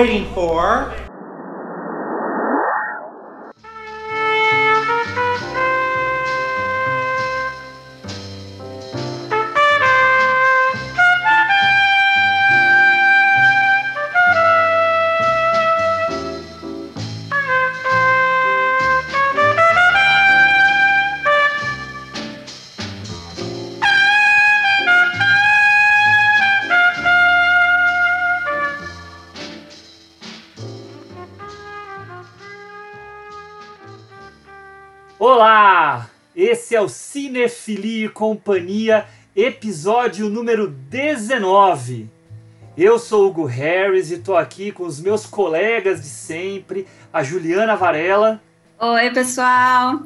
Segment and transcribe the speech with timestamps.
[0.00, 0.59] waiting for.
[38.10, 42.10] Companhia, episódio número 19.
[42.76, 47.76] Eu sou Hugo Harris e estou aqui com os meus colegas de sempre, a Juliana
[47.76, 48.40] Varela.
[48.78, 50.02] Oi, pessoal!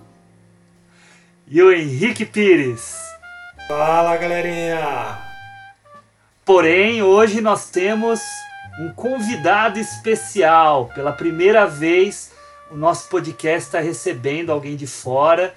[1.46, 2.96] E o Henrique Pires.
[3.68, 5.18] Fala, galerinha!
[6.44, 8.20] Porém, hoje nós temos
[8.78, 10.90] um convidado especial.
[10.94, 12.32] Pela primeira vez,
[12.70, 15.54] o nosso podcast está recebendo alguém de fora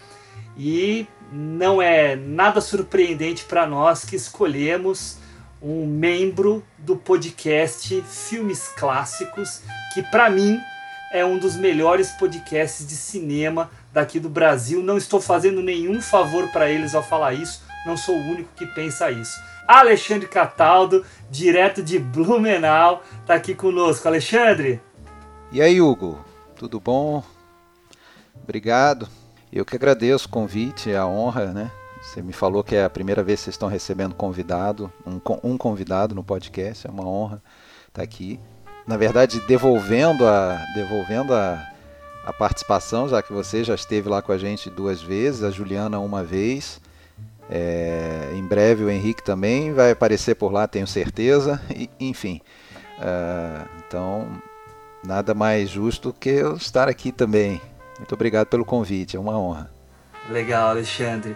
[0.55, 5.17] e não é nada surpreendente para nós que escolhemos
[5.61, 9.61] um membro do podcast Filmes Clássicos,
[9.93, 10.59] que para mim
[11.11, 14.83] é um dos melhores podcasts de cinema daqui do Brasil.
[14.83, 18.65] Não estou fazendo nenhum favor para eles ao falar isso, não sou o único que
[18.67, 19.39] pensa isso.
[19.67, 24.07] Alexandre Cataldo, direto de Blumenau, está aqui conosco.
[24.07, 24.81] Alexandre!
[25.51, 26.23] E aí, Hugo?
[26.55, 27.23] Tudo bom?
[28.43, 29.09] Obrigado.
[29.51, 31.71] Eu que agradeço o convite, a honra, né?
[32.01, 35.57] Você me falou que é a primeira vez que vocês estão recebendo convidado, um, um
[35.57, 37.41] convidado no podcast, é uma honra
[37.87, 38.39] estar aqui.
[38.85, 41.65] Na verdade, devolvendo a, devolvendo a,
[42.25, 45.99] a participação, já que você já esteve lá com a gente duas vezes, a Juliana
[45.99, 46.79] uma vez.
[47.49, 51.61] É, em breve o Henrique também vai aparecer por lá, tenho certeza.
[51.73, 52.41] E, enfim,
[52.99, 54.27] uh, então
[55.03, 57.61] nada mais justo que eu estar aqui também.
[57.97, 59.69] Muito obrigado pelo convite, é uma honra.
[60.29, 61.35] Legal, Alexandre.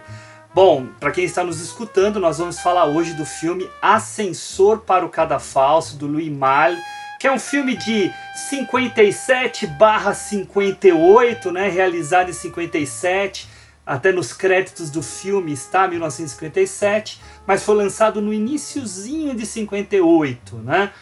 [0.54, 5.08] Bom, para quem está nos escutando, nós vamos falar hoje do filme Ascensor para o
[5.08, 6.78] Cadafalso, do Louis Malle,
[7.18, 8.12] que é um filme de
[8.50, 13.48] 57/58, né, realizado em 57,
[13.86, 20.92] até nos créditos do filme está 1957, mas foi lançado no iníciozinho de 58, né?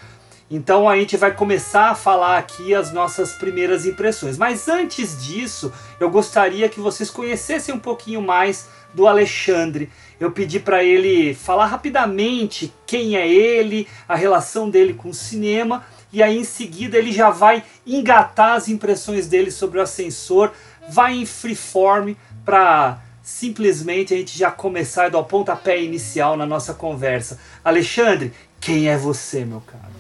[0.51, 4.37] Então a gente vai começar a falar aqui as nossas primeiras impressões.
[4.37, 9.89] Mas antes disso, eu gostaria que vocês conhecessem um pouquinho mais do Alexandre.
[10.19, 15.87] Eu pedi para ele falar rapidamente quem é ele, a relação dele com o cinema,
[16.13, 20.51] e aí em seguida ele já vai engatar as impressões dele sobre o ascensor,
[20.89, 26.45] vai em freeform para simplesmente a gente já começar e dar o pontapé inicial na
[26.45, 27.39] nossa conversa.
[27.65, 30.00] Alexandre, quem é você, meu caro?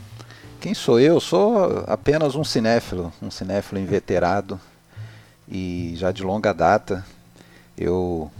[0.60, 1.19] Quem sou eu?
[1.19, 4.60] Sou apenas um cinéfilo, um cinéfilo inveterado
[5.48, 7.04] e já de longa data.
[7.78, 8.31] Eu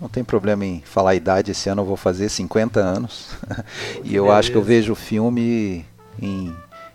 [0.00, 3.30] não tenho problema em falar a idade, esse ano eu vou fazer 50 anos.
[4.04, 5.84] e eu acho que eu vejo o filme
[6.22, 6.54] em,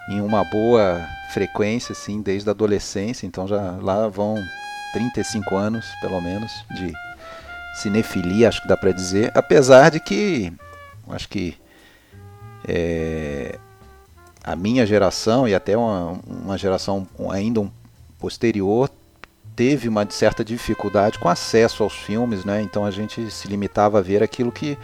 [0.10, 4.42] em uma boa frequência, assim, desde a adolescência, então já lá vão
[4.94, 6.94] 35 anos, pelo menos, de
[7.82, 9.34] cinefilia, acho que dá para dizer.
[9.36, 10.54] Apesar de que,
[11.10, 11.58] acho que
[12.66, 13.60] é,
[14.46, 17.72] a minha geração e até uma, uma geração ainda um
[18.20, 18.88] posterior
[19.56, 22.62] teve uma certa dificuldade com acesso aos filmes, né?
[22.62, 24.78] Então a gente se limitava a ver aquilo que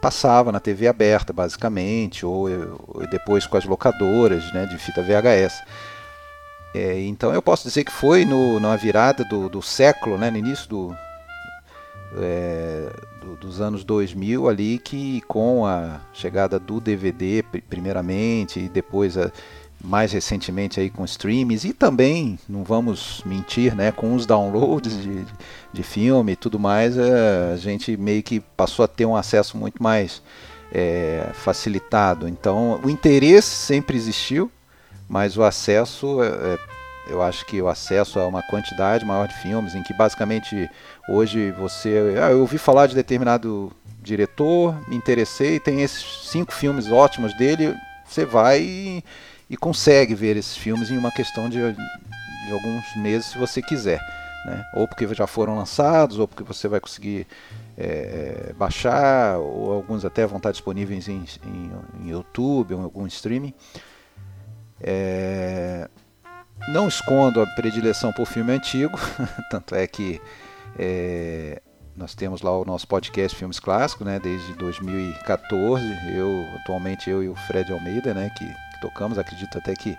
[0.00, 2.48] passava na TV aberta, basicamente, ou,
[2.88, 5.62] ou depois com as locadoras, né, de fita VHS.
[6.74, 10.38] É, então eu posso dizer que foi no, na virada do, do século, né, no
[10.38, 10.96] início do,
[12.18, 12.88] é,
[13.24, 19.32] do, dos anos 2000 ali que com a chegada do DVD primeiramente e depois a,
[19.82, 25.24] mais recentemente aí com streams e também não vamos mentir né com os downloads de,
[25.72, 29.56] de filme e tudo mais é, a gente meio que passou a ter um acesso
[29.56, 30.22] muito mais
[30.72, 32.28] é, facilitado.
[32.28, 34.50] Então o interesse sempre existiu
[35.08, 36.73] mas o acesso é, é
[37.06, 40.70] eu acho que o acesso a uma quantidade maior de filmes, em que basicamente
[41.08, 42.14] hoje você.
[42.22, 43.72] Ah, eu ouvi falar de determinado
[44.02, 47.74] diretor, me interessei, tem esses cinco filmes ótimos dele,
[48.06, 49.04] você vai e,
[49.48, 54.00] e consegue ver esses filmes em uma questão de, de alguns meses, se você quiser.
[54.44, 54.62] Né?
[54.74, 57.26] Ou porque já foram lançados, ou porque você vai conseguir
[57.78, 61.72] é, baixar, ou alguns até vão estar disponíveis em, em,
[62.02, 63.54] em YouTube ou em algum streaming.
[64.80, 65.88] É,
[66.68, 68.98] não escondo a predileção por filme antigo,
[69.50, 70.20] tanto é que
[70.78, 71.60] é,
[71.96, 75.84] nós temos lá o nosso podcast Filmes Clássicos, né, desde 2014.
[76.14, 76.28] Eu
[76.60, 79.96] atualmente eu e o Fred Almeida, né, que, que tocamos, acredito até que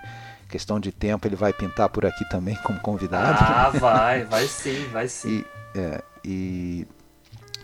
[0.48, 3.38] questão de tempo ele vai pintar por aqui também como convidado.
[3.40, 5.44] Ah, vai, vai sim, vai sim.
[5.74, 6.86] E, é, e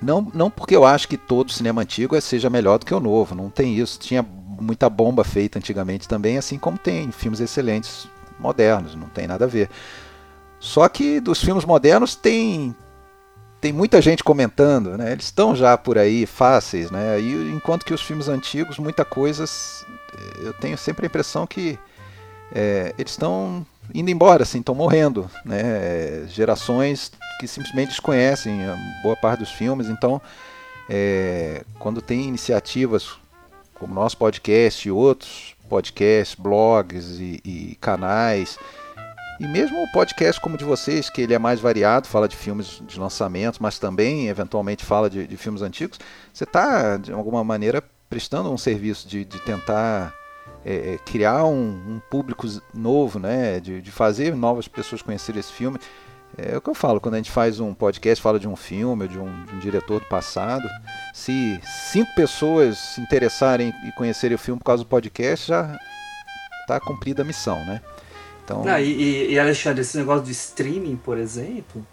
[0.01, 3.35] não, não porque eu acho que todo cinema antigo seja melhor do que o novo,
[3.35, 3.99] não tem isso.
[3.99, 8.09] Tinha muita bomba feita antigamente também, assim como tem filmes excelentes
[8.43, 9.71] modernos, não tem nada a ver.
[10.59, 12.75] Só que dos filmes modernos tem
[13.61, 15.13] tem muita gente comentando, né?
[15.13, 17.21] Eles estão já por aí fáceis, né?
[17.21, 19.45] E enquanto que os filmes antigos, muita coisa,
[20.43, 21.79] eu tenho sempre a impressão que
[22.53, 26.27] é, eles estão indo embora, assim, estão morrendo, né?
[26.27, 28.61] Gerações que simplesmente desconhecem
[29.01, 30.21] boa parte dos filmes, então
[30.91, 33.11] é, quando tem iniciativas
[33.75, 38.59] como nosso podcast e outros podcasts, blogs e, e canais
[39.41, 42.37] e mesmo o podcast como o de vocês, que ele é mais variado, fala de
[42.37, 45.99] filmes de lançamento, mas também eventualmente fala de, de filmes antigos,
[46.33, 50.15] você está, de alguma maneira, prestando um serviço de, de tentar
[50.65, 53.59] é, é, criar um, um, público novo, né?
[53.59, 55.79] De, de, fazer novas pessoas conhecerem esse filme.
[56.37, 59.07] É o que eu falo, quando a gente faz um podcast, fala de um filme,
[59.07, 60.67] de um, de um diretor do passado,
[61.13, 61.61] se
[61.93, 65.79] cinco pessoas se interessarem e conhecerem o filme por causa do podcast, já
[66.63, 67.83] está cumprida a missão, né?
[68.45, 68.65] Então...
[68.65, 71.87] Não, e, e, Alexandre, esse negócio de streaming, por exemplo,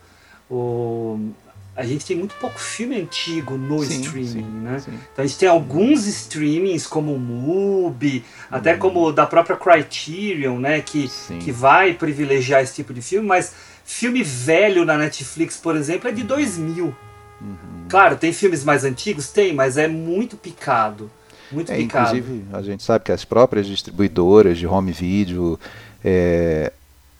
[0.49, 1.31] o,
[1.75, 4.79] a gente tem muito pouco filme antigo no sim, streaming, sim, né?
[4.79, 4.99] Sim.
[5.13, 8.79] Então a gente tem alguns streamings como o Mubi, até uhum.
[8.79, 10.81] como da própria Criterion, né?
[10.81, 11.09] Que,
[11.39, 13.53] que vai privilegiar esse tipo de filme, mas
[13.89, 16.85] filme velho na Netflix, por exemplo, é de 2000.
[16.85, 17.55] Uhum.
[17.89, 19.29] Claro, tem filmes mais antigos?
[19.29, 21.09] Tem, mas é muito picado.
[21.51, 22.15] Muito é, picado.
[22.15, 25.59] Inclusive, a gente sabe que as próprias distribuidoras de home video
[26.05, 26.71] é,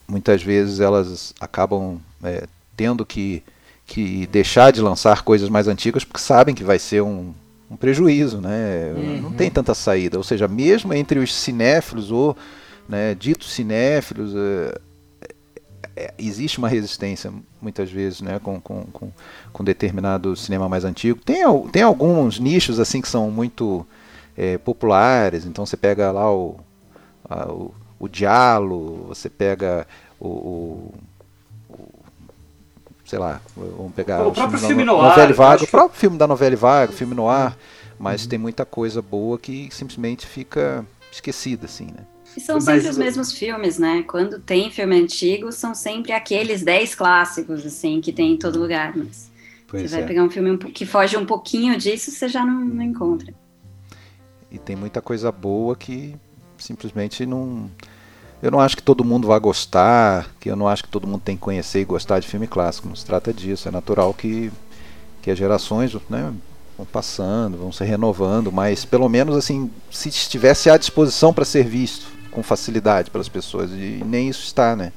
[0.06, 2.44] muitas vezes elas acabam é,
[2.76, 3.42] tendo que,
[3.84, 7.34] que deixar de lançar coisas mais antigas porque sabem que vai ser um,
[7.68, 8.94] um prejuízo, né?
[8.96, 9.22] Uhum.
[9.22, 10.16] Não tem tanta saída.
[10.16, 12.36] Ou seja, mesmo entre os cinéfilos ou
[12.88, 14.34] né, ditos cinéfilos,
[16.00, 19.12] é, existe uma resistência muitas vezes né, com, com, com,
[19.52, 21.20] com, determinado cinema mais antigo.
[21.20, 23.86] Tem, tem alguns nichos assim que são muito
[24.36, 26.56] é, populares, então você pega lá o,
[27.28, 29.86] a, o o Diallo, você pega
[30.18, 30.94] o, o,
[33.04, 36.56] sei lá, vamos pegar o, próprio filme no ar, Vaga, o próprio filme da novela
[36.56, 37.54] Vaga, filme no ar,
[37.98, 38.28] mas uhum.
[38.30, 40.82] tem muita coisa boa que simplesmente fica
[41.12, 42.06] esquecida assim, né?
[42.36, 44.04] E são sempre os mesmos filmes, né?
[44.06, 48.96] Quando tem filme antigo, são sempre aqueles 10 clássicos, assim, que tem em todo lugar.
[48.96, 49.30] Mas
[49.66, 50.06] pois você vai é.
[50.06, 53.34] pegar um filme que foge um pouquinho disso, você já não, não encontra.
[54.50, 56.14] E tem muita coisa boa que
[56.58, 57.70] simplesmente não.
[58.42, 61.20] Eu não acho que todo mundo vai gostar, que eu não acho que todo mundo
[61.20, 62.88] tem que conhecer e gostar de filme clássico.
[62.88, 63.68] Não se trata disso.
[63.68, 64.50] É natural que,
[65.20, 66.32] que as gerações né,
[66.76, 71.64] vão passando, vão se renovando, mas pelo menos assim, se estivesse à disposição para ser
[71.64, 74.92] visto com facilidade pelas pessoas, e nem isso está, né?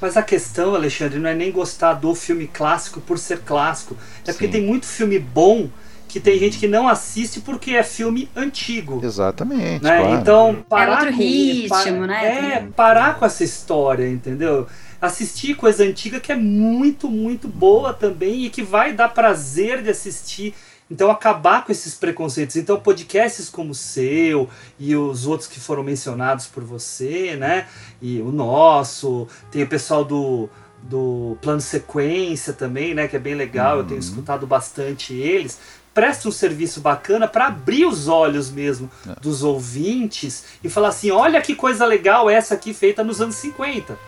[0.00, 3.96] Mas a questão, Alexandre, não é nem gostar do filme clássico por ser clássico.
[4.26, 4.52] É porque Sim.
[4.52, 5.68] tem muito filme bom
[6.08, 9.00] que tem gente que não assiste porque é filme antigo.
[9.04, 9.84] Exatamente.
[9.84, 9.98] Né?
[9.98, 10.20] Claro.
[10.20, 12.54] Então, parar é outro com, ritmo, né?
[12.54, 14.66] É, parar com essa história, entendeu?
[15.00, 19.90] Assistir coisa antiga que é muito, muito boa também e que vai dar prazer de
[19.90, 20.54] assistir.
[20.90, 22.56] Então, acabar com esses preconceitos.
[22.56, 27.68] Então, podcasts como o seu e os outros que foram mencionados por você, né?
[28.02, 30.50] E o nosso, tem o pessoal do,
[30.82, 33.06] do plano sequência também, né?
[33.06, 33.78] Que é bem legal, uhum.
[33.80, 34.06] eu tenho uhum.
[34.06, 35.58] escutado bastante eles
[35.92, 39.20] presta um serviço bacana para abrir os olhos mesmo é.
[39.20, 43.98] dos ouvintes e falar assim: olha que coisa legal essa aqui feita nos anos 50.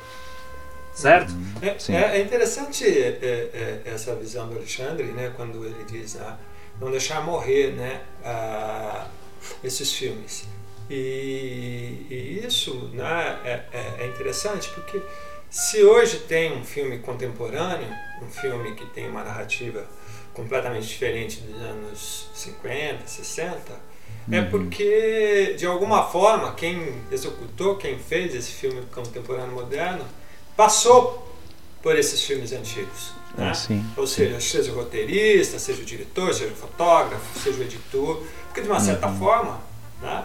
[0.95, 1.33] Certo?
[1.62, 6.39] É, é, é interessante é, é, essa visão do Alexandre, né, quando ele diz ah,
[6.83, 9.07] não deixar morrer né, ah,
[9.62, 10.45] esses filmes.
[10.91, 15.01] E, e isso né, é, é interessante porque
[15.49, 17.89] se hoje tem um filme contemporâneo,
[18.21, 19.87] um filme que tem uma narrativa
[20.35, 23.73] completamente diferente dos anos 50, 60,
[24.31, 24.43] é uhum.
[24.43, 30.05] é porque, de alguma forma, quem executou, quem fez esse filme contemporâneo moderno,
[30.57, 31.33] passou
[31.81, 33.12] por esses filmes antigos.
[33.37, 33.49] Né?
[33.51, 34.49] Ah, sim, Ou seja, sim.
[34.49, 38.81] seja o roteirista, seja o diretor, seja o fotógrafo, seja o editor, porque de uma
[38.81, 39.19] certa uhum.
[39.19, 39.61] forma,
[40.01, 40.25] né,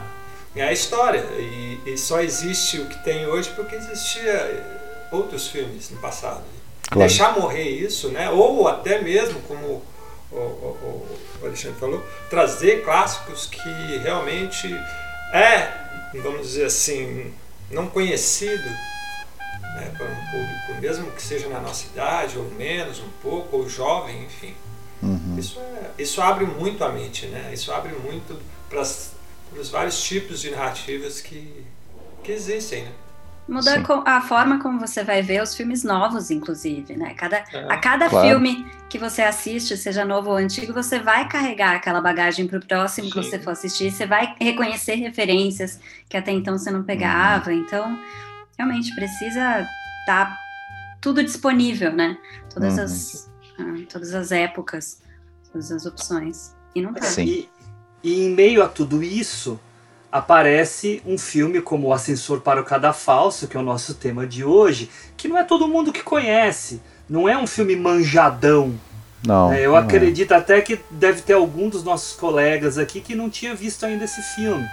[0.55, 1.25] é a história.
[1.37, 6.43] E, e, só existe o que tem hoje porque existia outros filmes no passado.
[6.89, 7.07] Claro.
[7.07, 8.29] Deixar morrer isso, né?
[8.29, 9.83] ou até mesmo como
[10.31, 11.07] o, o,
[11.41, 14.73] o Alexandre falou, trazer clássicos que realmente
[15.33, 15.71] é,
[16.21, 17.33] vamos dizer assim,
[17.69, 18.69] não conhecido
[19.77, 23.69] né, para um público, mesmo que seja na nossa idade, ou menos, um pouco, ou
[23.69, 24.53] jovem, enfim.
[25.01, 25.35] Uhum.
[25.37, 27.51] Isso, é, isso abre muito a mente, né?
[27.53, 31.63] Isso abre muito para os vários tipos de narrativas que,
[32.23, 32.91] que existem, né?
[33.47, 37.13] Muda a forma como você vai ver os filmes novos, inclusive, né?
[37.13, 38.27] Cada, é, a cada claro.
[38.27, 42.65] filme que você assiste, seja novo ou antigo, você vai carregar aquela bagagem para o
[42.65, 43.13] próximo Sim.
[43.13, 45.79] que você for assistir, você vai reconhecer referências
[46.09, 47.49] que até então você não pegava.
[47.49, 47.57] Uhum.
[47.57, 47.99] Então,
[48.57, 49.61] realmente precisa
[50.01, 50.37] estar tá
[51.01, 52.17] tudo disponível, né?
[52.53, 52.83] Todas, uhum.
[52.83, 55.01] as, ah, todas as épocas,
[55.51, 56.55] todas as opções.
[56.73, 57.03] E não tá.
[57.03, 57.23] Sim.
[57.23, 57.49] E,
[58.03, 59.59] e em meio a tudo isso,
[60.11, 64.43] aparece um filme como O Ascensor para o Cadafalso, que é o nosso tema de
[64.43, 66.81] hoje, que não é todo mundo que conhece.
[67.09, 68.77] Não é um filme manjadão.
[69.25, 69.51] Não.
[69.51, 69.81] É, eu não é.
[69.81, 70.37] acredito é.
[70.37, 74.21] até que deve ter algum dos nossos colegas aqui que não tinha visto ainda esse
[74.35, 74.63] filme.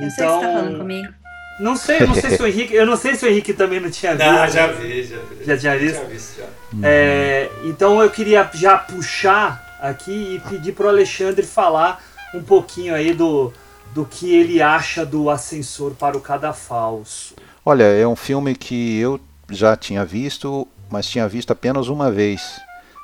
[0.00, 1.14] Eu então, sei que você tá falando então, comigo.
[1.58, 2.74] Não sei, não sei se o Henrique.
[2.74, 4.26] Eu não sei se o Henrique também não tinha visto.
[4.26, 5.44] Não, já vi, já vi.
[5.44, 5.96] Já tinha visto?
[5.96, 6.46] Já visto, já.
[6.82, 12.02] É, então eu queria já puxar aqui e pedir pro Alexandre falar
[12.34, 13.52] um pouquinho aí do,
[13.94, 17.34] do que ele acha do Ascensor para o Cadafalso.
[17.64, 22.60] Olha, é um filme que eu já tinha visto, mas tinha visto apenas uma vez,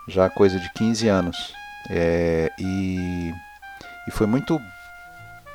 [0.08, 1.52] já coisa de 15 anos.
[1.90, 3.32] É, e,
[4.06, 4.60] e foi muito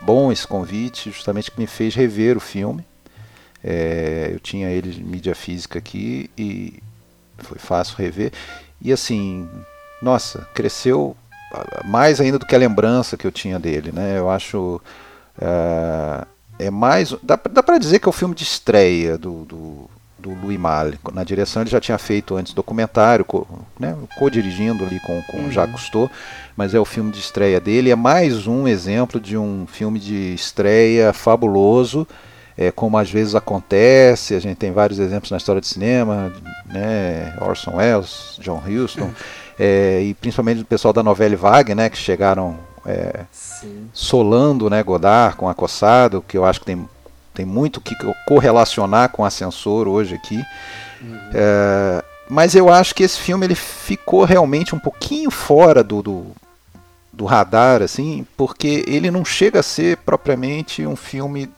[0.01, 2.85] bom esse convite, justamente que me fez rever o filme.
[3.63, 6.81] É, eu tinha ele em mídia física aqui e
[7.37, 8.31] foi fácil rever.
[8.81, 9.47] E assim,
[10.01, 11.15] nossa, cresceu
[11.85, 14.17] mais ainda do que a lembrança que eu tinha dele, né?
[14.17, 14.79] Eu acho
[15.39, 16.25] é,
[16.67, 17.15] é mais.
[17.23, 20.99] Dá, dá para dizer que é o filme de estreia do, do, do Louis Malle.
[21.13, 23.47] Na direção ele já tinha feito antes documentário, co,
[23.79, 25.51] né, co-dirigindo ali com, com uhum.
[25.51, 26.11] Jacques Cousteau,
[26.55, 27.89] mas é o filme de estreia dele.
[27.89, 32.07] É mais um exemplo de um filme de estreia fabuloso.
[32.61, 36.33] É, como às vezes acontece, a gente tem vários exemplos na história do cinema,
[36.65, 39.11] né, Orson Welles, John Huston,
[39.57, 43.21] é, e principalmente o pessoal da novela Vague, né, que chegaram é,
[43.93, 46.85] solando né, Godard com Acossado, que eu acho que tem,
[47.33, 47.95] tem muito que
[48.27, 50.43] correlacionar com Ascensor hoje aqui.
[51.01, 51.17] Uhum.
[51.33, 56.25] É, mas eu acho que esse filme ele ficou realmente um pouquinho fora do, do,
[57.13, 61.49] do, radar, assim, porque ele não chega a ser propriamente um filme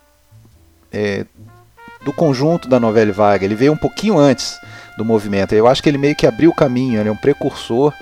[0.91, 1.25] é,
[2.03, 3.45] do conjunto da novela vaga.
[3.45, 4.59] Ele veio um pouquinho antes
[4.97, 5.53] do movimento.
[5.53, 7.93] Eu acho que ele meio que abriu o caminho, ele é um precursor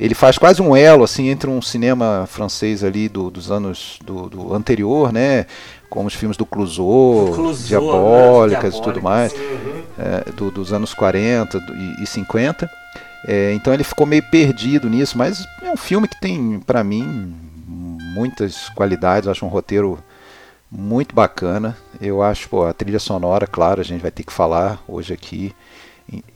[0.00, 4.30] ele faz quase um elo assim entre um cinema francês ali do, dos anos do,
[4.30, 5.44] do, anterior, né,
[5.90, 8.80] como os filmes do Clouseau, Clouseau Diabólicas né?
[8.80, 9.82] e tudo mais, uhum.
[9.98, 12.70] é, do, dos anos 40 e, e 50.
[13.26, 17.34] É, então ele ficou meio perdido nisso, mas é um filme que tem, para mim,
[18.14, 19.26] muitas qualidades.
[19.26, 19.98] Eu acho um roteiro
[20.70, 21.76] muito bacana.
[22.00, 25.54] Eu acho, pô, a trilha sonora, claro, a gente vai ter que falar hoje aqui.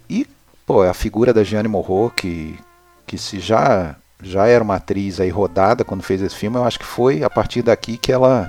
[0.09, 0.27] E,
[0.67, 2.59] pô, a figura da Jeanne Moreau, que,
[3.07, 6.79] que se já já era uma atriz aí rodada quando fez esse filme, eu acho
[6.79, 8.49] que foi a partir daqui que ela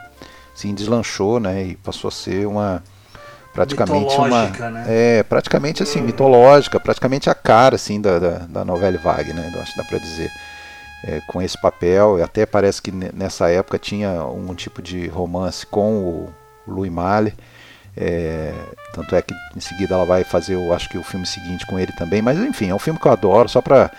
[0.54, 2.82] se assim, deslanchou, né, e passou a ser uma
[3.54, 4.86] praticamente uma né?
[4.88, 9.62] é praticamente assim mitológica, praticamente a cara assim da, da, da novela Vague, né, eu
[9.62, 10.32] acho que dá para dizer.
[11.08, 16.00] É, com esse papel, até parece que nessa época tinha um tipo de romance com
[16.00, 16.34] o
[16.68, 17.34] Louis Malle.
[17.96, 18.52] É,
[18.92, 21.78] tanto é que em seguida ela vai fazer, eu acho que o filme seguinte com
[21.78, 22.24] ele também.
[22.24, 23.92] Mas enfim, é um filme que eu adoro, só para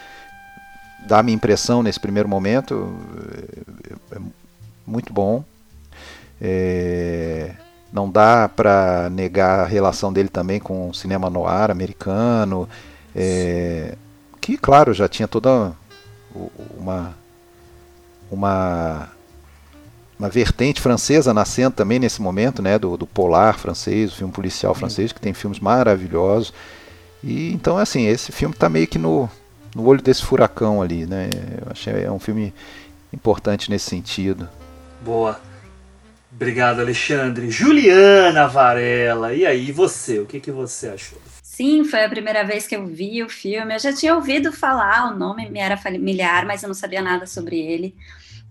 [1.08, 2.92] a minha impressão nesse primeiro momento.
[4.12, 4.18] É, é
[4.84, 5.44] muito bom.
[6.40, 7.52] É,
[7.92, 12.68] não dá para negar a relação dele também com o cinema noir americano,
[13.14, 13.96] é,
[14.40, 15.72] que claro já tinha toda
[16.76, 17.14] uma
[18.30, 19.08] uma
[20.18, 24.74] uma vertente francesa nascendo também nesse momento, né, do, do polar francês, o filme policial
[24.74, 26.54] francês que tem filmes maravilhosos.
[27.22, 29.28] E então assim, esse filme está meio que no
[29.74, 31.28] no olho desse furacão ali, né?
[31.60, 32.52] Eu achei é um filme
[33.12, 34.48] importante nesse sentido.
[35.04, 35.38] Boa.
[36.32, 37.50] Obrigado, Alexandre.
[37.50, 40.18] Juliana Varela, e aí, você?
[40.18, 41.18] O que, que você achou?
[41.56, 43.74] Sim, foi a primeira vez que eu vi o filme.
[43.74, 47.26] Eu já tinha ouvido falar, o nome me era familiar, mas eu não sabia nada
[47.26, 47.96] sobre ele.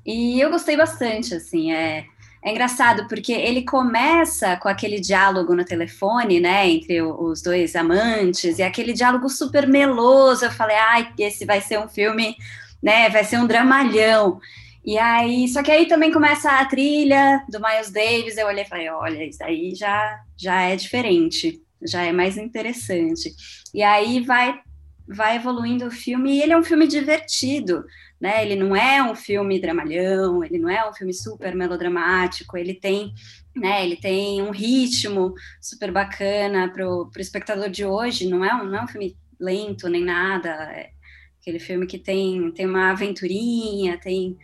[0.05, 2.05] E eu gostei bastante, assim, é
[2.43, 8.59] é engraçado porque ele começa com aquele diálogo no telefone, né, entre os dois amantes,
[8.59, 10.45] e aquele diálogo super meloso.
[10.45, 12.35] Eu falei, ai, esse vai ser um filme,
[12.83, 14.39] né, vai ser um dramalhão.
[14.85, 18.37] E aí, só que aí também começa a trilha do Miles Davis.
[18.37, 23.33] Eu olhei e falei, olha, isso aí já, já é diferente, já é mais interessante.
[23.73, 24.59] E aí vai,
[25.07, 27.85] vai evoluindo o filme, e ele é um filme divertido
[28.19, 28.43] né?
[28.43, 33.13] Ele não é um filme dramalhão, ele não é um filme super melodramático, ele tem,
[33.55, 33.83] né?
[33.83, 38.27] Ele tem um ritmo super bacana para o espectador de hoje.
[38.27, 40.49] Não é um, não é um filme lento nem nada.
[40.49, 40.91] É
[41.39, 44.37] aquele filme que tem tem uma aventurinha, tem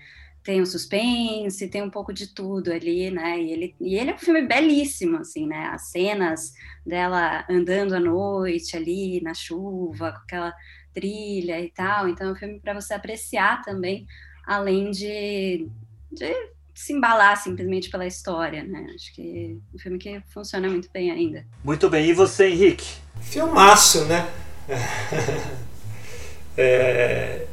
[0.44, 3.40] tem um suspense, tem um pouco de tudo ali, né?
[3.40, 5.70] E ele, e ele é um filme belíssimo, assim, né?
[5.72, 6.54] As cenas
[6.86, 10.54] dela andando à noite ali na chuva, com aquela
[10.94, 12.08] trilha e tal.
[12.10, 14.08] Então é um filme para você apreciar também,
[14.46, 15.68] além de,
[16.12, 16.34] de
[16.74, 18.88] se embalar simplesmente pela história, né?
[18.96, 21.46] Acho que é um filme que funciona muito bem ainda.
[21.64, 22.10] Muito bem.
[22.10, 22.96] E você, Henrique?
[23.22, 24.28] Filmaço, né?
[26.58, 27.46] é,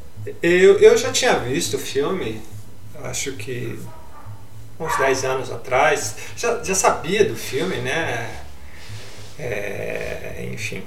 [0.42, 2.40] eu, eu já tinha visto o filme
[3.04, 3.78] acho que
[4.78, 8.42] uns 10 anos atrás, já, já sabia do filme, né?
[9.38, 10.82] É, enfim,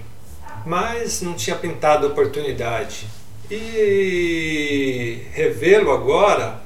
[0.65, 3.07] mas não tinha pintado oportunidade.
[3.49, 6.61] E revê-lo agora,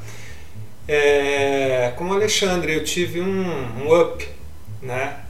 [0.87, 4.27] é, com o Alexandre, eu tive um, um up,
[4.81, 5.21] né?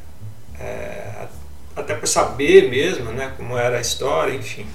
[0.59, 1.27] É,
[1.75, 4.65] até por saber mesmo né, como era a história, enfim.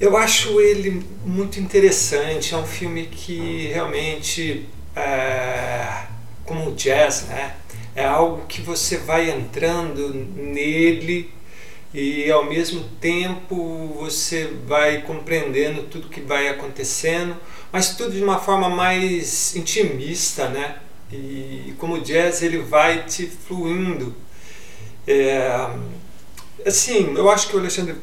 [0.00, 2.54] Eu acho ele muito interessante.
[2.54, 4.66] É um filme que realmente,
[4.96, 6.04] é,
[6.46, 7.54] como o jazz, né?
[7.94, 11.30] É algo que você vai entrando nele
[11.92, 17.36] e ao mesmo tempo você vai compreendendo tudo que vai acontecendo,
[17.70, 20.78] mas tudo de uma forma mais intimista, né?
[21.12, 24.14] E como o jazz ele vai te fluindo.
[25.06, 25.68] É,
[26.64, 27.96] assim, eu acho que o Alexandre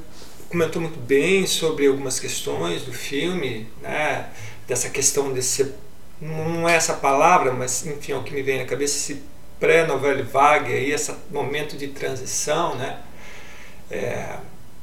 [0.49, 4.29] comentou muito bem sobre algumas questões do filme, né?
[4.67, 5.73] dessa questão desse.
[6.19, 9.21] Não é essa palavra, mas enfim, é o que me vem na cabeça, esse
[9.59, 12.99] pré-novela vague, aí, esse momento de transição, né?
[13.89, 14.37] É,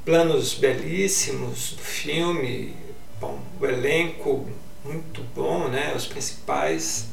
[0.05, 2.75] planos belíssimos do filme,
[3.21, 4.49] bom, o elenco
[4.85, 5.93] muito bom, né?
[5.97, 7.07] os principais,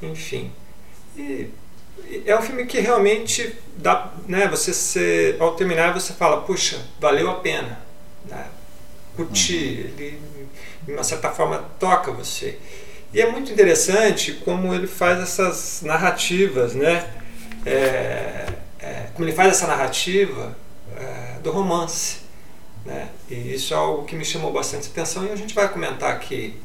[0.00, 0.52] enfim.
[1.16, 1.50] E
[2.26, 4.46] é um filme que realmente dá, né?
[4.48, 7.83] Você se, ao terminar você fala, puxa, valeu a pena
[8.24, 8.46] né?
[9.16, 10.20] curtir, ele
[10.82, 12.58] de uma certa forma toca você.
[13.12, 17.14] E é muito interessante como ele faz essas narrativas, né?
[17.64, 18.46] É,
[18.80, 20.56] é, como ele faz essa narrativa
[20.96, 22.24] é, do romance.
[22.84, 23.08] Né?
[23.30, 26.60] E isso é algo que me chamou bastante atenção e a gente vai comentar aqui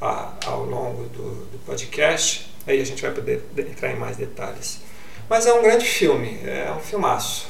[0.00, 2.52] a, ao longo do, do, podcast.
[2.66, 4.80] Aí a gente vai poder entrar em mais detalhes.
[5.28, 7.48] Mas é um grande filme, é um filmaço.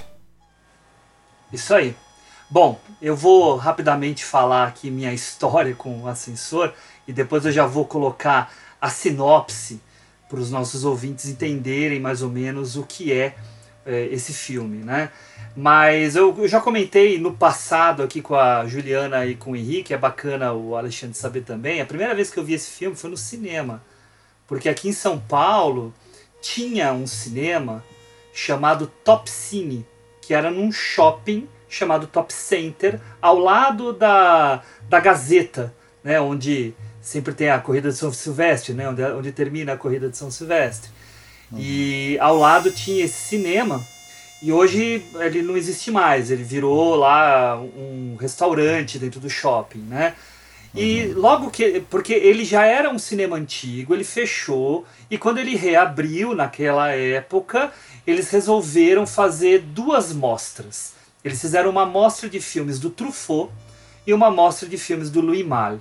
[1.53, 1.97] Isso aí.
[2.51, 6.73] Bom, eu vou rapidamente falar aqui minha história com o ascensor
[7.07, 9.83] e depois eu já vou colocar a sinopse
[10.31, 13.35] para os nossos ouvintes entenderem mais ou menos o que é,
[13.85, 15.11] é esse filme, né?
[15.55, 19.93] Mas eu, eu, já comentei no passado aqui com a Juliana e com o Henrique,
[19.93, 21.83] é bacana o Alexandre saber também.
[21.83, 23.83] A primeira vez que eu vi esse filme foi no cinema,
[24.47, 25.93] porque aqui em São Paulo
[26.41, 27.85] tinha um cinema
[28.33, 29.85] chamado Top Cine,
[30.23, 37.35] que era num shopping chamado Top Center, ao lado da, da Gazeta, né, onde sempre
[37.35, 40.91] tem a corrida de São Silvestre, né, onde, onde termina a corrida de São Silvestre.
[41.53, 41.59] Uhum.
[41.61, 43.85] E ao lado tinha esse cinema,
[44.41, 50.15] e hoje ele não existe mais, ele virou lá um restaurante dentro do shopping, né?
[50.75, 51.21] E uhum.
[51.21, 51.81] logo que.
[51.91, 57.73] Porque ele já era um cinema antigo, ele fechou, e quando ele reabriu naquela época,
[58.07, 60.98] eles resolveram fazer duas mostras.
[61.25, 63.53] Eles fizeram uma mostra de filmes do Truffaut
[64.07, 65.81] e uma mostra de filmes do Louis Malle.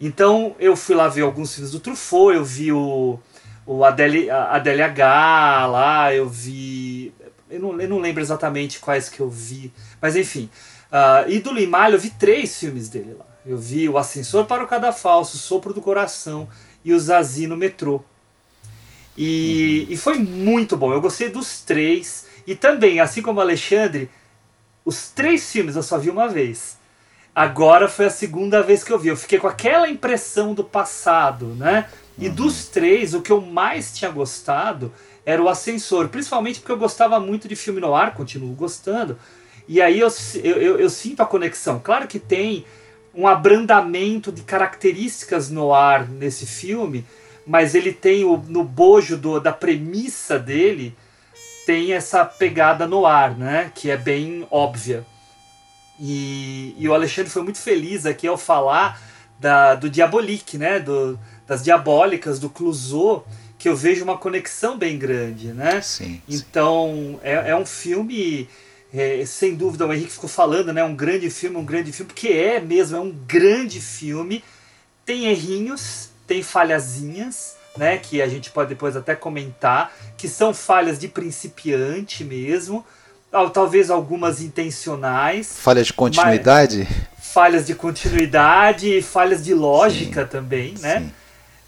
[0.00, 3.18] Então eu fui lá ver alguns filmes do Truffaut, eu vi o,
[3.66, 7.12] o Adele, Adélia H lá, eu vi.
[7.48, 10.50] Eu não, eu não lembro exatamente quais que eu vi, mas enfim.
[10.90, 13.26] Uh, e do Louis Malle eu vi três filmes dele lá.
[13.46, 16.48] Eu vi o Ascensor para o Cadafalso, Sopro do Coração
[16.84, 18.02] e o Zazi no Metrô.
[19.16, 19.92] E, uhum.
[19.92, 22.26] e foi muito bom, eu gostei dos três.
[22.46, 24.10] E também, assim como o Alexandre,
[24.84, 26.76] os três filmes eu só vi uma vez.
[27.34, 29.08] Agora foi a segunda vez que eu vi.
[29.08, 31.88] Eu fiquei com aquela impressão do passado, né?
[32.16, 32.34] E uhum.
[32.34, 34.92] dos três, o que eu mais tinha gostado
[35.26, 36.08] era o Ascensor.
[36.08, 39.18] Principalmente porque eu gostava muito de filme no ar, continuo gostando.
[39.66, 41.80] E aí eu, eu, eu, eu sinto a conexão.
[41.82, 42.64] Claro que tem
[43.14, 47.04] um abrandamento de características no ar nesse filme,
[47.46, 50.94] mas ele tem o, no bojo do, da premissa dele
[51.66, 53.70] tem essa pegada no ar, né?
[53.74, 55.04] Que é bem óbvia.
[55.98, 59.00] E, e o Alexandre foi muito feliz aqui ao falar
[59.38, 60.80] da, do Diabolique, né?
[60.80, 63.26] Do, das diabólicas, do Clouseau,
[63.58, 65.80] que eu vejo uma conexão bem grande, né?
[65.80, 66.20] Sim.
[66.28, 68.48] Então, é, é um filme,
[68.92, 70.82] é, sem dúvida, o Henrique ficou falando, né?
[70.82, 74.42] Um grande filme, um grande filme, porque é mesmo, é um grande filme.
[75.04, 80.98] Tem errinhos, tem falhazinhas, né, que a gente pode depois até comentar, que são falhas
[80.98, 82.84] de principiante mesmo,
[83.52, 85.56] talvez algumas intencionais.
[85.58, 86.88] Falhas de continuidade?
[87.18, 91.10] Falhas de continuidade e falhas de lógica sim, também, né?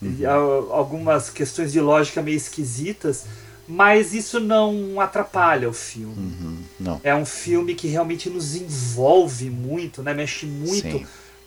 [0.00, 0.72] uhum.
[0.72, 3.24] algumas questões de lógica meio esquisitas,
[3.66, 6.14] mas isso não atrapalha o filme.
[6.16, 7.00] Uhum, não.
[7.02, 10.14] É um filme que realmente nos envolve muito, né?
[10.14, 11.04] mexe muito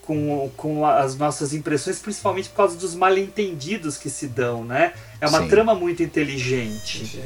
[0.10, 4.64] com, com as nossas impressões, principalmente por causa dos mal-entendidos que se dão.
[4.64, 4.94] Né?
[5.22, 5.48] É uma Sim.
[5.48, 7.22] trama muito inteligente.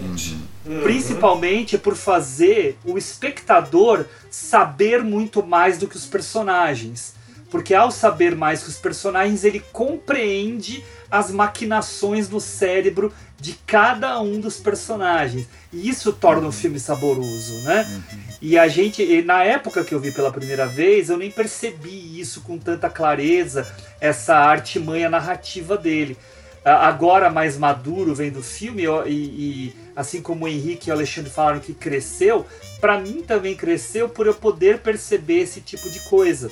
[0.65, 0.82] Uhum.
[0.82, 7.15] Principalmente por fazer o espectador saber muito mais do que os personagens.
[7.54, 14.20] Porque ao saber mais que os personagens, ele compreende as maquinações do cérebro de cada
[14.20, 15.48] um dos personagens.
[15.72, 17.88] E isso torna o filme saboroso, né?
[17.88, 18.18] Uhum.
[18.42, 22.42] E a gente, na época que eu vi pela primeira vez, eu nem percebi isso
[22.42, 26.18] com tanta clareza, essa artimanha narrativa dele.
[26.66, 31.30] Agora, mais maduro, vendo o filme, e, e assim como o Henrique e o Alexandre
[31.30, 32.48] falaram que cresceu,
[32.82, 36.50] para mim também cresceu por eu poder perceber esse tipo de coisa.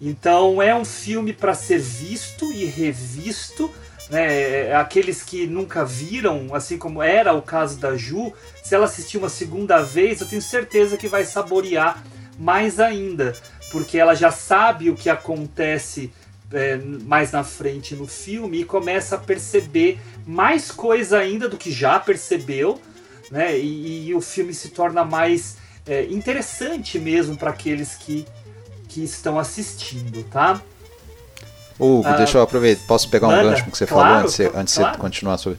[0.00, 3.70] Então é um filme para ser visto e revisto.
[4.10, 4.72] Né?
[4.74, 8.32] Aqueles que nunca viram, assim como era o caso da Ju,
[8.62, 12.04] se ela assistir uma segunda vez, eu tenho certeza que vai saborear
[12.38, 13.32] mais ainda,
[13.72, 16.12] porque ela já sabe o que acontece
[16.52, 21.72] é, mais na frente no filme e começa a perceber mais coisa ainda do que
[21.72, 22.80] já percebeu,
[23.30, 23.58] né?
[23.58, 25.56] E, e o filme se torna mais
[25.86, 28.26] é, interessante mesmo para aqueles que
[28.96, 30.62] que estão assistindo, tá?
[31.78, 32.86] Hugo, ah, deixa eu aproveitar.
[32.86, 34.94] Posso pegar um gancho com o que você claro, falou antes, antes de claro.
[34.94, 35.58] você continuar sobre.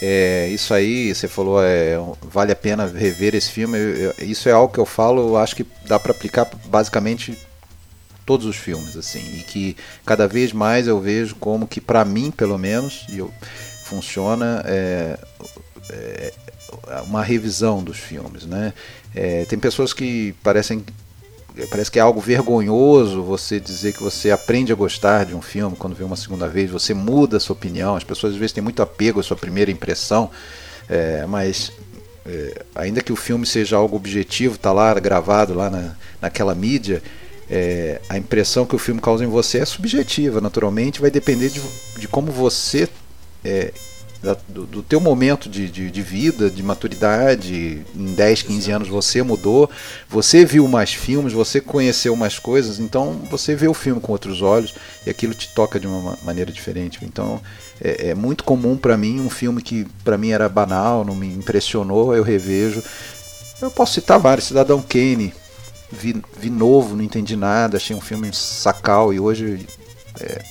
[0.00, 3.76] É, isso aí, você falou, é, vale a pena rever esse filme.
[3.76, 7.36] Eu, isso é algo que eu falo, eu acho que dá para aplicar basicamente
[8.24, 12.30] todos os filmes, assim, e que cada vez mais eu vejo como que para mim,
[12.30, 13.30] pelo menos, eu,
[13.84, 15.18] funciona é,
[15.90, 16.32] é,
[17.04, 18.72] uma revisão dos filmes, né?
[19.14, 20.82] É, tem pessoas que parecem
[21.68, 25.76] parece que é algo vergonhoso você dizer que você aprende a gostar de um filme
[25.76, 27.96] quando vê uma segunda vez, você muda a sua opinião.
[27.96, 30.30] As pessoas às vezes têm muito apego à sua primeira impressão,
[30.88, 31.72] é, mas
[32.26, 37.02] é, ainda que o filme seja algo objetivo, está lá gravado lá na, naquela mídia,
[37.50, 41.60] é, a impressão que o filme causa em você é subjetiva, naturalmente, vai depender de,
[41.98, 42.88] de como você
[44.22, 48.88] é, do, do teu momento de, de, de, vida, de maturidade, em 10, 15 anos
[48.88, 49.70] você mudou,
[50.08, 54.42] você viu mais filmes, você conheceu mais coisas, então você vê o filme com outros
[54.42, 54.74] olhos
[55.06, 56.98] e aquilo te toca de uma maneira diferente.
[57.02, 57.40] Então
[57.80, 61.26] é, é muito comum para mim um filme que para mim era banal, não me
[61.26, 62.82] impressionou, eu revejo.
[63.62, 65.32] Eu posso citar vários, Cidadão Kane,
[65.90, 69.66] vi, vi novo, não entendi nada, achei um filme sacal e hoje.
[70.20, 70.42] É,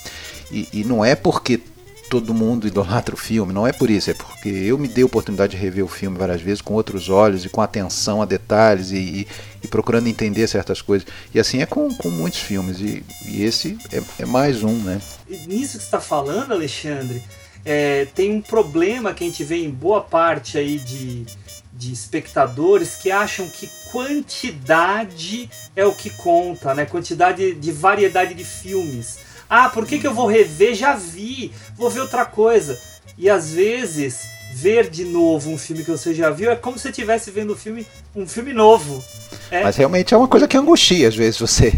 [0.51, 1.61] e, e não é porque
[2.09, 5.05] todo mundo idolatra o filme, não é por isso, é porque eu me dei a
[5.05, 8.91] oportunidade de rever o filme várias vezes com outros olhos e com atenção a detalhes
[8.91, 9.27] e, e,
[9.63, 11.07] e procurando entender certas coisas.
[11.33, 14.99] E assim é com, com muitos filmes, e, e esse é, é, mais um, né?
[15.29, 17.21] Nisso que você está falando, Alexandre,
[17.63, 21.25] é, tem um problema que a gente vê em boa parte aí de,
[21.71, 26.85] de espectadores que acham que quantidade é o que conta, né?
[26.85, 29.28] Quantidade de variedade de filmes.
[29.49, 30.75] Ah, por que, que eu vou rever?
[30.75, 32.79] Já vi, vou ver outra coisa.
[33.17, 36.83] E às vezes, ver de novo um filme que você já viu é como se
[36.83, 37.85] você estivesse vendo um filme,
[38.15, 39.03] um filme novo.
[39.51, 39.63] É.
[39.63, 41.73] Mas realmente é uma coisa que angustia, às vezes, você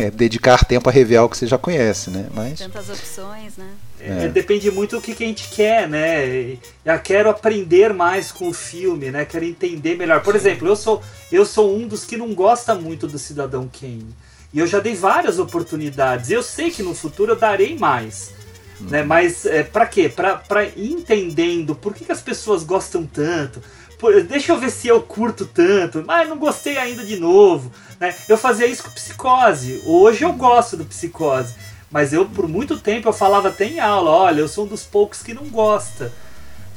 [0.00, 2.26] é, dedicar tempo a rever algo que você já conhece, né?
[2.32, 2.58] Mas...
[2.58, 3.68] Tantas opções, né?
[4.00, 4.28] É, é.
[4.28, 6.56] Depende muito do que, que a gente quer, né?
[6.84, 9.24] Eu quero aprender mais com o filme, né?
[9.24, 10.22] Quero entender melhor.
[10.22, 14.14] Por exemplo, eu sou, eu sou um dos que não gosta muito do Cidadão Kane.
[14.54, 16.30] E eu já dei várias oportunidades.
[16.30, 18.32] Eu sei que no futuro eu darei mais.
[18.80, 18.86] Uhum.
[18.88, 19.02] Né?
[19.02, 20.08] Mas é, para quê?
[20.08, 23.60] Para ir entendendo por que, que as pessoas gostam tanto.
[23.98, 26.04] Por, deixa eu ver se eu curto tanto.
[26.06, 27.72] Mas não gostei ainda de novo.
[27.98, 28.14] Né?
[28.28, 29.82] Eu fazia isso com psicose.
[29.84, 31.52] Hoje eu gosto do psicose.
[31.90, 34.84] Mas eu, por muito tempo, eu falava até em aula: olha, eu sou um dos
[34.84, 36.12] poucos que não gosta.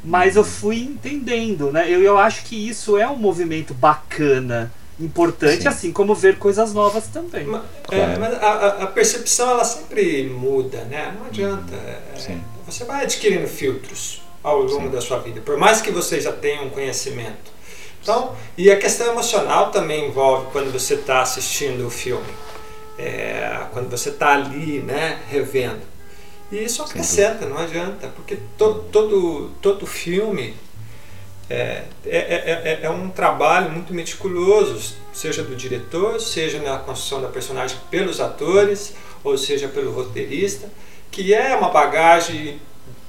[0.04, 1.88] Mas eu fui entendendo, né?
[1.88, 5.68] Eu, eu acho que isso é um movimento bacana importante, Sim.
[5.68, 7.46] assim como ver coisas novas também.
[7.46, 11.16] Mas, é, mas a, a, percepção ela sempre muda, né?
[11.18, 11.76] Não adianta.
[11.76, 12.02] É,
[12.66, 14.90] você vai adquirindo filtros ao longo Sim.
[14.90, 17.58] da sua vida, por mais que você já tenha um conhecimento.
[18.02, 22.28] Então, e a questão emocional também envolve quando você está assistindo o filme,
[22.98, 25.82] é, quando você está ali, né, revendo.
[26.52, 30.56] E isso acrescenta, não adianta, porque to, todo, todo filme
[31.50, 37.30] é, é, é, é, um trabalho muito meticuloso, seja do diretor, seja na construção da
[37.30, 40.70] personagem pelos atores, ou seja pelo roteirista,
[41.10, 42.60] que é uma bagagem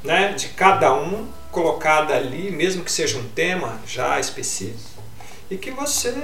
[0.04, 5.02] né, de cada um colocada ali, mesmo que seja um tema já específico,
[5.50, 6.14] e que você,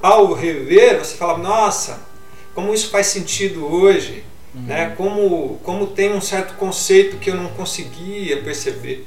[0.00, 2.00] ao rever, você fala, nossa,
[2.54, 4.24] como isso faz sentido hoje,
[4.56, 4.62] Uhum.
[4.62, 4.94] Né?
[4.96, 9.04] Como, como tem um certo conceito que eu não conseguia perceber.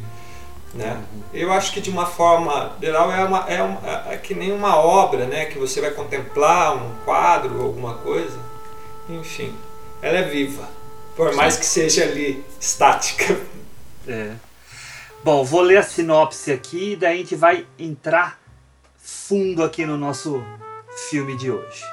[0.73, 1.01] Né?
[1.11, 1.21] Uhum.
[1.33, 4.77] Eu acho que de uma forma geral é, uma, é, uma, é que nem uma
[4.77, 5.45] obra né?
[5.45, 8.37] que você vai contemplar, um quadro, alguma coisa.
[9.09, 9.55] Enfim,
[10.01, 10.69] ela é viva,
[11.15, 13.39] por mais que seja ali estática.
[14.07, 14.33] É.
[15.23, 18.39] Bom, vou ler a sinopse aqui e daí a gente vai entrar
[18.97, 20.43] fundo aqui no nosso
[21.09, 21.83] filme de hoje.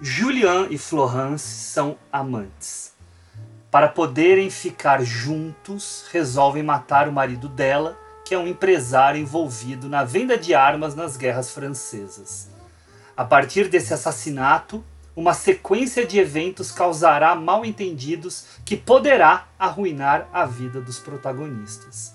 [0.00, 2.95] Julian e Florence são amantes.
[3.76, 10.02] Para poderem ficar juntos, resolvem matar o marido dela, que é um empresário envolvido na
[10.02, 12.48] venda de armas nas guerras francesas.
[13.14, 14.82] A partir desse assassinato,
[15.14, 22.14] uma sequência de eventos causará mal-entendidos que poderá arruinar a vida dos protagonistas.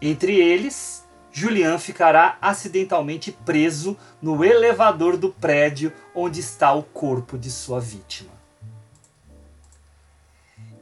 [0.00, 7.50] Entre eles, Julian ficará acidentalmente preso no elevador do prédio onde está o corpo de
[7.50, 8.33] sua vítima.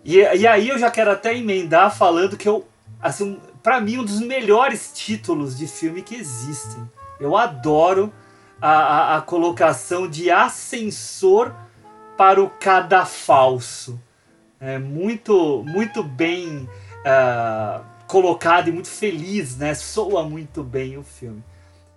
[0.05, 2.67] E, e aí eu já quero até emendar falando que eu,
[3.01, 6.91] assim, para mim um dos melhores títulos de filme que existem.
[7.21, 8.13] Eu adoro
[8.61, 11.55] a, a, a colocação de ascensor
[12.17, 14.01] para o cadafalso.
[14.61, 16.69] É muito, muito bem
[17.05, 19.75] uh, colocado e muito feliz, né?
[19.75, 21.43] Soa muito bem o filme.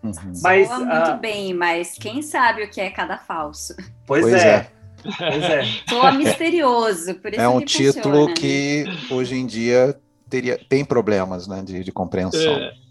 [0.02, 0.14] Uhum.
[0.42, 1.18] Mas, Soa muito uh...
[1.18, 3.76] bem, mas quem sabe o que é cada falso?
[4.06, 4.48] Pois, pois é.
[4.48, 4.72] é.
[5.18, 5.64] Pois é.
[5.88, 8.34] Soa misterioso, por isso É um que título funciona, né?
[8.34, 9.98] que hoje em dia
[10.30, 12.54] teria, tem problemas né, de, de compreensão.
[12.54, 12.86] É.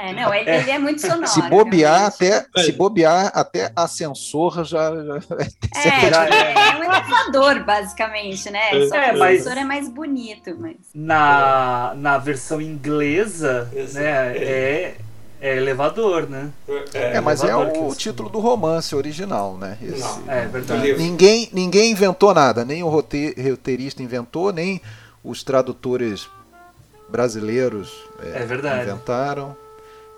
[0.00, 1.26] É, não, ele é, ele é muito sonoro.
[1.26, 4.92] Se bobear, até, se bobear, até ascensor já.
[4.94, 5.16] já
[5.74, 8.86] é, já é, é um elevador, basicamente, né?
[8.88, 10.56] Só é, o ascensor é mais bonito.
[10.56, 10.76] Mas...
[10.94, 14.96] Na, na versão inglesa, né, é,
[15.40, 16.50] é elevador, né?
[16.92, 19.78] É, é mas é o, título do romance original, né?
[19.80, 20.94] Esse, Não, é verdade.
[20.94, 24.80] Ninguém, ninguém inventou nada, nem o roteirista inventou, nem
[25.22, 26.28] os tradutores
[27.08, 29.56] brasileiros é, é inventaram.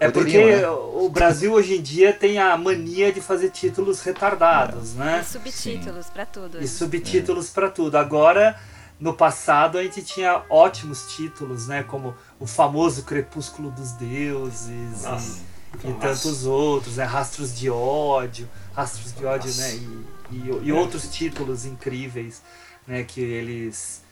[0.00, 0.66] É porque né?
[0.66, 4.98] o Brasil hoje em dia tem a mania de fazer títulos retardados, é.
[4.98, 5.20] né?
[5.20, 6.62] E subtítulos para tudo.
[6.62, 7.52] E subtítulos é.
[7.52, 7.98] para tudo.
[7.98, 8.59] Agora,
[8.98, 11.83] no passado, a gente tinha ótimos títulos, né?
[11.83, 15.40] Como o famoso Crepúsculo dos Deuses Nossa,
[15.85, 17.05] e, e tantos outros, né?
[17.05, 19.74] Rastros de ódio, Rastros de ódio, né?
[19.74, 22.42] E, e, e outros títulos incríveis,
[22.87, 23.05] né?
[23.05, 24.03] Que eles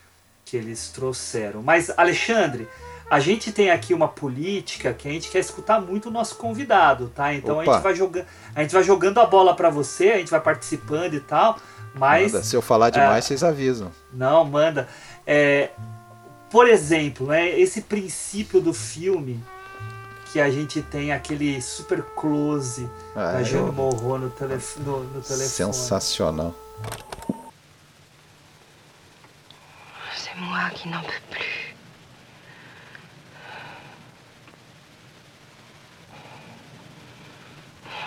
[0.45, 1.63] que eles trouxeram.
[1.63, 2.67] Mas Alexandre,
[3.11, 7.09] a gente tem aqui uma política que a gente quer escutar muito o nosso convidado,
[7.15, 7.35] tá?
[7.35, 10.31] Então a gente vai jogando, a gente vai jogando a bola para você, a gente
[10.31, 11.59] vai participando e tal,
[11.95, 12.45] mas manda.
[12.45, 13.91] se eu falar demais, é, vocês avisam.
[14.13, 14.89] Não, manda.
[15.27, 15.71] É,
[16.51, 19.43] por exemplo, né, esse princípio do filme
[20.33, 25.21] que a gente tem aquele super close ah, da Jane Morro no, telef no, no
[25.23, 25.49] telefone.
[25.49, 26.55] Sensacional.
[30.15, 31.75] C'est moi qui n'en peux plus.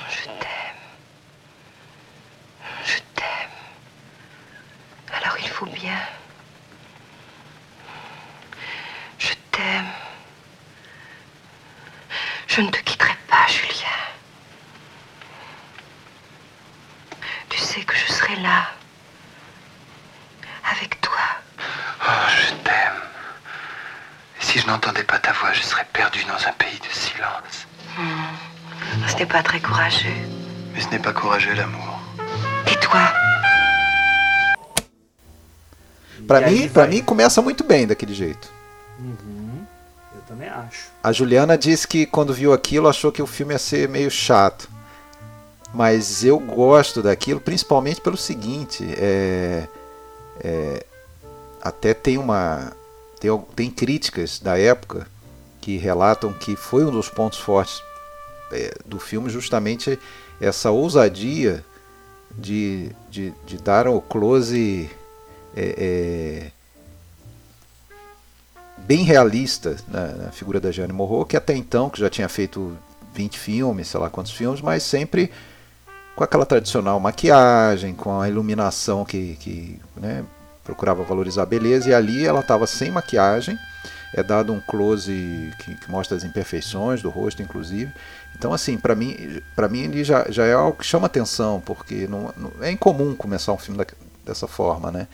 [0.10, 0.82] Je t'aime.
[2.86, 3.50] Je t'aime.
[5.12, 5.98] Alors il faut bien.
[9.62, 9.92] T'aime.
[12.48, 14.00] Je ne te quitterai pas, Julien.
[17.50, 18.68] Tu sais que je serai là.
[20.72, 21.26] Avec toi.
[22.08, 23.02] Oh, je t'aime.
[24.40, 27.68] Et si je n'entendais pas ta voix, je serais perdu dans un pays de silence.
[27.98, 29.08] Hmm.
[29.08, 30.22] Ce n'est pas très courageux.
[30.74, 32.00] Mais ce n'est pas courageux l'amour.
[32.68, 33.14] Et toi?
[36.28, 38.48] Para mim, para mim começa muito bem daquele jeito.
[39.02, 39.31] Uhum,
[40.42, 40.92] também acho.
[41.04, 44.68] A Juliana disse que quando viu aquilo achou que o filme ia ser meio chato.
[45.74, 49.68] Mas eu gosto daquilo, principalmente pelo seguinte, é,
[50.44, 50.86] é,
[51.62, 52.74] até tem uma
[53.20, 55.08] tem, tem críticas da época
[55.62, 57.82] que relatam que foi um dos pontos fortes
[58.52, 59.98] é, do filme justamente
[60.42, 61.64] essa ousadia
[62.32, 64.90] de, de, de dar o close
[65.56, 66.52] é, é,
[68.86, 72.78] bem realista na, na, figura da Jane Morro, que até então, que já tinha feito
[73.14, 75.32] 20 filmes, sei lá quantos filmes, mas sempre
[76.16, 80.24] com aquela tradicional maquiagem, com a iluminação que, que né,
[80.64, 83.58] procurava valorizar a beleza, e ali ela estava sem maquiagem,
[84.14, 85.12] é dado um close
[85.60, 87.92] que, que, mostra as imperfeições do rosto, inclusive,
[88.38, 92.08] então, assim, para mim, para mim ele já, já é algo que chama atenção, porque
[92.08, 93.86] não, não é incomum começar um filme da,
[94.26, 95.08] dessa forma, né?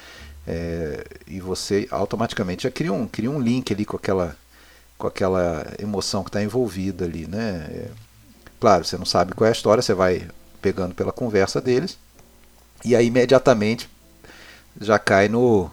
[0.47, 4.35] É, e você automaticamente já cria um, cria um link ali com aquela,
[4.97, 7.67] com aquela emoção que está envolvida ali, né?
[7.69, 7.89] É,
[8.57, 10.25] claro, você não sabe qual é a história, você vai
[10.61, 11.97] pegando pela conversa deles,
[12.85, 13.89] e aí imediatamente
[14.79, 15.69] já cai no,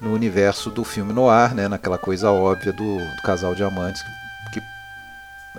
[0.00, 1.68] no universo do filme noir, né?
[1.68, 4.02] naquela coisa óbvia do, do casal de amantes
[4.52, 4.66] que, que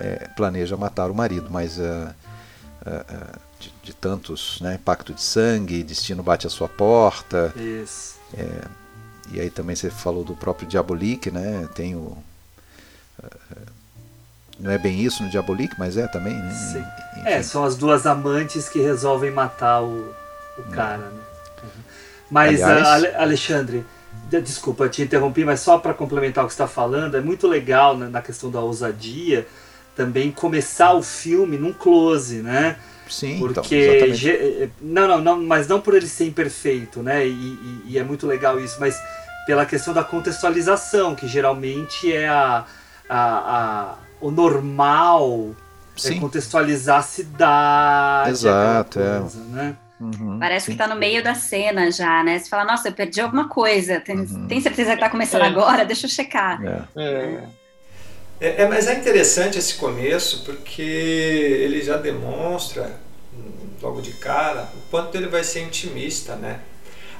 [0.00, 2.14] é, planeja matar o marido, mas uh, uh,
[2.86, 3.49] de,
[3.82, 4.78] de, tantos, né?
[4.84, 7.52] Pacto de sangue, destino bate a sua porta.
[7.56, 8.18] Isso.
[8.34, 8.64] É,
[9.32, 11.68] e aí também você falou do próprio Diabolique, né?
[11.74, 12.16] Tem o
[14.60, 16.52] não é bem isso no Diabolique, mas é também, né?
[16.52, 16.84] Sim.
[17.24, 20.14] É, são as duas amantes que resolvem matar o,
[20.58, 21.20] o cara, né?
[21.62, 21.68] Uhum.
[22.30, 23.14] Mas, Aliás...
[23.14, 23.84] Alexandre,
[24.28, 27.96] desculpa, te interrompi, mas só para complementar o que você está falando, é muito legal
[27.96, 29.46] né, na questão da ousadia
[29.96, 32.76] também começar o filme num close, né?
[33.10, 37.26] Sim, então, porque então, não, não, não, mas não por ele ser imperfeito, né?
[37.26, 38.96] E, e, e, é muito legal isso, mas
[39.46, 42.64] pela questão da contextualização, que geralmente é a,
[43.08, 45.50] a, a o normal
[45.96, 46.16] é Sim.
[46.16, 48.30] é contextualizar a cidade.
[48.30, 49.18] Exato, é.
[49.20, 49.54] coisa, é.
[49.54, 49.76] Né?
[50.00, 50.72] Uhum, Parece sim.
[50.72, 52.38] que tá no meio da cena já, né?
[52.38, 54.00] Você fala, nossa, eu perdi alguma coisa.
[54.00, 54.46] Tem, uhum.
[54.46, 55.46] tem certeza que tá começando é.
[55.46, 55.84] agora?
[55.84, 56.58] Deixa eu checar.
[56.64, 56.82] É.
[56.96, 57.44] É.
[58.40, 58.66] é.
[58.66, 62.98] mas é interessante esse começo porque ele já demonstra,
[63.82, 66.60] logo de cara, o quanto ele vai ser intimista, né?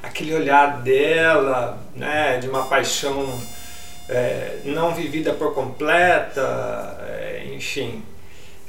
[0.03, 3.39] Aquele olhar dela, né, de uma paixão
[4.11, 8.03] é, não vivida por completa, é, enfim,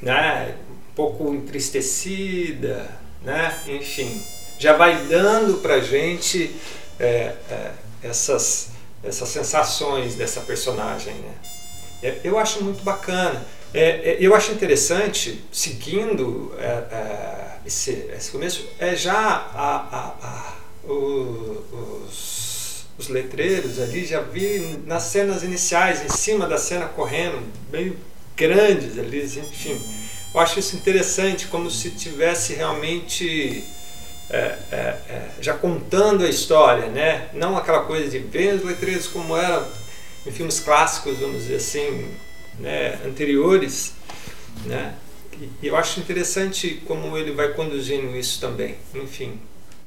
[0.00, 0.54] né?
[0.70, 2.88] um pouco entristecida,
[3.22, 3.58] né?
[3.66, 4.22] enfim,
[4.58, 6.54] já vai dando para gente
[6.98, 7.70] é, é,
[8.04, 8.70] essas,
[9.02, 11.14] essas sensações dessa personagem.
[11.14, 11.34] Né?
[12.02, 13.44] É, eu acho muito bacana.
[13.74, 16.52] É, eu acho interessante, seguindo
[17.64, 20.54] esse, esse começo, é já a, a, a,
[20.86, 22.52] os
[22.98, 27.96] os letreiros ali, já vi nas cenas iniciais, em cima da cena correndo, meio
[28.36, 29.80] grandes ali, enfim.
[30.32, 33.64] Eu acho isso interessante, como se tivesse realmente
[34.30, 34.36] é,
[34.70, 37.28] é, é, já contando a história, né?
[37.34, 39.66] Não aquela coisa de ver os letreiros como era
[40.26, 42.08] em filmes clássicos, vamos dizer assim,
[42.58, 42.98] né?
[43.04, 43.94] anteriores,
[44.64, 44.94] né?
[45.62, 49.40] E eu acho interessante como ele vai conduzindo isso também, enfim.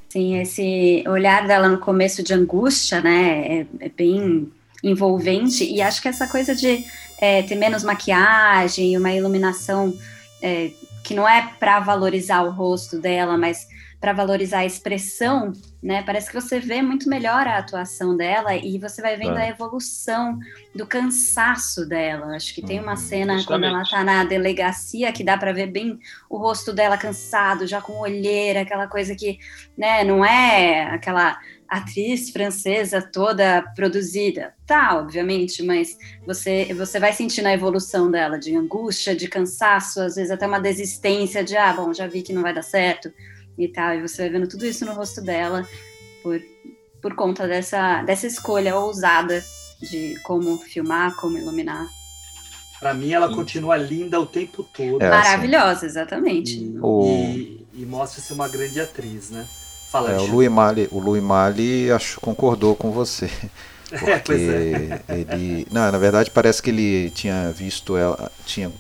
[0.09, 4.51] Sim, esse olhar dela no começo de angústia, né, é, é bem
[4.83, 6.85] envolvente, e acho que essa coisa de
[7.19, 9.93] é, ter menos maquiagem, uma iluminação
[10.41, 10.71] é,
[11.03, 13.67] que não é para valorizar o rosto dela, mas
[14.05, 16.03] para valorizar a expressão, né?
[16.03, 19.45] Parece que você vê muito melhor a atuação dela e você vai vendo é.
[19.45, 20.37] a evolução
[20.75, 22.35] do cansaço dela.
[22.35, 22.97] Acho que tem uma uhum.
[22.97, 23.47] cena Justamente.
[23.47, 25.97] quando ela está na delegacia que dá para ver bem
[26.29, 29.39] o rosto dela cansado, já com olheira, aquela coisa que,
[29.75, 34.53] né, não é aquela atriz francesa toda produzida.
[34.67, 40.15] Tá, obviamente, mas você você vai sentindo a evolução dela de angústia, de cansaço, às
[40.15, 43.11] vezes até uma desistência de ah, bom, já vi que não vai dar certo
[43.57, 43.93] e tal.
[43.95, 45.67] E você vai vendo tudo isso no rosto dela
[46.21, 46.41] por,
[47.01, 49.43] por conta dessa, dessa escolha ousada
[49.81, 51.87] de como filmar, como iluminar.
[52.79, 53.35] Para mim, ela Sim.
[53.35, 55.01] continua linda o tempo todo.
[55.01, 56.57] É, Maravilhosa, exatamente.
[56.59, 57.05] E, o...
[57.05, 59.45] e, e mostra ser uma grande atriz, né?
[59.89, 63.29] Fala, é, o Louis Mali, o Louis Mali acho concordou com você.
[63.91, 65.19] É, porque é, é.
[65.35, 68.71] ele, não, na verdade parece que ele tinha visto ela, tinha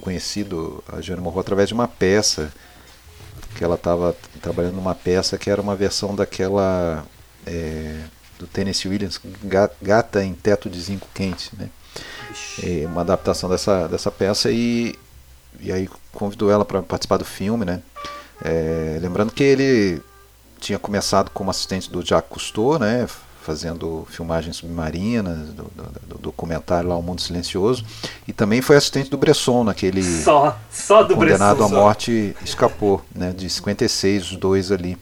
[0.00, 2.52] conhecido a Jane Morro através de uma peça
[3.60, 7.04] que ela estava trabalhando numa peça que era uma versão daquela
[7.46, 8.04] é,
[8.38, 9.20] do Tennessee Williams,
[9.82, 11.68] Gata em Teto de Zinco Quente, né?
[12.62, 14.98] É uma adaptação dessa, dessa peça e,
[15.60, 17.82] e aí convidou ela para participar do filme, né?
[18.42, 20.00] É, lembrando que ele
[20.58, 23.06] tinha começado como assistente do Jacques Cousteau, né?
[23.50, 27.84] Fazendo filmagens submarinas, do, do, do, documentário lá O Mundo Silencioso,
[28.28, 32.44] e também foi assistente do Bresson naquele só, só do condenado Bresson, à morte só.
[32.44, 34.96] escapou, né, de 56 os dois ali.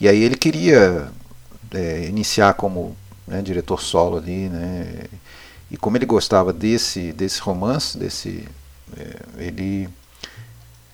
[0.00, 1.06] E aí ele queria
[1.72, 2.96] é, iniciar como
[3.28, 5.04] né, diretor solo ali, né,
[5.70, 8.44] e como ele gostava desse desse romance, desse
[8.98, 9.88] é, ele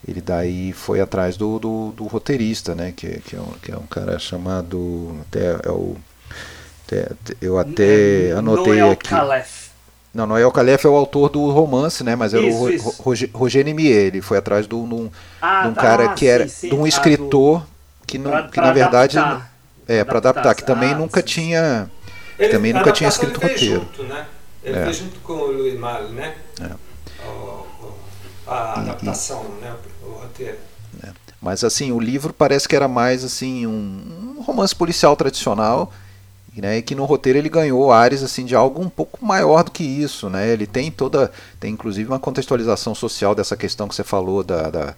[0.06, 3.76] ele daí foi atrás do, do, do roteirista, né, que, que, é um, que é
[3.76, 5.96] um cara chamado até é o
[7.40, 9.08] eu até anotei Noel aqui.
[9.08, 9.70] Calef.
[10.12, 12.16] Não, Noel Calef é o autor do romance, né?
[12.16, 12.70] Mas era isso, o
[13.14, 13.30] isso.
[13.32, 14.06] Roger Nimier.
[14.06, 15.08] Ele foi atrás de um,
[15.40, 16.68] ah, um tá, cara que era sim, sim.
[16.70, 17.64] de um escritor
[18.06, 19.52] que, não, pra, que pra na verdade adaptar.
[19.86, 21.26] é para adaptar, que também ah, nunca sim.
[21.26, 21.90] tinha
[22.36, 23.80] que ele, também nunca tinha escrito roteiro.
[23.80, 24.26] Junto, né?
[24.64, 24.84] Ele é.
[24.84, 25.78] fez junto com o Louis
[26.10, 26.34] né?
[26.60, 27.26] É.
[27.26, 27.66] O,
[28.46, 29.74] a adaptação, e, né?
[30.02, 30.56] O roteiro.
[31.04, 31.10] É.
[31.40, 35.92] Mas assim, o livro parece que era mais assim um, um romance policial tradicional
[36.56, 39.70] né, e que no roteiro ele ganhou áreas assim de algo um pouco maior do
[39.70, 40.48] que isso, né?
[40.48, 41.30] Ele tem toda,
[41.60, 44.94] tem inclusive uma contextualização social dessa questão que você falou da, da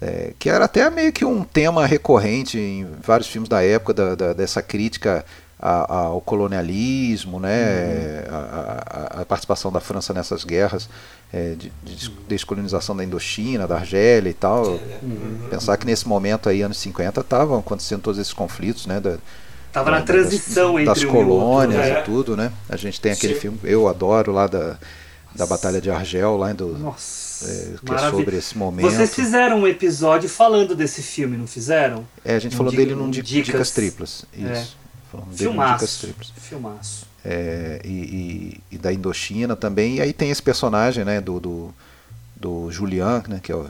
[0.00, 4.14] é, que era até meio que um tema recorrente em vários filmes da época, da,
[4.14, 5.24] da, dessa crítica
[5.62, 8.34] ao colonialismo, né, uhum.
[8.34, 10.88] a, a, a, participação da França nessas guerras
[11.30, 14.80] é, de, de, descolonização da Indochina, da Argélia e tal.
[15.02, 15.48] Uhum.
[15.50, 19.18] Pensar que nesse momento aí, anos 50, estavam acontecendo todos esses conflitos, né, da,
[19.72, 22.00] Tava na transição das, entre das colônias outro, né?
[22.00, 22.52] e tudo, né?
[22.68, 23.40] A gente tem aquele Sim.
[23.40, 24.76] filme, eu adoro lá da,
[25.34, 28.90] da Batalha de Argel, lá do, Nossa, é, que é sobre esse momento.
[28.90, 32.06] Vocês fizeram um episódio falando desse filme, não fizeram?
[32.24, 34.24] É, a gente um falou dele num Dicas, dicas Triplas.
[34.32, 34.52] É.
[34.52, 34.76] Isso.
[35.14, 35.36] É.
[35.36, 35.74] Filmaço.
[35.74, 36.32] Dicas Triplas.
[36.36, 37.06] Filmaço.
[37.24, 39.96] É, e, e, e, da Indochina também.
[39.96, 41.74] E aí tem esse personagem né, do, do,
[42.34, 43.68] do Julian, né, que é o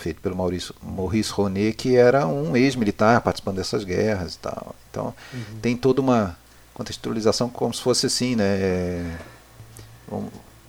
[0.00, 4.74] feito pelo Maurício, Maurice Ronet, que era um ex-militar participando dessas guerras e tal.
[4.90, 5.58] Então uhum.
[5.60, 6.36] tem toda uma
[6.74, 9.18] contextualização como se fosse assim, né?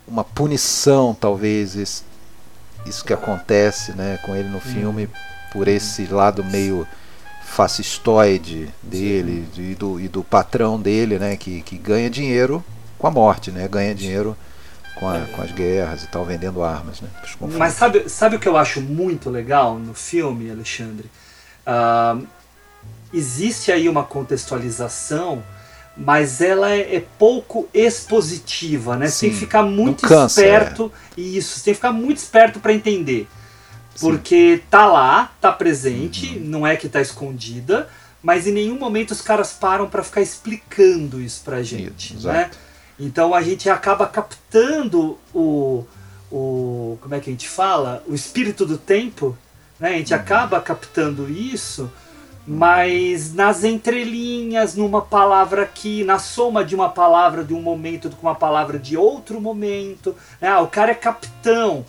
[0.08, 2.04] Uma punição, talvez, isso,
[2.86, 4.62] isso que acontece né, com ele no uhum.
[4.62, 5.10] filme,
[5.52, 6.86] por esse lado meio
[7.44, 12.64] fascistoide dele e do, e do patrão dele, né, que, que ganha dinheiro
[12.98, 14.38] com a morte, né, ganha dinheiro
[14.96, 17.02] com, a, com as guerras e tal, vendendo armas.
[17.02, 17.10] Né,
[17.58, 21.10] Mas sabe, sabe o que eu acho muito legal no filme, Alexandre?
[21.66, 22.26] Uh,
[23.14, 25.44] existe aí uma contextualização,
[25.96, 29.08] mas ela é, é pouco expositiva, né?
[29.08, 30.92] Sim, tem que ficar muito cansa, esperto.
[31.18, 31.22] É.
[31.22, 33.28] Isso, você tem que ficar muito esperto para entender.
[34.00, 34.64] Porque Sim.
[34.70, 36.46] tá lá, tá presente, uhum.
[36.46, 37.89] não é que tá escondida,
[38.24, 42.50] mas em nenhum momento os caras param para ficar explicando isso pra gente, isso, né?
[43.02, 45.84] Então a gente acaba captando o,
[46.32, 46.99] o.
[47.02, 48.04] Como é que a gente fala?
[48.08, 49.36] O espírito do tempo.
[49.80, 49.89] Né?
[49.89, 50.20] A gente uhum.
[50.20, 51.91] acaba captando isso,
[52.45, 58.28] mas nas entrelinhas, numa palavra aqui, na soma de uma palavra de um momento com
[58.28, 60.16] uma palavra de outro momento.
[60.39, 60.47] Né?
[60.47, 61.84] Ah, o cara é capitão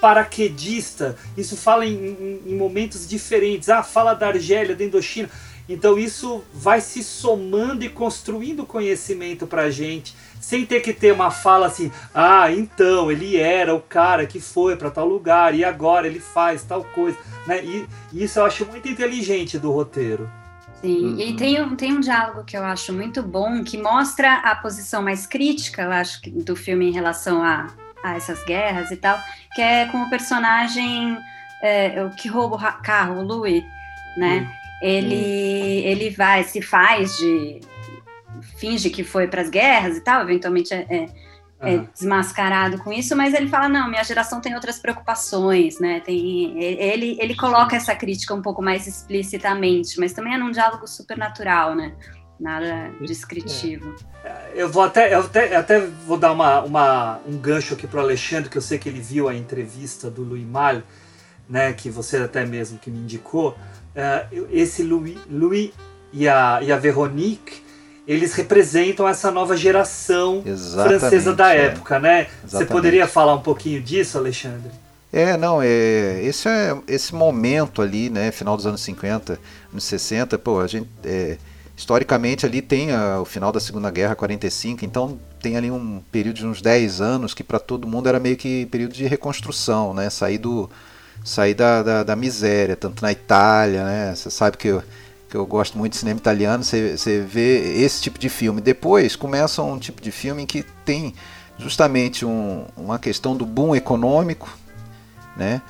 [0.00, 3.68] paraquedista, isso fala em, em, em, momentos diferentes.
[3.68, 5.28] Ah, fala da Argélia, da Indochina.
[5.68, 11.30] Então isso vai se somando e construindo conhecimento pra gente sem ter que ter uma
[11.30, 16.06] fala assim, ah, então ele era o cara que foi para tal lugar e agora
[16.06, 17.62] ele faz tal coisa, né?
[17.62, 20.30] E, e isso eu acho muito inteligente do roteiro.
[20.80, 21.20] Sim, uhum.
[21.20, 25.02] e tem um, tem um diálogo que eu acho muito bom, que mostra a posição
[25.02, 27.66] mais crítica, eu acho, do filme em relação a,
[28.02, 29.18] a essas guerras e tal,
[29.54, 31.18] que é com o personagem
[31.62, 33.64] é, o que rouba o carro, o Louis,
[34.16, 34.38] né?
[34.38, 34.57] Uhum.
[34.80, 35.90] Ele, uhum.
[35.90, 37.60] ele vai, se faz de
[38.56, 41.06] finge que foi para as guerras e tal, eventualmente é, é,
[41.60, 46.00] é, desmascarado com isso, mas ele fala não, minha geração tem outras preocupações, né?
[46.00, 50.86] Tem ele ele coloca essa crítica um pouco mais explicitamente, mas também é num diálogo
[50.86, 51.92] super natural, né?
[52.38, 53.96] Nada descritivo.
[54.24, 54.52] É.
[54.54, 58.02] Eu vou até eu até, até vou dar uma, uma um gancho aqui para o
[58.02, 60.82] Alexandre, que eu sei que ele viu a entrevista do Louis Mal,
[61.48, 61.72] né?
[61.72, 63.56] Que você até mesmo que me indicou.
[63.98, 65.72] Uh, esse Louis, Louis
[66.12, 67.66] e a, e a Veronique
[68.06, 71.66] eles representam essa nova geração Exatamente, francesa da é.
[71.66, 72.20] época, né?
[72.20, 72.50] Exatamente.
[72.50, 74.70] Você poderia falar um pouquinho disso, Alexandre?
[75.12, 79.38] É, não, é, esse, é, esse momento ali, né, final dos anos 50,
[79.72, 81.36] anos 60, pô, a gente, é,
[81.76, 86.36] historicamente ali tem a, o final da Segunda Guerra, 45, então tem ali um período
[86.36, 90.08] de uns 10 anos que para todo mundo era meio que período de reconstrução, né,
[90.08, 90.68] sair, do,
[91.24, 94.80] sair da, da, da miséria, tanto na Itália, né, você sabe que
[95.28, 98.60] que eu gosto muito de cinema italiano, você, você vê esse tipo de filme.
[98.60, 101.14] Depois começa um tipo de filme que tem
[101.58, 104.48] justamente um, uma questão do boom econômico,
[105.36, 105.60] né?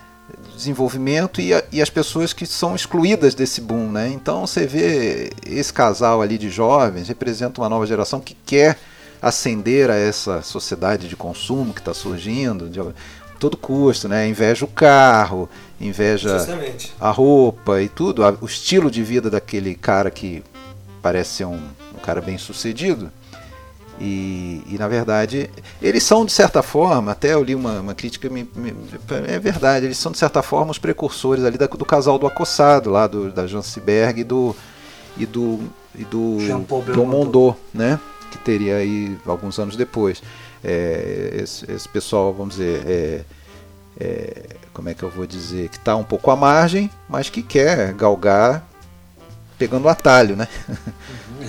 [0.54, 4.08] desenvolvimento e, a, e, as pessoas que são excluídas desse boom, né?
[4.08, 8.76] Então você vê esse casal ali de jovens representa uma nova geração que quer
[9.22, 12.80] ascender a essa sociedade de consumo que está surgindo, de,
[13.38, 14.28] todo custo, né?
[14.28, 15.48] Inveja o carro,
[15.80, 16.94] inveja Justamente.
[17.00, 20.42] a roupa e tudo, o estilo de vida daquele cara que
[21.00, 21.60] parece ser um,
[21.94, 23.10] um cara bem sucedido.
[24.00, 25.50] E, e, na verdade,
[25.82, 28.72] eles são de certa forma, até eu li uma, uma crítica, me, me,
[29.26, 32.90] é verdade, eles são de certa forma os precursores ali da, do casal do Acossado,
[32.90, 34.54] lá do, da Jansiberg e do,
[35.16, 35.58] e do,
[35.96, 36.38] e do,
[36.94, 37.98] do Mondot, né?
[38.30, 40.22] Que teria aí alguns anos depois.
[40.62, 43.24] É, esse, esse, pessoal, vamos dizer, é,
[44.00, 44.42] é,
[44.72, 47.92] como é que eu vou dizer, que está um pouco à margem, mas que quer
[47.94, 48.66] galgar
[49.58, 50.48] pegando o atalho, né?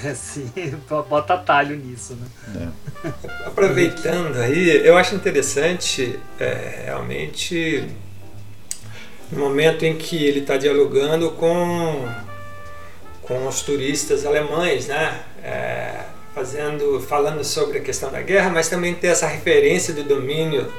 [0.05, 0.49] É, sim,
[1.09, 2.71] bota atalho nisso, né?
[3.03, 3.47] É.
[3.47, 7.85] Aproveitando aí, eu acho interessante é, realmente
[9.31, 12.07] no momento em que ele está dialogando com,
[13.23, 15.21] com os turistas alemães, né?
[15.43, 16.03] É,
[16.39, 20.71] fazendo, falando sobre a questão da guerra, mas também ter essa referência do domínio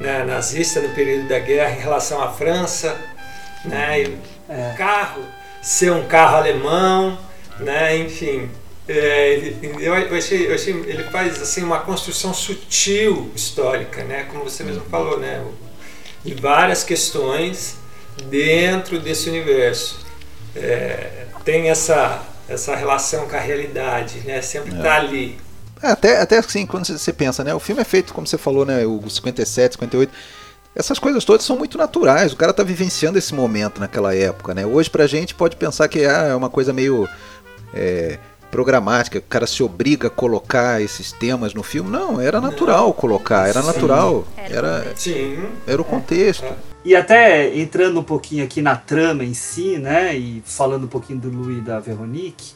[0.00, 2.96] né, nazista no período da guerra em relação à França.
[3.66, 4.00] né?
[4.00, 4.74] E é.
[4.78, 5.22] carro
[5.60, 7.18] ser um carro alemão,
[7.60, 7.98] né?
[7.98, 8.48] Enfim,
[8.88, 14.26] é, ele, eu, achei, eu achei, ele faz assim uma construção sutil histórica, né?
[14.30, 15.44] Como você mesmo falou, né?
[16.24, 17.76] De várias questões
[18.24, 20.02] dentro desse universo.
[20.56, 24.40] É, tem essa essa relação com a realidade, né?
[24.42, 24.88] Sempre é.
[24.88, 25.38] ali.
[25.82, 27.54] É, até, até assim, quando você pensa, né?
[27.54, 28.86] O filme é feito, como você falou, né?
[28.86, 30.12] O 57, 58
[30.74, 32.32] essas coisas todas são muito naturais.
[32.32, 34.66] O cara está vivenciando esse momento naquela época, né?
[34.66, 37.08] Hoje pra gente pode pensar que ah, é uma coisa meio
[37.72, 38.18] é,
[38.54, 41.90] programática, o cara se obriga a colocar esses temas no filme.
[41.90, 43.66] Não, era natural colocar, era Sim.
[43.66, 45.44] natural, era, Sim.
[45.66, 46.46] era o contexto.
[46.84, 50.16] E até entrando um pouquinho aqui na trama em si, né?
[50.16, 52.52] E falando um pouquinho do Louis e da Veronique,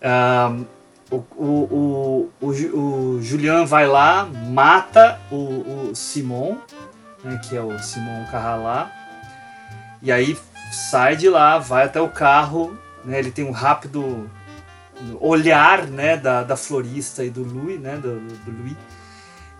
[0.00, 0.64] um,
[1.10, 6.56] o, o, o, o, Julian vai lá, mata o, o Simon,
[7.24, 8.92] né, que é o Simon Carralá.
[10.00, 10.38] E aí
[10.70, 14.30] sai de lá, vai até o carro, né, ele tem um rápido
[15.20, 18.76] olhar né, da, da florista e do Louis, né, do, do Louis.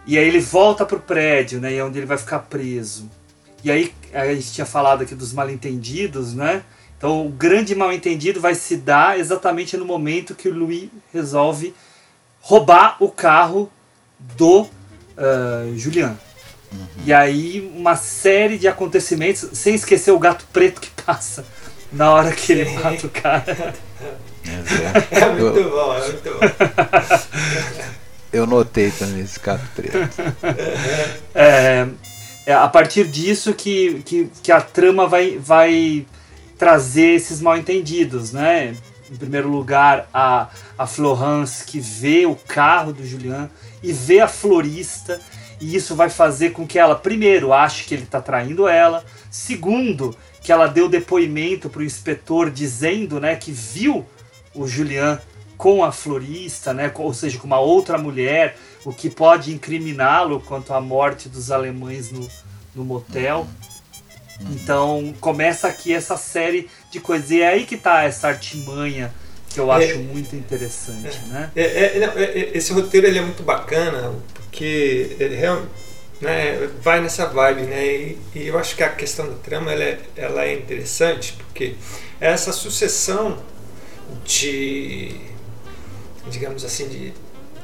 [0.07, 3.11] E aí ele volta pro prédio, né, e é onde ele vai ficar preso.
[3.65, 6.63] E aí a gente tinha falado aqui dos mal-entendidos, né?
[6.97, 11.75] Então o grande mal-entendido vai se dar exatamente no momento que o Louis resolve
[12.41, 13.71] roubar o carro
[14.19, 16.17] do uh, Julian.
[16.73, 16.87] Uhum.
[17.05, 21.45] E aí uma série de acontecimentos, sem esquecer o gato preto que passa
[21.93, 23.75] na hora que ele mata o cara.
[24.49, 26.41] É, é muito eu, bom, é muito bom.
[28.33, 30.09] eu notei também esse gato preto.
[31.35, 31.87] É,
[32.47, 36.07] é a partir disso que, que, que a trama vai, vai
[36.59, 38.75] trazer esses mal entendidos, né?
[39.11, 43.49] Em primeiro lugar, a, a Florence que vê o carro do Julian
[43.83, 45.21] e vê a florista
[45.61, 50.17] e isso vai fazer com que ela, primeiro, ache que ele está traindo ela, segundo,
[50.43, 54.05] que ela deu depoimento para o inspetor dizendo né, que viu
[54.57, 55.21] o Julian
[55.57, 60.75] com a florista, né, ou seja, com uma outra mulher, o que pode incriminá-lo quanto
[60.75, 62.29] à morte dos alemães no,
[62.75, 63.47] no motel.
[64.51, 67.31] Então começa aqui essa série de coisas.
[67.31, 69.13] E é aí que está essa artimanha
[69.49, 71.19] que eu acho é, muito interessante.
[71.25, 71.51] É, né?
[71.57, 74.13] É, é, é, esse roteiro ele é muito bacana,
[74.53, 75.71] que ele realmente
[76.21, 77.87] né, vai nessa vibe, né?
[77.87, 81.75] E, e, eu acho que a questão da trama ela é, ela é interessante porque
[82.21, 83.39] é essa sucessão
[84.25, 85.21] de,
[86.31, 87.13] digamos assim, de,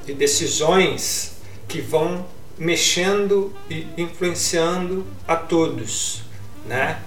[0.05, 1.37] de decisões
[1.69, 2.27] que vão
[2.59, 6.23] mexendo e influenciando a todos,
[6.67, 7.01] né?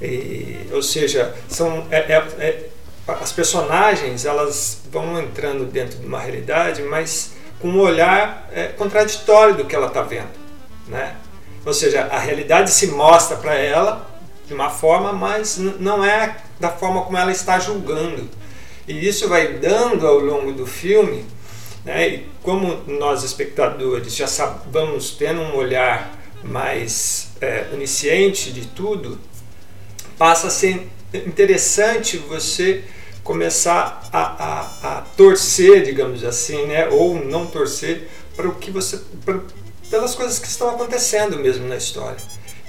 [0.00, 2.68] E, ou seja, são é, é, é,
[3.08, 9.56] as personagens elas vão entrando dentro de uma realidade, mas com um olhar é, contraditório
[9.56, 10.30] do que ela está vendo.
[10.86, 11.16] Né?
[11.64, 14.08] Ou seja, a realidade se mostra para ela
[14.46, 18.28] de uma forma, mas não é da forma como ela está julgando.
[18.88, 21.24] E isso vai dando ao longo do filme,
[21.84, 22.08] né?
[22.08, 24.26] e como nós espectadores já
[24.70, 29.18] vamos tendo um olhar mais é, onisciente de tudo,
[30.16, 32.82] passa a ser interessante você
[33.22, 36.88] começar a, a, a, torcer, digamos assim, né?
[36.88, 39.38] ou não torcer para o que você, pra,
[39.90, 42.16] pelas coisas que estão acontecendo mesmo na história.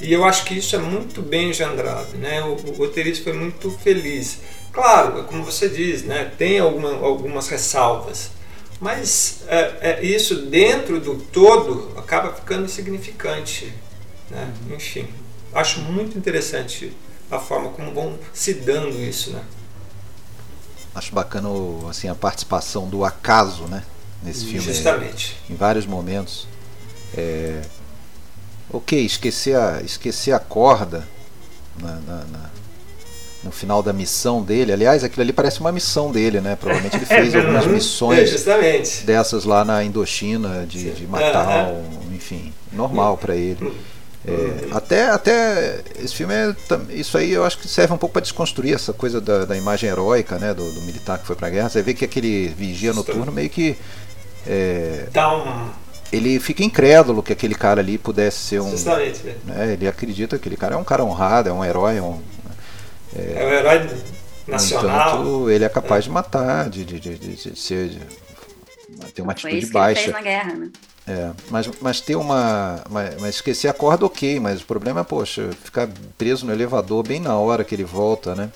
[0.01, 2.41] E eu acho que isso é muito bem engendrado, né?
[2.41, 4.39] O, o roteirista foi muito feliz.
[4.71, 6.31] Claro, como você diz, né?
[6.37, 8.31] Tem alguma, algumas ressalvas,
[8.79, 13.73] mas é, é, isso dentro do todo acaba ficando insignificante,
[14.29, 14.53] né?
[14.71, 15.07] Enfim,
[15.53, 16.91] acho muito interessante
[17.31, 19.41] a forma como vão se dando isso, né?
[20.99, 21.49] acho bacana
[21.89, 23.83] assim, a participação do acaso né,
[24.21, 24.61] nesse filme.
[24.61, 25.37] Justamente.
[25.49, 26.47] Em vários momentos.
[27.15, 27.61] É,
[28.71, 31.07] ok, esquecer a, esquecer a corda
[31.81, 32.49] na, na, na,
[33.43, 34.71] no final da missão dele.
[34.71, 36.55] Aliás, aquilo ali parece uma missão dele, né?
[36.55, 41.73] Provavelmente ele fez é, algumas missões é, dessas lá na Indochina, de, de matar,
[42.13, 43.71] enfim, normal para ele.
[44.25, 46.53] É, até, até esse filme é,
[46.89, 49.89] isso aí eu acho que serve um pouco para desconstruir essa coisa da, da imagem
[49.89, 51.69] heróica né, do, do, militar que foi para a guerra.
[51.69, 53.77] Você vê que aquele vigia noturno meio que
[54.45, 55.69] é, dá um
[56.11, 58.71] ele fica incrédulo que aquele cara ali pudesse ser um.
[58.71, 59.23] Justamente.
[59.23, 59.35] Né?
[59.45, 61.97] né ele acredita que aquele cara é um cara honrado, é um herói.
[61.97, 62.19] É um,
[63.15, 63.89] é, é um herói
[64.47, 65.21] nacional.
[65.21, 66.07] Entanto, ele é capaz é.
[66.07, 67.89] de matar, de, de, de, de, ser.
[67.89, 67.99] De,
[69.13, 70.01] ter uma atitude baixa.
[70.01, 70.71] Ele fez na guerra, né?
[71.07, 72.83] É, mas, mas ter uma.
[72.87, 77.01] Mas, mas, esquecer a corda, ok, mas o problema é, poxa, ficar preso no elevador
[77.07, 78.51] bem na hora que ele volta, né?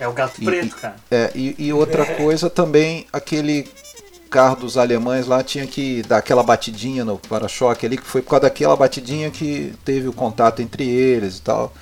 [0.00, 0.96] É o gato e, preto, cara.
[1.10, 3.68] É, e, e outra coisa também, aquele
[4.30, 8.30] carro dos alemães lá tinha que dar aquela batidinha no para-choque ali, que foi por
[8.30, 11.72] causa daquela batidinha que teve o contato entre eles e tal.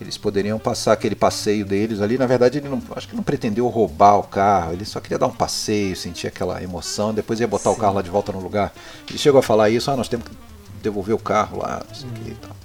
[0.00, 2.16] Eles poderiam passar aquele passeio deles ali.
[2.16, 5.26] Na verdade, ele não, acho que não pretendeu roubar o carro, ele só queria dar
[5.26, 7.76] um passeio, sentir aquela emoção, depois ia botar Sim.
[7.76, 8.72] o carro lá de volta no lugar.
[9.08, 10.34] Ele chegou a falar isso, ah, nós temos que
[10.82, 12.14] devolver o carro lá, não sei o hum.
[12.24, 12.56] que e tal.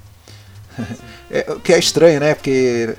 [1.32, 2.36] É, o que é estranho, né?
[2.36, 2.96] Porque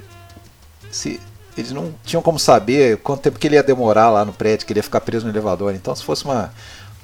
[0.90, 1.20] se,
[1.56, 4.72] eles não tinham como saber quanto tempo que ele ia demorar lá no prédio, que
[4.72, 5.72] ele ia ficar preso no elevador.
[5.74, 6.52] Então, se fosse uma,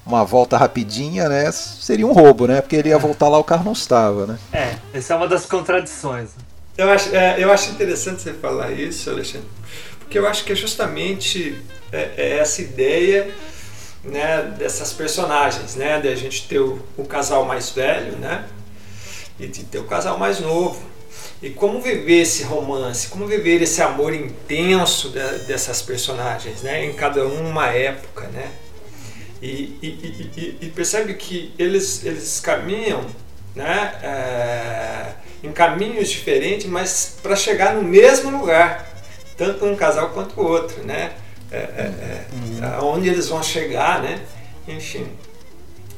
[0.04, 2.60] uma volta rapidinha, né, seria um roubo, né?
[2.60, 4.38] Porque ele ia voltar lá o carro não estava, né?
[4.52, 6.30] É, essa é uma das contradições.
[6.76, 9.46] Eu acho, é, eu acho interessante você falar isso, Alexandre,
[9.98, 11.62] porque eu acho que é justamente
[11.92, 13.30] é, é essa ideia
[14.02, 18.46] né, dessas personagens, né, de a gente ter o, o casal mais velho, né,
[19.38, 20.90] e de ter o casal mais novo.
[21.42, 26.94] E como viver esse romance, como viver esse amor intenso de, dessas personagens, né, em
[26.94, 28.50] cada uma época, né.
[29.42, 29.88] E, e,
[30.36, 33.04] e, e percebe que eles, eles caminham
[33.54, 38.90] né, é, em caminhos diferentes, mas para chegar no mesmo lugar,
[39.36, 41.12] tanto um casal quanto o outro, né?
[41.50, 42.24] É, é,
[42.62, 44.20] é, aonde eles vão chegar, né?
[44.66, 45.06] Enfim.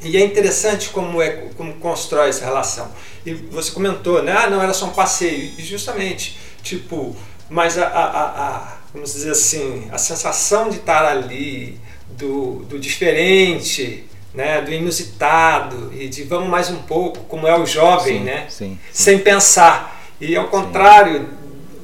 [0.02, 2.90] E é interessante como, é, como constrói essa relação.
[3.24, 4.32] E você comentou, né?
[4.32, 5.52] Ah, não, era só um passeio.
[5.57, 7.16] E justamente, tipo,
[7.48, 11.80] mas a, a, a, a vamos dizer assim, a sensação de estar ali,
[12.16, 14.05] do, do diferente,
[14.35, 18.47] né, do inusitado e de vamos mais um pouco, como é o jovem, sim, né,
[18.49, 18.78] sim, sim.
[18.93, 20.03] sem pensar.
[20.20, 21.28] E ao contrário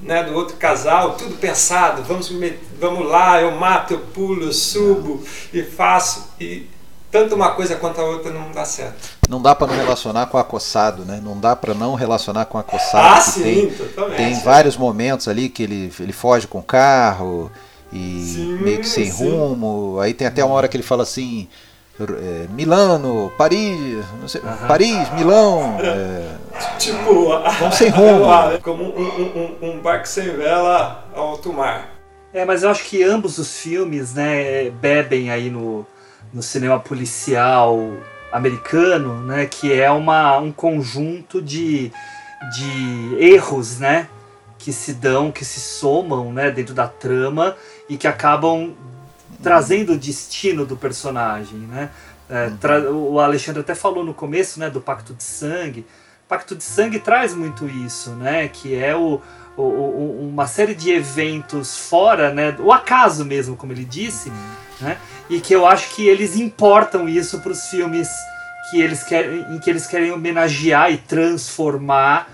[0.03, 2.32] né, do outro casal, tudo pensado, vamos,
[2.80, 5.22] vamos lá, eu mato, eu pulo, eu subo
[5.53, 6.30] e faço.
[6.40, 6.66] E
[7.11, 9.11] tanto uma coisa quanto a outra não dá certo.
[9.28, 11.20] Não dá para não relacionar com o acossado, né?
[11.22, 13.18] Não dá para não relacionar com o acossado.
[13.18, 14.16] Ah, sim, tem, totalmente.
[14.16, 17.51] Tem vários momentos ali que ele, ele foge com o carro
[17.92, 19.24] e sim, meio que sem sim.
[19.24, 19.98] rumo.
[20.01, 21.48] Aí tem até uma hora que ele fala assim:
[22.05, 25.78] é, Milano, Paris, sei, Paris, Milão.
[25.80, 26.36] É,
[26.78, 27.28] tipo,
[27.59, 28.26] vão sem rumo.
[28.62, 31.90] Como um, um, um, barco sem vela ao alto mar.
[32.32, 35.84] É, mas eu acho que ambos os filmes, né, bebem aí no,
[36.32, 37.92] no cinema policial
[38.32, 41.90] americano, né, que é uma, um conjunto de,
[42.55, 44.09] de erros, né,
[44.59, 47.57] que se dão, que se somam, né, dentro da trama
[47.88, 48.74] e que acabam
[49.43, 51.91] trazendo o destino do personagem, né?
[52.28, 52.49] É,
[52.88, 55.80] o Alexandre até falou no começo, né, do Pacto de Sangue.
[56.24, 58.47] O Pacto de Sangue traz muito isso, né?
[58.47, 59.20] Que é o,
[59.57, 62.57] o, o uma série de eventos fora, né?
[62.61, 64.30] O acaso mesmo, como ele disse,
[64.80, 64.97] né?
[65.28, 68.09] E que eu acho que eles importam isso para os filmes
[68.70, 72.28] que eles querem, em que eles querem homenagear e transformar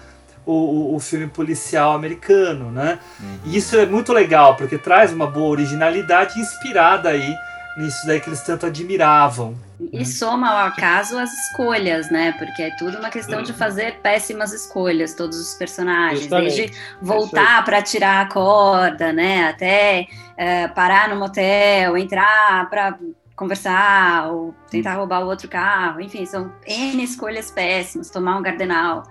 [0.46, 3.00] o, o, filme policial americano, né?
[3.20, 3.38] Uhum.
[3.46, 7.34] E isso é muito legal, porque traz uma boa originalidade inspirada aí
[7.76, 9.54] nisso daí que eles tanto admiravam.
[9.92, 10.04] E né?
[10.04, 12.32] soma ao acaso as escolhas, né?
[12.38, 16.20] Porque é tudo uma questão de fazer péssimas escolhas, todos os personagens.
[16.20, 16.56] Justamente.
[16.56, 19.48] Desde voltar para tirar a corda, né?
[19.48, 22.98] Até é, parar no motel, entrar para
[23.36, 26.00] conversar, ou tentar roubar o outro carro.
[26.00, 29.02] Enfim, são N escolhas péssimas, tomar um gardenal.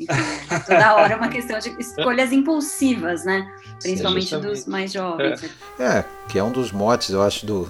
[0.00, 3.46] Enfim, toda hora é uma questão de escolhas impulsivas, né?
[3.80, 5.42] Principalmente dos mais jovens.
[5.78, 5.84] É.
[5.84, 6.04] é.
[6.28, 7.68] que é um dos motes, eu acho, do,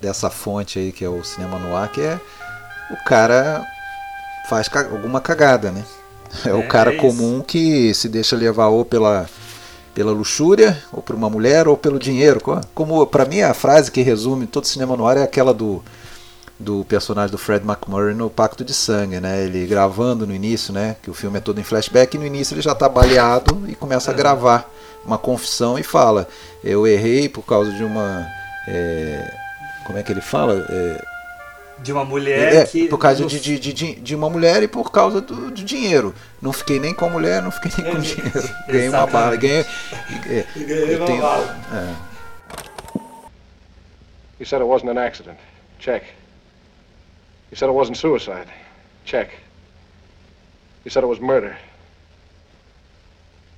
[0.00, 2.20] dessa fonte aí que é o cinema no ar, que é
[2.90, 3.64] o cara
[4.48, 5.84] faz alguma cagada, né?
[6.44, 9.28] É, é o cara é comum que se deixa levar ou pela,
[9.94, 12.40] pela luxúria, ou por uma mulher, ou pelo dinheiro.
[12.74, 15.82] Como para mim a frase que resume todo cinema no ar é aquela do
[16.58, 19.44] do personagem do Fred McMurray no Pacto de Sangue, né?
[19.44, 20.96] Ele gravando no início, né?
[21.02, 23.74] Que o filme é todo em flashback e no início ele já está baleado e
[23.74, 24.16] começa a é.
[24.16, 24.70] gravar
[25.04, 26.28] uma confissão e fala:
[26.64, 28.26] eu errei por causa de uma,
[28.66, 29.32] é,
[29.84, 30.66] como é que ele fala?
[30.68, 31.04] É,
[31.78, 32.88] de uma mulher é, que.
[32.88, 36.14] Por causa de, de, de, de, uma mulher e por causa do, do, dinheiro.
[36.40, 38.54] Não fiquei nem com a mulher, não fiquei nem com o dinheiro.
[38.66, 39.36] Ganhei uma bala.
[39.36, 39.66] Ganhei,
[40.26, 41.58] é, ganhei uma tenho, bala.
[41.72, 42.16] É.
[44.38, 45.38] You said it wasn't an accident.
[45.78, 46.04] Check.
[47.50, 48.48] You said it wasn't suicide.
[49.04, 49.30] Check.
[50.84, 51.56] You said it was murder.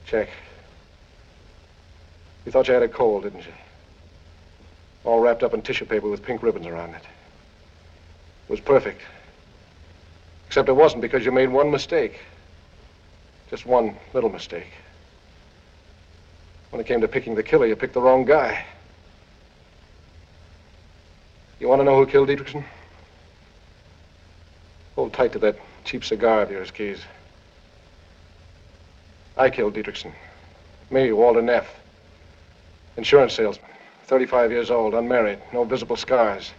[0.07, 0.29] Check.
[2.45, 3.53] You thought you had a cold, didn't you?
[5.05, 7.03] All wrapped up in tissue paper with pink ribbons around it.
[8.49, 9.03] It was perfect.
[10.47, 12.21] Except it wasn't because you made one mistake.
[13.51, 14.73] Just one little mistake.
[16.71, 18.65] When it came to picking the killer, you picked the wrong guy.
[21.61, 22.65] You want to know who killed Dietrichson?
[25.09, 25.57] Hold tight to that
[25.87, 27.01] cheap cigar of yours, Keys.
[29.39, 30.13] I killed Dietrichson.
[30.91, 31.67] Me, Walter Neff.
[32.99, 33.71] Insurance salesman.
[34.05, 36.53] 35 years old, unmarried, no visible scars.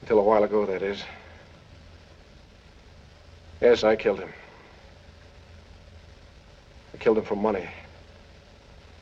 [0.00, 1.04] Until a while ago, that is.
[3.60, 4.32] Yes, I killed him.
[6.94, 7.68] I killed him for money.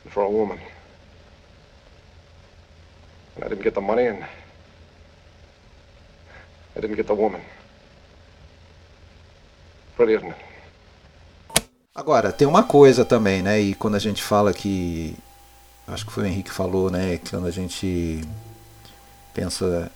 [0.03, 0.59] And for a woman.
[3.37, 4.27] And I didn't get the money and
[6.77, 7.41] I didn't get the woman.
[9.97, 10.37] Pretty, isn't it?
[11.95, 13.61] Agora, tem uma coisa também, né?
[13.61, 15.15] E quando a gente fala que.
[15.87, 17.19] Acho que foi o Henrique que falou, né?
[17.19, 18.21] Que quando a gente
[19.33, 19.91] pensa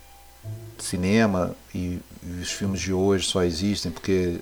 [0.78, 4.40] cinema e, e os filmes de hoje só existem porque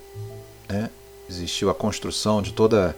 [0.68, 0.90] né,
[1.28, 2.94] existiu a construção de toda.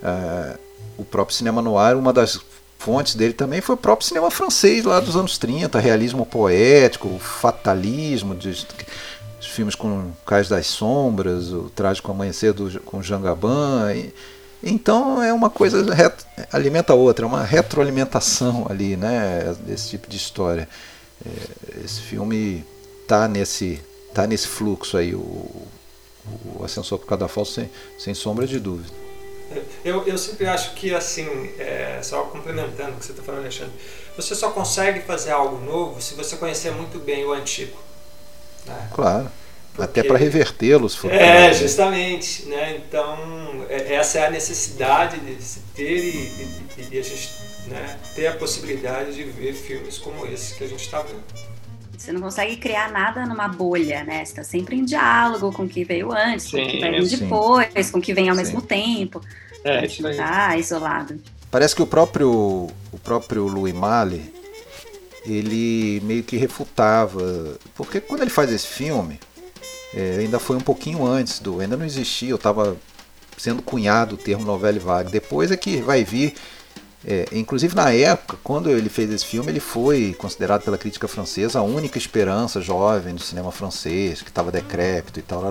[0.00, 2.36] Uh, o próprio cinema noir, uma das
[2.78, 8.34] fontes dele também foi o próprio cinema francês lá dos anos 30, realismo poético, fatalismo,
[8.34, 8.50] de,
[9.40, 14.12] os filmes com Cais das Sombras, o Trágico Amanhecer do, com Jean Gabin.
[14.62, 15.84] então é uma coisa
[16.52, 20.68] alimenta a outra, é uma retroalimentação ali, né, desse tipo de história.
[21.26, 22.64] É, esse filme
[23.06, 23.80] tá nesse
[24.14, 25.20] tá nesse fluxo aí, o,
[26.54, 29.07] o Ascensor por Cadafalso sem, sem sombra de dúvida.
[29.84, 33.72] Eu, eu sempre acho que, assim, é, só complementando o que você está falando, Alexandre,
[34.16, 37.76] você só consegue fazer algo novo se você conhecer muito bem o antigo.
[38.66, 38.88] Né?
[38.92, 39.30] Claro.
[39.72, 40.98] Porque, Até para revertê-los.
[41.04, 42.46] É, justamente.
[42.46, 42.76] Né?
[42.76, 47.30] Então, é, essa é a necessidade de se ter e, e, e a gente
[47.68, 51.22] né, ter a possibilidade de ver filmes como esse que a gente está vendo.
[51.98, 54.24] Você não consegue criar nada numa bolha, né?
[54.24, 56.92] Você está sempre em diálogo com o que veio antes, sim, com o que vai
[56.92, 58.42] vir depois, com o que vem ao sim.
[58.42, 59.20] mesmo tempo.
[59.64, 60.16] É, isso aí.
[60.16, 61.20] Tá isolado.
[61.50, 62.30] Parece que o próprio,
[62.92, 64.32] o próprio Louis Malle,
[65.26, 67.58] ele meio que refutava.
[67.74, 69.18] Porque quando ele faz esse filme,
[69.92, 71.60] é, ainda foi um pouquinho antes do.
[71.60, 72.76] Ainda não existia, eu estava
[73.36, 75.10] sendo cunhado o termo novela vague.
[75.10, 76.34] Depois é que vai vir.
[77.06, 81.60] É, inclusive na época, quando ele fez esse filme, ele foi considerado pela crítica francesa
[81.60, 85.42] a única esperança jovem do cinema francês, que estava decrépito e tal.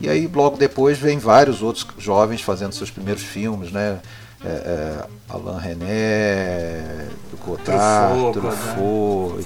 [0.00, 4.00] E aí logo depois vem vários outros jovens fazendo seus primeiros filmes, né?
[4.44, 9.36] é, é, Alain René, do Cotard, Truffaut,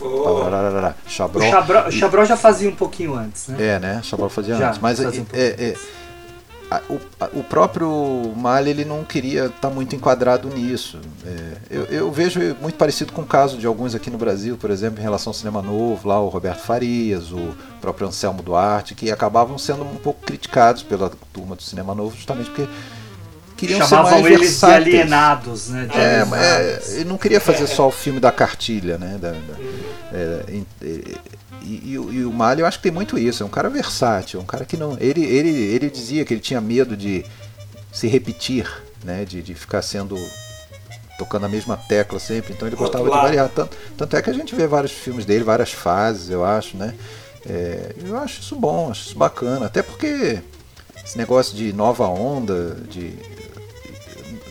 [0.80, 0.94] né?
[1.07, 1.48] Chabrol.
[1.48, 3.57] O Chabrol, Chabrol já fazia um pouquinho antes, né?
[3.59, 4.00] É, né?
[4.05, 4.78] Chabrol fazia já, antes.
[4.78, 5.76] Mas fazia um é, é,
[6.89, 10.99] o, o, próprio Malha ele não queria estar tá muito enquadrado nisso.
[11.25, 14.71] É, eu, eu, vejo muito parecido com o caso de alguns aqui no Brasil, por
[14.71, 19.11] exemplo, em relação ao cinema novo, lá o Roberto Farias, o próprio Anselmo Duarte, que
[19.11, 22.69] acabavam sendo um pouco criticados pela turma do cinema novo, justamente porque
[23.67, 24.85] queriam Chamavam ser mais eles versáteis.
[24.85, 25.87] de alienados, né?
[25.87, 26.89] De é, alienados.
[26.89, 29.19] é, ele não queria fazer só o filme da cartilha, né?
[29.21, 29.55] Da, da,
[30.12, 31.19] é, e, e,
[31.62, 34.45] e, e, o Malho eu acho que tem muito isso, é um cara versátil, um
[34.45, 34.97] cara que não.
[35.01, 37.25] Ele, ele, ele dizia que ele tinha medo de
[37.93, 38.71] se repetir,
[39.03, 39.25] né?
[39.25, 40.17] De, de ficar sendo.
[41.19, 43.49] tocando a mesma tecla sempre, então ele gostava de variar.
[43.49, 46.95] Tanto, tanto é que a gente vê vários filmes dele, várias fases, eu acho, né?
[47.47, 50.41] É, eu acho isso bom, acho isso bacana, até porque
[51.05, 53.15] esse negócio de nova onda, de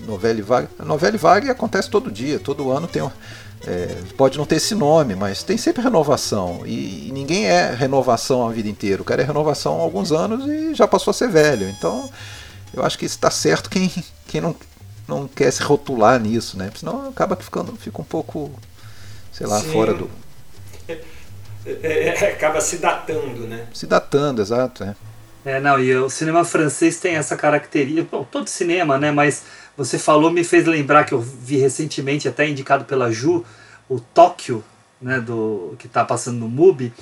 [0.05, 0.69] novela e vaga.
[0.79, 3.01] A novela e vaga acontece todo dia, todo ano tem.
[3.65, 6.63] É, pode não ter esse nome, mas tem sempre renovação.
[6.65, 9.01] E, e, ninguém é renovação a vida inteira.
[9.01, 11.69] O cara é renovação há alguns anos e já passou a ser velho.
[11.69, 12.09] Então,
[12.73, 13.89] eu acho que está certo quem,
[14.27, 14.55] quem não,
[15.07, 16.69] não quer se rotular nisso, né?
[16.75, 18.51] Senão acaba ficando, fica um pouco,
[19.31, 19.71] sei lá, Sim.
[19.71, 20.09] fora do.
[21.65, 23.67] É, é, acaba se datando, né?
[23.73, 24.83] Se datando, exato.
[24.83, 24.95] É.
[25.45, 29.43] É, não, e o cinema francês tem essa característica, todo cinema, né, mas
[29.75, 33.43] você falou, me fez lembrar que eu vi recentemente, até indicado pela Ju,
[33.89, 34.63] o Tóquio,
[35.01, 36.93] né, do, que está passando no MUBI.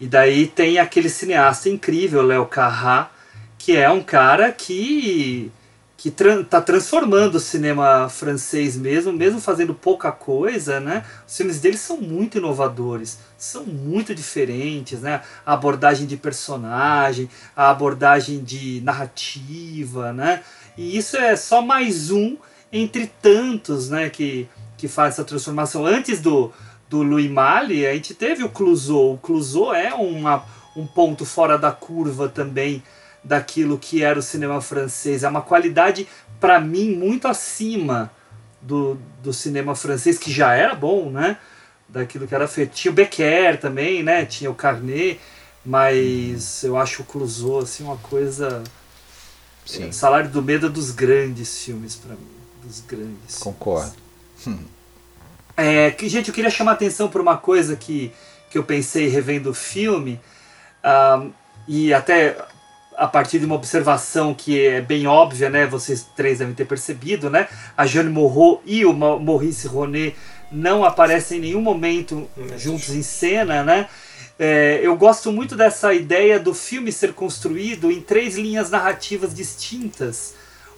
[0.00, 3.10] E daí tem aquele cineasta incrível, Léo Carrá,
[3.58, 5.50] que é um cara que
[5.98, 11.04] que tra tá transformando o cinema francês mesmo, mesmo fazendo pouca coisa, né?
[11.26, 15.22] Os filmes dele são muito inovadores, são muito diferentes, né?
[15.44, 20.44] A abordagem de personagem, a abordagem de narrativa, né?
[20.78, 22.36] E isso é só mais um
[22.72, 25.84] entre tantos né, que, que faz essa transformação.
[25.84, 26.52] Antes do,
[26.88, 29.14] do Louis Malle, a gente teve o Clouseau.
[29.14, 30.44] O Clouseau é uma,
[30.76, 32.80] um ponto fora da curva também
[33.24, 35.24] daquilo que era o cinema francês.
[35.24, 36.06] É uma qualidade,
[36.38, 38.08] para mim, muito acima
[38.62, 41.38] do, do cinema francês, que já era bom, né?
[41.88, 42.74] Daquilo que era feito.
[42.74, 44.24] Tinha o Becker também, né?
[44.24, 45.18] Tinha o Carnet,
[45.66, 48.62] mas eu acho o Clouseau assim, uma coisa
[49.68, 49.92] Sim.
[49.92, 52.26] Salário do Medo é dos grandes filmes para mim.
[52.64, 53.36] Dos grandes.
[53.38, 53.92] Concordo.
[54.46, 54.58] Hum.
[55.54, 58.10] É, que, gente, eu queria chamar a atenção por uma coisa que,
[58.50, 60.18] que eu pensei revendo o filme.
[60.82, 61.30] Um,
[61.66, 62.38] e até
[62.96, 65.66] a partir de uma observação que é bem óbvia, né?
[65.66, 67.46] Vocês três devem ter percebido, né?
[67.76, 70.16] A Jeanne Moreau e o Maurice Ronet
[70.50, 73.86] não aparecem em nenhum momento juntos em cena, né?
[74.38, 80.34] É, eu gosto muito dessa ideia do filme ser construído em três linhas narrativas distintas.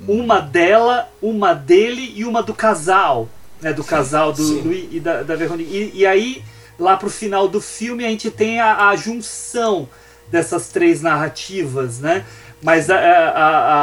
[0.09, 3.29] uma dela, uma dele e uma do casal,
[3.61, 3.71] né?
[3.73, 4.63] Do casal do sim.
[4.63, 5.71] Louis e da, da Veronique.
[5.95, 6.43] E, e aí,
[6.79, 9.87] lá pro final do filme, a gente tem a, a junção
[10.31, 12.25] dessas três narrativas, né?
[12.63, 12.97] Mas a,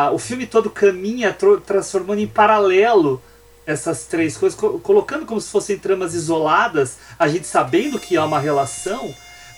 [0.08, 3.22] a- o filme todo caminha transformando em paralelo
[3.66, 8.24] essas três coisas, co- colocando como se fossem tramas isoladas, a gente sabendo que há
[8.26, 9.14] uma relação,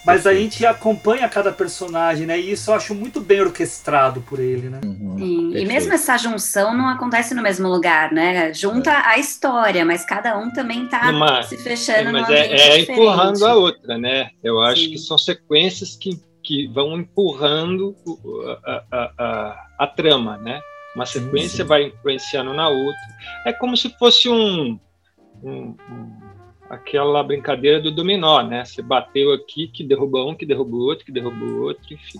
[0.06, 2.40] mas a gente acompanha cada personagem, né?
[2.40, 4.80] E isso eu acho muito bem orquestrado por ele, né?
[4.84, 8.54] Uhum, Sim, E mesmo essa junção não acontece no mesmo lugar, né?
[8.54, 12.48] Junta a história, mas cada um também tá Numa- se É, fechando num mas é,
[12.48, 14.30] é empurrando a outra, né?
[14.44, 14.92] Eu acho Sim.
[14.92, 16.12] que são sequências que,
[16.44, 17.96] que vão empurrando
[18.66, 20.62] a, a, a, a trama, né?
[20.96, 21.68] Uma sequência sim.
[21.70, 23.00] vai influenciando na outra.
[23.46, 24.80] É como se fosse um,
[25.44, 26.29] um- um-
[26.70, 28.64] aquela brincadeira do dominó, né?
[28.64, 32.20] Você bateu aqui, que derruba um, que derruba o outro, que derruba o outro, enfim.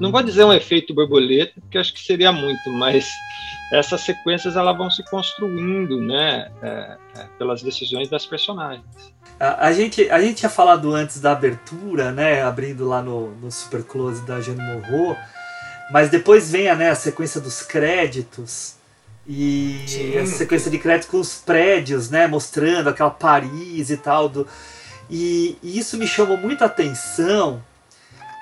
[0.00, 3.06] Não vou dizer um efeito borboleta, porque acho que seria muito, mas
[3.74, 6.50] essas sequências elas vão se construindo, né?
[6.62, 8.84] é, é, pelas decisões das personagens.
[9.38, 12.42] A, a gente, a gente tinha falado antes da abertura, né?
[12.42, 15.14] Abrindo lá no, no Super Close da Jane Morro,
[15.90, 18.76] mas depois vem a, né, a sequência dos créditos
[19.28, 20.18] e Sim.
[20.18, 22.26] a sequência de créditos com os prédios, né?
[22.26, 24.28] Mostrando aquela Paris e tal.
[24.28, 24.46] Do,
[25.10, 27.62] e, e isso me chamou muita atenção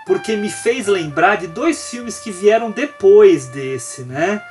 [0.06, 4.42] porque me fez lembrar de dois filmes que vieram depois desse, né?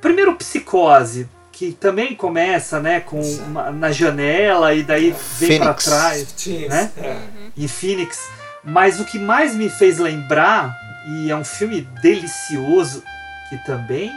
[0.00, 5.84] Primeiro, Psicose, que também começa, né, com uma- na janela e daí vem Phoenix.
[5.84, 6.90] trás Sim, Né?
[6.96, 7.16] é.
[7.56, 8.18] em Phoenix.
[8.64, 10.74] Mas o que mais me fez lembrar,
[11.06, 13.02] e é um filme delicioso,
[13.48, 14.10] que também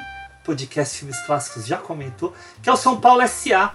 [0.43, 3.73] podcast Filmes Clássicos já comentou, que é o São Paulo S.A.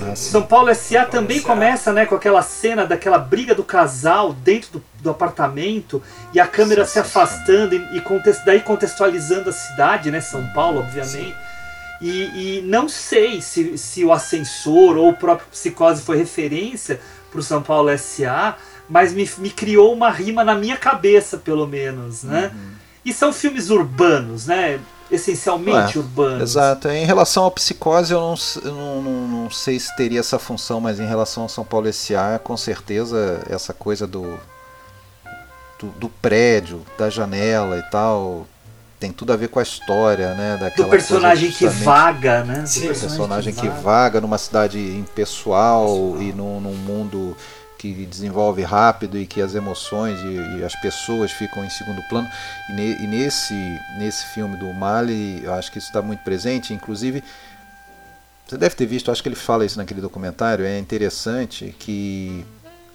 [0.00, 0.30] Ah, sim.
[0.30, 1.00] São Paulo S.A.
[1.00, 1.46] Paulo também S.A..
[1.46, 6.02] começa né, com aquela cena daquela briga do casal dentro do, do apartamento
[6.32, 7.28] e a câmera se Sensacional.
[7.28, 11.34] afastando e, e contes- daí contextualizando a cidade, né, São Paulo, obviamente.
[12.00, 17.00] E, e não sei se, se o ascensor ou o próprio Psicose foi referência
[17.30, 18.56] para o São Paulo S.A.,
[18.88, 22.50] mas me, me criou uma rima na minha cabeça, pelo menos, né?
[22.52, 22.72] Uhum.
[23.04, 24.80] E são filmes urbanos, né?
[25.12, 26.42] Essencialmente É, urbanos.
[26.42, 26.88] Exato.
[26.88, 28.34] Em relação ao psicose, eu não,
[28.64, 32.40] não, não, não sei se teria essa função, mas em relação ao São Paulo S.A.,
[32.42, 34.38] com certeza essa coisa do,
[35.78, 38.46] do, do prédio, da janela e tal,
[38.98, 40.56] tem tudo a ver com a história, né?
[40.60, 42.60] Daquela Do personagem que vaga, né?
[42.62, 47.36] Do Sim, personagem que vaga numa cidade impessoal e num, num mundo
[47.82, 52.28] que desenvolve rápido e que as emoções e, e as pessoas ficam em segundo plano.
[52.70, 53.54] E, ne- e nesse,
[53.98, 56.72] nesse filme do Mali, eu acho que isso está muito presente.
[56.72, 57.24] Inclusive,
[58.46, 60.64] você deve ter visto, acho que ele fala isso naquele documentário.
[60.64, 62.44] É interessante que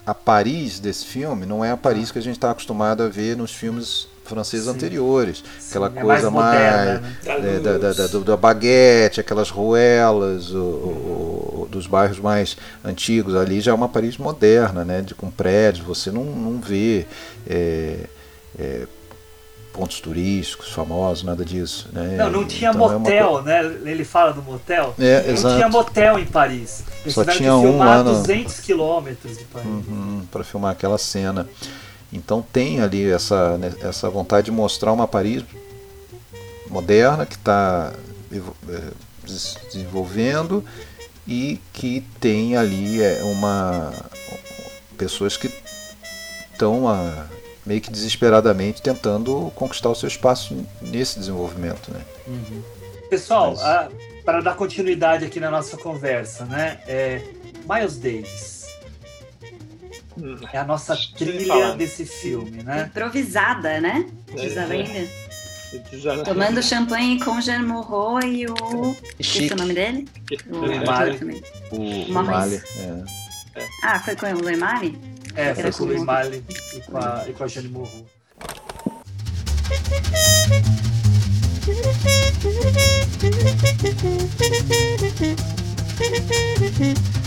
[0.06, 3.36] a Paris desse filme não é a Paris que a gente está acostumado a ver
[3.36, 4.72] nos filmes franceses Sim.
[4.72, 5.44] anteriores.
[5.60, 7.18] Sim, Aquela é coisa mais, moderna, né?
[7.24, 12.56] Da é, da, da, da, da baguete, aquelas ruelas, o- o- o- dos bairros mais
[12.84, 17.06] antigos ali já é uma Paris moderna, né, de, com prédios, você não, não vê
[17.48, 18.06] é,
[18.58, 18.88] é,
[19.74, 21.88] pontos turísticos famosos, nada disso.
[21.94, 22.16] Né?
[22.18, 23.64] Não, não tinha Então é uma motel, né?
[23.86, 24.96] Ele fala do motel.
[24.98, 25.56] É, não exato.
[25.56, 26.84] tinha motel em Paris.
[27.04, 29.68] Eles Só tinha que um filmar lá no- 200 quilômetros de Paris.
[30.32, 31.48] para filmar aquela cena.
[32.12, 35.44] Então tem ali essa, né, essa vontade de mostrar uma Paris
[36.70, 37.94] moderna que está
[39.70, 40.64] desenvolvendo
[41.28, 43.94] e que tem ali é, uma
[44.98, 45.52] pessoas que
[46.52, 47.28] estão ah,
[47.66, 52.02] meio que desesperadamente tentando conquistar o seu espaço nesse desenvolvimento, né?
[53.10, 53.92] Pessoal, Mas-
[54.26, 56.80] para dar continuidade aqui na nossa conversa, né?
[56.88, 57.22] É,
[57.70, 58.57] Miles Davis
[60.52, 62.84] é a nossa trilha desse filme, né?
[62.90, 64.08] Improvisada, né?
[64.36, 65.08] Diz a lenda.
[66.24, 68.96] Tomando champanhe com Jean Moreau e o.
[69.20, 69.50] Chique.
[69.50, 70.08] Que o nome dele?
[70.50, 71.44] O Lemari.
[71.72, 72.62] O Lemari.
[73.56, 73.68] É.
[73.84, 74.98] Ah, foi com o Lemari?
[75.36, 76.44] É, foi com o Lemari
[76.74, 78.06] e com a, e com a Jeanne Moreau.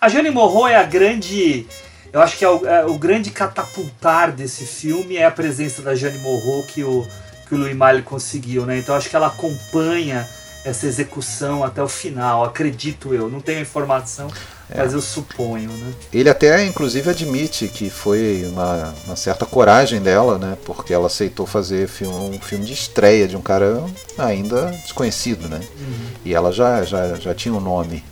[0.00, 1.66] A Jane Morro é a grande
[2.12, 5.94] eu acho que é o, é o, grande catapultar desse filme é a presença da
[5.94, 7.06] Jane Morro que o,
[7.46, 8.78] que o Louis Malle conseguiu, né?
[8.78, 10.26] Então acho que ela acompanha
[10.64, 13.28] essa execução até o final, acredito eu.
[13.28, 14.28] Não tenho informação,
[14.70, 14.78] é.
[14.78, 15.92] mas eu suponho, né?
[16.12, 20.56] Ele até, inclusive, admite que foi uma, uma, certa coragem dela, né?
[20.64, 23.84] Porque ela aceitou fazer filme, um filme de estreia de um cara
[24.16, 25.60] ainda desconhecido, né?
[25.78, 26.08] Uhum.
[26.24, 28.04] E ela já, já, já tinha um nome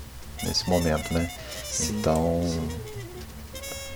[0.42, 1.30] nesse momento, né?
[1.64, 2.40] Sim, então...
[2.44, 2.85] Sim.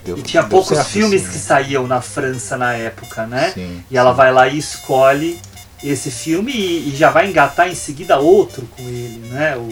[0.04, 1.42] Deu, e tinha poucos certo, filmes assim, que né?
[1.42, 3.52] saíam na França na época, né?
[3.52, 5.40] Sim, e ela vai lá e escolhe
[5.82, 9.56] esse filme e, e, já vai engatar em seguida outro com ele, né?
[9.56, 9.68] O,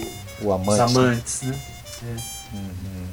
[0.46, 1.58] o amante, Os Amantes, né?
[2.02, 2.56] É.
[2.56, 3.06] Uhum.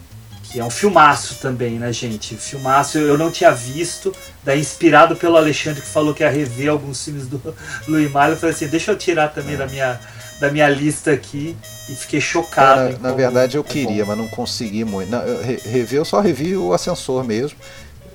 [0.43, 2.35] Que é um filmaço também, né, gente?
[2.35, 6.69] Filmaço eu, eu não tinha visto, daí inspirado pelo Alexandre que falou que ia rever
[6.69, 7.41] alguns filmes do
[7.87, 9.57] Louis Malle, eu falei assim, deixa eu tirar também é.
[9.57, 9.99] da minha
[10.39, 11.55] da minha lista aqui
[11.89, 12.99] e fiquei chocado.
[12.99, 14.09] Na, verdade eu é queria, bom.
[14.09, 15.09] mas não consegui muito.
[15.09, 17.57] Não, eu, rever, eu só revi o Ascensor mesmo.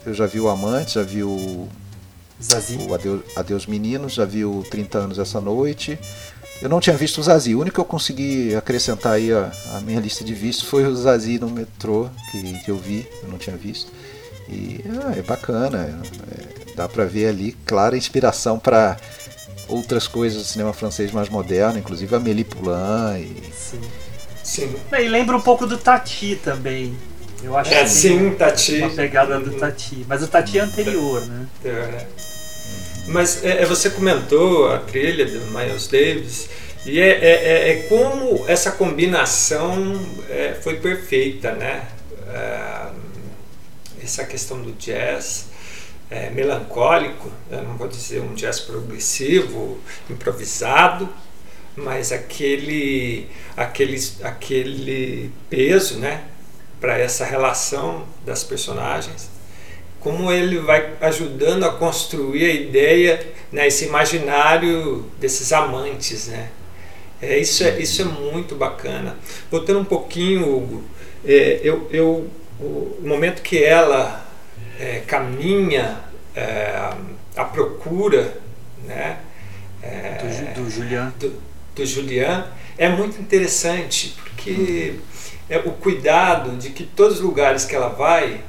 [0.05, 1.69] Eu já vi o Amante, já vi o
[2.43, 2.79] Zazie.
[2.89, 5.99] O Adeus, Adeus Meninos, já viu 30 anos essa noite.
[6.61, 7.55] Eu não tinha visto o Zazie.
[7.55, 10.95] O único que eu consegui acrescentar aí a, a minha lista de vistos foi o
[10.95, 13.91] Zazie no metrô, que, que eu vi, eu não tinha visto.
[14.49, 16.03] E ah, é bacana,
[16.33, 18.97] é, dá para ver ali clara inspiração para
[19.71, 23.21] outras coisas do cinema francês mais moderno, inclusive a Amélie Poulain.
[23.21, 23.53] E...
[23.53, 23.81] Sim.
[24.43, 24.75] Sim.
[24.93, 26.97] E lembra um pouco do Tati também.
[27.43, 28.79] Eu acho é, que sim, Tati.
[28.79, 30.05] Uma pegada do Tati.
[30.09, 31.47] Mas o Tati é anterior, né?
[31.65, 32.07] É?
[33.07, 36.49] Mas é, é, você comentou a trilha do Miles Davis
[36.85, 41.87] e é, é, é, é como essa combinação é, foi perfeita, né?
[44.03, 45.50] essa questão do jazz
[46.31, 51.09] melancólico, eu não vou dizer um jazz progressivo, improvisado,
[51.77, 56.25] mas aquele, aquele, aquele peso, né?
[56.81, 59.31] Para essa relação das personagens
[60.01, 66.49] como ele vai ajudando a construir a ideia, né, esse imaginário desses amantes, né?
[67.23, 69.15] É, isso, é, isso é muito bacana.
[69.51, 70.83] Voltando um pouquinho, Hugo,
[71.23, 72.27] é, eu, eu,
[72.59, 74.27] o momento que ela
[74.81, 75.99] é, caminha
[76.35, 76.91] é,
[77.37, 78.41] à procura
[78.85, 79.19] né,
[79.83, 81.13] é, do, do Julian.
[81.19, 81.43] Do,
[81.75, 82.47] do Julian
[82.79, 84.95] é muito interessante, porque
[85.49, 88.41] é o cuidado de que todos os lugares que ela vai,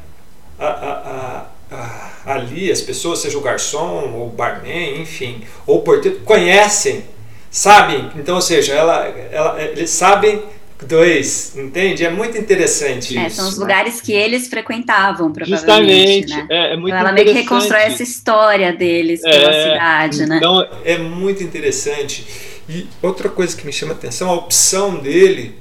[0.58, 5.82] a, a, a, ali as pessoas, seja o garçom ou o barman, enfim, ou o
[5.82, 7.04] porteiro, conhecem,
[7.50, 8.10] sabem.
[8.16, 10.42] Então, ou seja, ela, ela, eles sabem
[10.82, 12.06] dois, entende?
[12.06, 13.38] É muito interessante é, isso.
[13.38, 16.28] São os lugares que eles frequentavam, provavelmente.
[16.28, 16.48] Justamente, né?
[16.50, 20.38] é, é muito então ela meio que reconstrói essa história deles pela é, cidade, né?
[20.38, 22.26] Então, é muito interessante.
[22.68, 25.58] E outra coisa que me chama a atenção, a opção dele,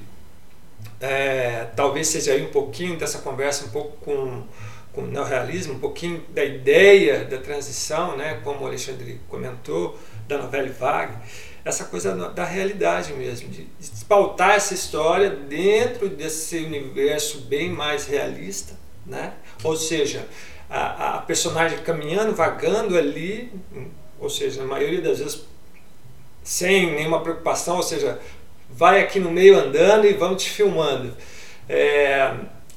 [1.01, 4.43] é, talvez seja aí um pouquinho dessa conversa, um pouco com
[4.93, 10.39] com o neorrealismo, um pouquinho da ideia da transição, né, como o Alexandre comentou, da
[10.39, 11.15] novela vague,
[11.65, 13.67] essa coisa da realidade mesmo, de,
[14.09, 18.75] pautar essa história dentro desse universo bem mais realista,
[19.07, 19.35] né?
[19.63, 20.27] ou seja,
[20.69, 23.53] a, a personagem caminhando, vagando ali,
[24.19, 25.43] ou seja, na maioria das vezes
[26.43, 28.19] sem nenhuma preocupação, ou seja,
[28.69, 31.15] vai aqui no meio andando e vamos te filmando.
[31.69, 32.35] É,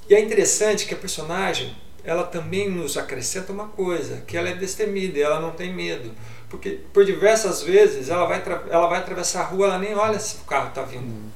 [0.09, 4.55] e é interessante que a personagem ela também nos acrescenta uma coisa, que ela é
[4.55, 6.11] destemida, ela não tem medo.
[6.53, 8.39] Porque por diversas vezes ela vai,
[8.69, 11.01] ela vai atravessar a rua, ela nem olha se o carro está vindo.
[11.01, 11.29] Uhum.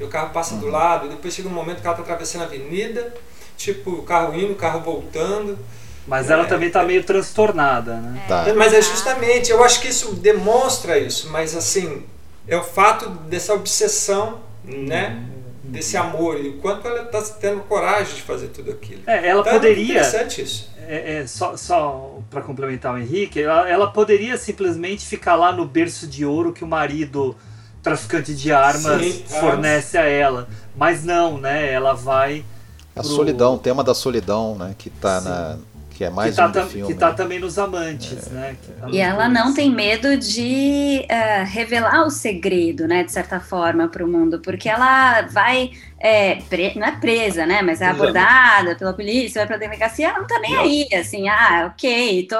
[0.00, 0.60] E o carro passa uhum.
[0.60, 3.12] do lado, e depois chega um momento que ela está atravessando a avenida,
[3.54, 5.58] tipo, o carro indo, o carro voltando.
[6.06, 8.22] Mas ela é, também está meio transtornada, né?
[8.24, 8.28] É.
[8.28, 8.54] Tá.
[8.54, 12.04] Mas é justamente, eu acho que isso demonstra isso, mas assim,
[12.48, 15.22] é o fato dessa obsessão, né?
[15.28, 15.35] Uhum
[15.68, 19.02] desse amor e o quanto ela está tendo coragem de fazer tudo aquilo.
[19.06, 19.82] É, ela então, poderia.
[19.82, 20.70] É interessante isso.
[20.86, 25.66] É, é só só para complementar o Henrique, ela, ela, poderia simplesmente ficar lá no
[25.66, 27.36] berço de ouro que o marido
[27.82, 31.72] traficante de armas Sim, fornece a ela, mas não, né?
[31.72, 32.44] Ela vai
[32.94, 33.10] a pro...
[33.10, 35.58] solidão, o tema da solidão, né, que está na
[35.96, 36.92] que é mais que tá, um do filme.
[36.92, 37.14] Que tá né?
[37.14, 38.30] também nos amantes, é.
[38.30, 38.56] né?
[38.78, 43.02] Tá e ela não tem medo de uh, revelar o segredo, né?
[43.02, 46.74] De certa forma, para o mundo, porque ela vai é, pre...
[46.78, 47.62] não é presa, né?
[47.62, 50.60] Mas é abordada pela polícia, vai pra delegacia, ela não tá nem não.
[50.60, 52.36] aí, assim, ah, ok, tô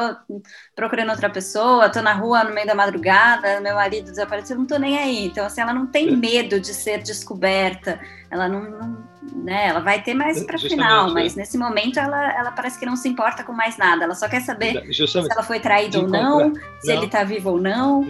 [0.74, 4.78] procurando outra pessoa, tô na rua no meio da madrugada, meu marido desapareceu, não tô
[4.78, 5.26] nem aí.
[5.26, 6.16] Então, assim, ela não tem é.
[6.16, 7.98] medo de ser descoberta,
[8.30, 9.68] ela não, não né?
[9.68, 11.40] Ela vai ter mais para final, mas é.
[11.40, 14.40] nesse momento ela, ela parece que não se importa com mais nada, ela só quer
[14.40, 15.28] saber Justamente.
[15.28, 16.94] se ela foi traída ou não, se não.
[16.94, 18.06] ele tá vivo ou não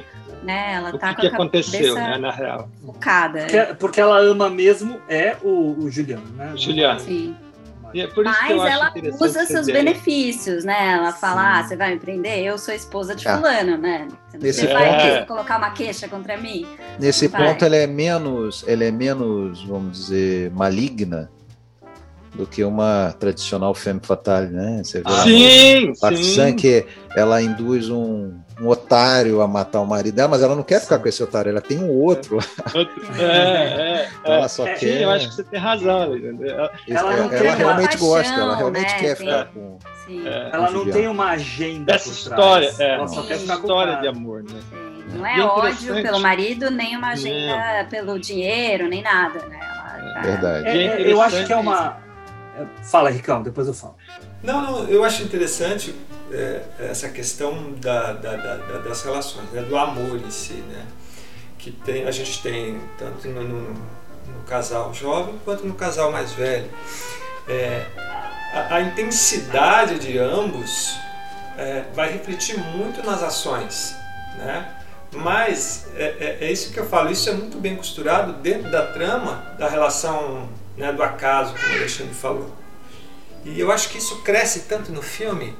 [0.47, 0.75] né?
[0.75, 2.69] Ela o tá que com que aconteceu, né, na real.
[2.85, 3.41] Focada.
[3.41, 6.53] Porque, porque, ela ama mesmo é o, o Juliano, né?
[6.57, 7.01] Juliano.
[7.01, 7.37] Sim.
[7.95, 9.85] É Mas ela usa seus ideia.
[9.85, 10.93] benefícios, né?
[10.95, 11.49] Ela fala, Sim.
[11.49, 12.45] ah, você vai me prender?
[12.45, 13.35] Eu sou esposa de é.
[13.35, 14.09] fulano, né?
[14.39, 15.25] Você vai é.
[15.25, 16.67] colocar uma queixa contra mim?
[16.99, 17.47] Nesse vai.
[17.47, 21.31] ponto, ela é menos, ela é menos, vamos dizer, maligna
[22.37, 24.83] do que uma tradicional femme fatale, né?
[24.85, 26.55] Você vê sim, sim.
[26.55, 30.81] que ela induz um, um, otário a matar o marido dela, mas ela não quer
[30.81, 32.39] ficar com esse otário, ela tem um outro.
[33.19, 34.37] É, é, é.
[34.37, 34.99] ela só é, quer.
[34.99, 36.15] Sim, eu acho que você tem razão.
[36.15, 38.99] Ela, ela, não ela realmente paixão, gosta, ela realmente né?
[38.99, 39.79] quer ficar com.
[40.07, 40.23] Sim.
[40.53, 41.95] Ela não tem uma agenda.
[41.95, 44.61] Essa história, é, ela só quer ficar história de amor, né?
[45.15, 47.89] Não é, ódio pelo marido, nem uma agenda não.
[47.89, 49.59] pelo dinheiro, nem nada, né?
[49.63, 50.69] Ela, Verdade.
[50.69, 52.06] É, eu acho que é uma
[52.85, 53.97] Fala, Ricão, depois eu falo.
[54.43, 55.95] Não, não, eu acho interessante
[56.31, 60.85] é, essa questão da, da, da, das relações, né, do amor em si, né?
[61.59, 66.33] Que tem, a gente tem tanto no, no, no casal jovem quanto no casal mais
[66.33, 66.71] velho.
[67.49, 67.87] É,
[68.53, 70.97] a, a, intensidade de ambos
[71.57, 73.95] é, vai refletir muito nas ações,
[74.37, 74.73] né?
[75.13, 78.87] Mas é, é, é, isso que eu falo, isso é muito bem costurado dentro da
[78.93, 82.55] trama da relação né, do acaso, como o Alexandre falou.
[83.45, 85.57] E eu acho que isso cresce tanto no filme,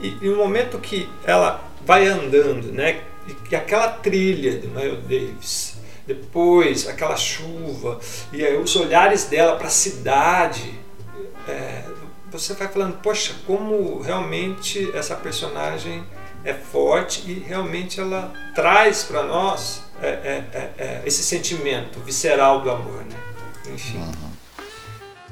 [0.00, 3.02] e, e no momento que ela vai andando, né,
[3.50, 5.74] e, aquela trilha de Miles Davis,
[6.06, 8.00] depois aquela chuva,
[8.32, 10.74] e aí, os olhares dela para a cidade,
[11.48, 11.84] é,
[12.30, 16.04] você vai falando, poxa, como realmente essa personagem
[16.44, 22.62] é forte e realmente ela traz para nós é, é, é, é, esse sentimento visceral
[22.62, 23.16] do amor, né?
[23.72, 23.98] Enfim.
[23.98, 24.29] Uhum.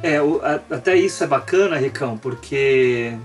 [0.02, 3.16] É, o, a, até isso é bacana, Ricão, porque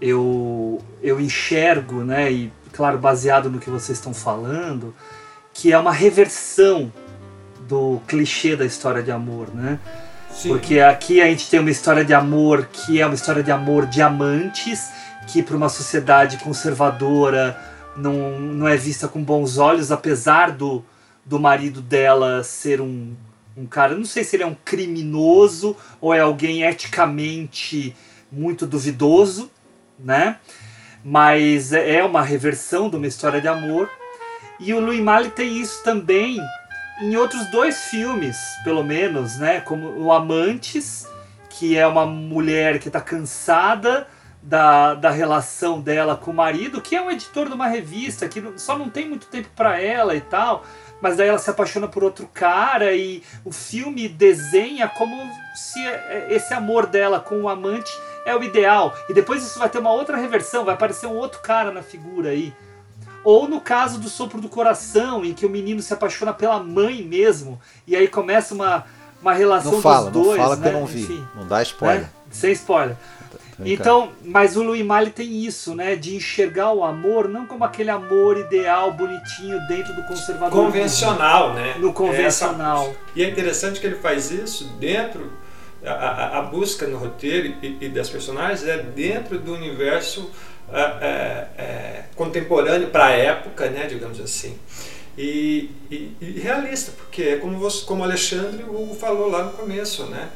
[0.00, 4.94] eu, eu enxergo, né, e claro, baseado no que vocês estão falando,
[5.52, 6.92] que é uma reversão
[7.68, 9.78] do clichê da história de amor, né?
[10.30, 10.48] Sim.
[10.48, 13.86] Porque aqui a gente tem uma história de amor que é uma história de amor
[13.86, 14.90] de amantes,
[15.26, 17.56] que para uma sociedade conservadora
[17.96, 20.82] não, não é vista com bons olhos, apesar do,
[21.24, 23.14] do marido dela ser um
[23.56, 27.94] um cara, não sei se ele é um criminoso ou é alguém eticamente
[28.30, 29.50] muito duvidoso,
[29.98, 30.38] né?
[31.04, 33.90] Mas é, é uma reversão de uma história de amor.
[34.58, 36.40] E o Louis Malle tem isso também
[37.00, 39.60] em outros dois filmes, pelo menos, né?
[39.60, 41.06] Como o Amantes,
[41.50, 44.06] que é uma mulher que está cansada
[44.42, 48.42] da, da relação dela com o marido, que é um editor de uma revista, que
[48.56, 50.64] só não tem muito tempo para ela e tal
[51.02, 55.80] mas daí ela se apaixona por outro cara e o filme desenha como se
[56.30, 57.92] esse amor dela com o amante
[58.24, 58.94] é o ideal.
[59.08, 62.30] E depois isso vai ter uma outra reversão, vai aparecer um outro cara na figura
[62.30, 62.54] aí.
[63.24, 67.02] Ou no caso do Sopro do Coração, em que o menino se apaixona pela mãe
[67.02, 68.84] mesmo, e aí começa uma,
[69.20, 70.38] uma relação não fala, dos dois.
[70.38, 70.62] Não fala né?
[70.62, 72.02] que eu não vi, Enfim, não dá spoiler.
[72.02, 72.10] Né?
[72.30, 72.96] Sem spoiler.
[73.64, 75.94] Então, mas o Louis Malle tem isso, né?
[75.94, 80.66] De enxergar o amor não como aquele amor ideal, bonitinho, dentro do conservadorismo.
[80.66, 81.74] Convencional, né?
[81.78, 82.84] No convencional.
[82.84, 82.96] Essa...
[83.14, 85.32] E é interessante que ele faz isso dentro.
[85.84, 90.30] A, a, a busca no roteiro e, e, das personagens é dentro do universo
[90.72, 93.86] é, é, é, contemporâneo para a época, né?
[93.86, 94.56] Digamos assim.
[95.18, 99.52] E, e, e, realista, porque é como, você, como o Alexandre Hugo falou lá no
[99.52, 100.30] começo, né?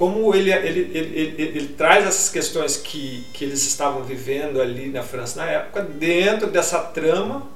[0.00, 5.02] Como ele, ele, ele, ele, traz essas questões que, que eles estavam vivendo ali na
[5.02, 7.46] França na época dentro dessa trama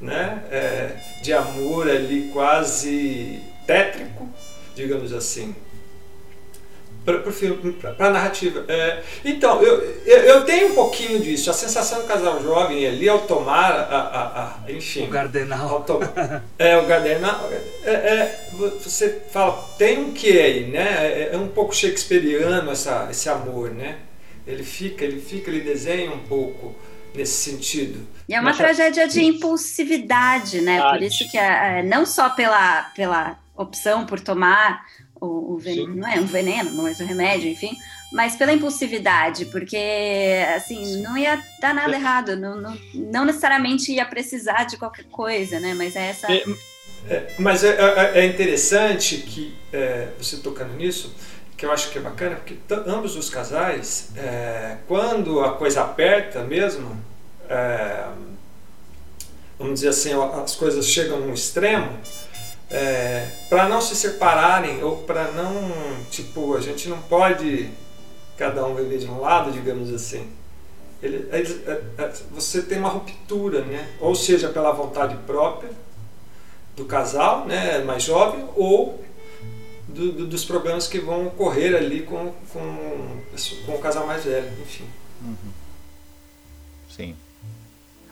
[0.00, 4.28] né, é, de amor ali quase tétrico,
[4.74, 5.54] digamos assim
[7.04, 8.64] para a narrativa.
[8.68, 11.50] É, então, eu, eu tenho um pouquinho disso.
[11.50, 13.98] A sensação do casal jovem ali, ao tomar a.
[13.98, 15.04] a, a enfim.
[15.04, 15.84] O Gardenal.
[16.58, 17.50] É, o Gardenal.
[17.84, 21.06] É, é, você fala, tem um que aí, né?
[21.06, 23.98] É, é, um pouco shakespeariano essa, esse amor, né?
[24.46, 26.74] Ele fica, ele fica, ele desenha um pouco
[27.14, 28.06] nesse sentido.
[28.28, 30.80] E é uma Mas, tragédia de impulsividade, né?
[30.90, 34.84] Por isso que é, não só pela, pela opção por tomar
[35.22, 37.78] o, o veneno, não é um veneno, mas um remédio, enfim,
[38.10, 39.78] mas pela impulsividade, porque
[40.56, 41.98] assim, não ia dar nada é.
[41.98, 45.74] errado, não, não, não, necessariamente ia precisar de qualquer coisa, né?
[45.74, 46.30] Mas é essa.
[46.30, 46.44] É,
[47.08, 51.14] é, mas é, é, é interessante que é, você tocando nisso,
[51.56, 52.56] que eu acho que é bacana, porque
[52.88, 54.10] ambos os casais,
[54.88, 57.00] quando a coisa aperta mesmo,
[59.56, 60.10] vamos dizer assim,
[60.42, 62.00] as coisas chegam num extremo
[62.72, 65.52] é, para não se separarem ou para não,
[66.10, 67.68] tipo, a gente não pode
[68.38, 70.26] cada um viver de um lado, digamos assim.
[71.02, 73.88] Ele, ele, é, é, você tem uma ruptura, né?
[74.00, 75.70] Ou seja, pela vontade própria
[76.74, 79.04] do casal, né, mais jovem, ou
[79.86, 83.20] do, do, dos problemas que vão ocorrer ali com, com,
[83.66, 84.86] com o casal mais velho, enfim.
[85.22, 85.61] Uhum.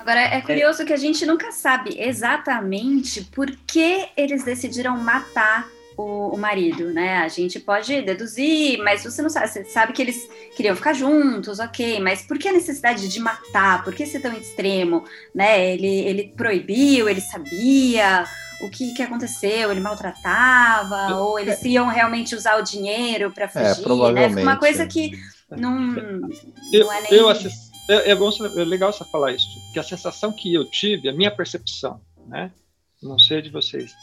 [0.00, 6.34] Agora, é curioso que a gente nunca sabe exatamente por que eles decidiram matar o,
[6.34, 7.18] o, marido, né?
[7.18, 9.48] A gente pode deduzir, mas você não sabe.
[9.48, 13.84] Você sabe que eles queriam ficar juntos, ok, mas por que a necessidade de matar?
[13.84, 15.04] Por que ser tão extremo?
[15.34, 15.74] Né?
[15.74, 18.24] Ele, ele proibiu, ele sabia
[18.62, 23.48] o que, que aconteceu, ele maltratava, ou eles iam realmente usar o dinheiro para é,
[23.48, 24.42] fugir, é, provavelmente, né?
[24.42, 25.12] Uma coisa que
[25.50, 25.94] não,
[26.72, 27.12] eu, não é nem...
[27.12, 30.64] Eu assisti, é, é, bom, é legal você falar isso, porque a sensação que eu
[30.64, 32.52] tive, a minha percepção, né?
[33.02, 33.94] Não sei de vocês,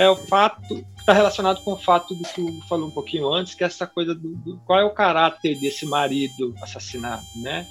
[0.00, 3.54] é o fato, está relacionado com o fato do que tu falou um pouquinho antes,
[3.54, 7.66] que é essa coisa do, do qual é o caráter desse marido assassinado, né?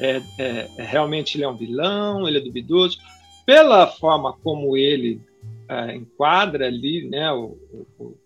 [0.00, 2.98] É, é, é, realmente ele é um vilão, ele é duvidoso.
[3.46, 5.20] Pela forma como ele
[5.68, 8.18] é, enquadra ali, né, o, o, o,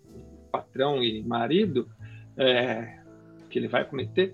[0.51, 1.87] patrão e marido
[3.49, 4.33] que ele vai cometer,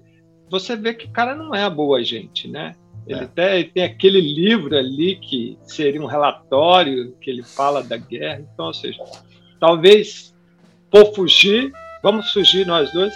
[0.50, 2.76] você vê que o cara não é a boa gente, né?
[3.08, 3.24] Ele é.
[3.24, 8.46] até tem aquele livro ali que seria um relatório que ele fala da guerra.
[8.54, 9.04] Então, ou seja,
[9.60, 10.34] talvez
[10.90, 13.14] por fugir, vamos fugir nós dois.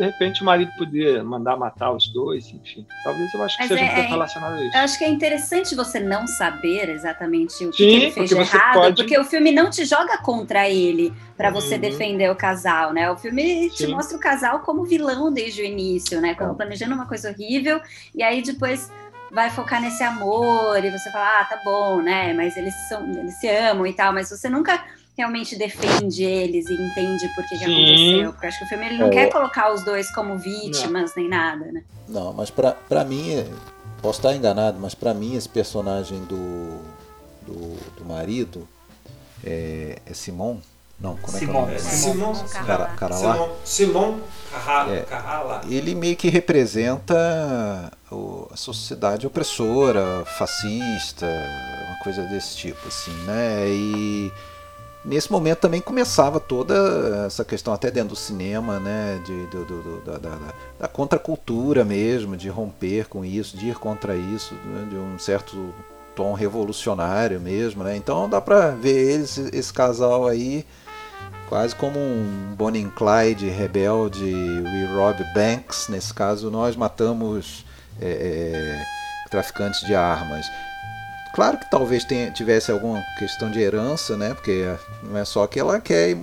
[0.00, 2.86] De repente o marido podia mandar matar os dois, enfim.
[3.04, 4.74] Talvez eu acho que Mas seja é, um pouco é, relacionado a isso.
[4.74, 8.30] Eu acho que é interessante você não saber exatamente o que, Sim, que ele fez
[8.30, 8.96] de errado, pode...
[8.96, 11.54] porque o filme não te joga contra ele para uhum.
[11.54, 13.10] você defender o casal, né?
[13.10, 13.76] O filme Sim.
[13.76, 16.34] te mostra o casal como vilão desde o início, né?
[16.34, 17.78] Como planejando uma coisa horrível,
[18.14, 18.90] e aí depois
[19.30, 22.32] vai focar nesse amor e você fala, ah, tá bom, né?
[22.32, 24.82] Mas eles são, eles se amam e tal, mas você nunca
[25.20, 28.32] realmente defende eles e entende por que, que aconteceu.
[28.32, 29.10] Porque acho que o filme ele não é.
[29.10, 31.22] quer colocar os dois como vítimas não.
[31.22, 31.82] nem nada, né?
[32.08, 33.44] Não, mas pra, pra mim,
[34.00, 36.80] posso estar enganado, mas pra mim esse personagem do,
[37.42, 38.66] do, do marido
[39.44, 40.58] é, é Simon.
[40.98, 41.78] Não, como é que é o nome?
[41.78, 42.34] Simon.
[42.52, 42.86] Carrala.
[42.88, 43.56] Carrala.
[43.64, 44.20] Simon
[44.50, 45.62] Carrala.
[45.64, 47.90] É, ele meio que representa
[48.50, 51.26] a sociedade opressora, fascista,
[51.88, 53.66] uma coisa desse tipo, assim, né?
[53.68, 54.32] E
[55.04, 60.00] nesse momento também começava toda essa questão até dentro do cinema, né, de, do, do,
[60.04, 60.38] da, da,
[60.78, 65.74] da, contracultura mesmo, de romper com isso, de ir contra isso, né, de um certo
[66.14, 67.96] tom revolucionário mesmo, né?
[67.96, 70.66] Então dá para ver eles, esse casal aí
[71.48, 77.64] quase como um Bonnie and Clyde rebelde, We Rob Banks, nesse caso nós matamos
[78.00, 78.84] é, é,
[79.30, 80.46] traficantes de armas.
[81.34, 84.34] Claro que talvez tenha, tivesse alguma questão de herança, né?
[84.34, 84.64] Porque
[85.02, 86.16] não é só que ela quer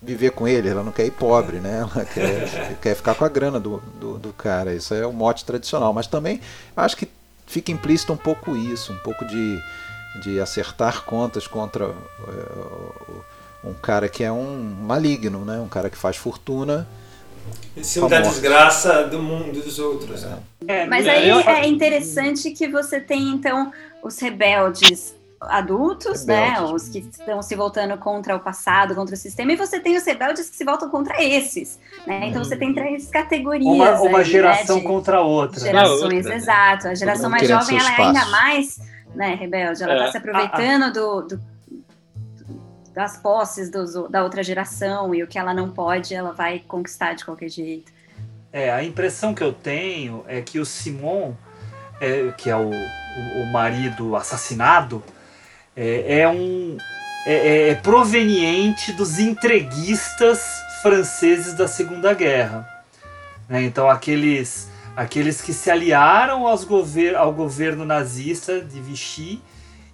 [0.00, 1.78] viver com ele, ela não quer ir pobre, né?
[1.80, 4.74] Ela quer, quer ficar com a grana do, do, do, cara.
[4.74, 5.92] Isso é o mote tradicional.
[5.92, 6.40] Mas também
[6.76, 7.08] acho que
[7.46, 9.58] fica implícito um pouco isso, um pouco de,
[10.22, 13.24] de acertar contas contra uh,
[13.64, 15.58] um cara que é um maligno, né?
[15.58, 16.86] Um cara que faz fortuna
[17.76, 20.22] em cima da desgraça do mundo dos outros.
[20.22, 20.38] Né?
[20.66, 23.72] É, Mas aí é interessante que você tem, então,
[24.02, 26.70] os rebeldes adultos, né, rebeldes.
[26.70, 26.74] né?
[26.74, 30.04] Os que estão se voltando contra o passado, contra o sistema, e você tem os
[30.04, 32.26] rebeldes que se voltam contra esses, né?
[32.26, 33.72] Então você tem três categorias.
[33.72, 35.60] Uma, uma aí, geração né, contra outra.
[35.60, 36.88] Gerações, outra, exato.
[36.88, 38.80] A geração mais jovem ela é ainda mais,
[39.14, 39.82] né, rebelde.
[39.82, 40.10] Ela está é.
[40.10, 40.90] se aproveitando ah, ah.
[40.90, 41.40] do, do
[42.98, 47.12] das posses do, da outra geração e o que ela não pode, ela vai conquistar
[47.14, 47.92] de qualquer jeito.
[48.52, 51.32] É, a impressão que eu tenho é que o Simon,
[52.00, 55.00] é, que é o, o, o marido assassinado,
[55.76, 56.76] é, é um
[57.24, 60.42] é, é, é, proveniente dos entreguistas
[60.82, 62.68] franceses da Segunda Guerra.
[63.48, 63.62] Né?
[63.62, 69.40] Então aqueles aqueles que se aliaram aos gover ao governo nazista de Vichy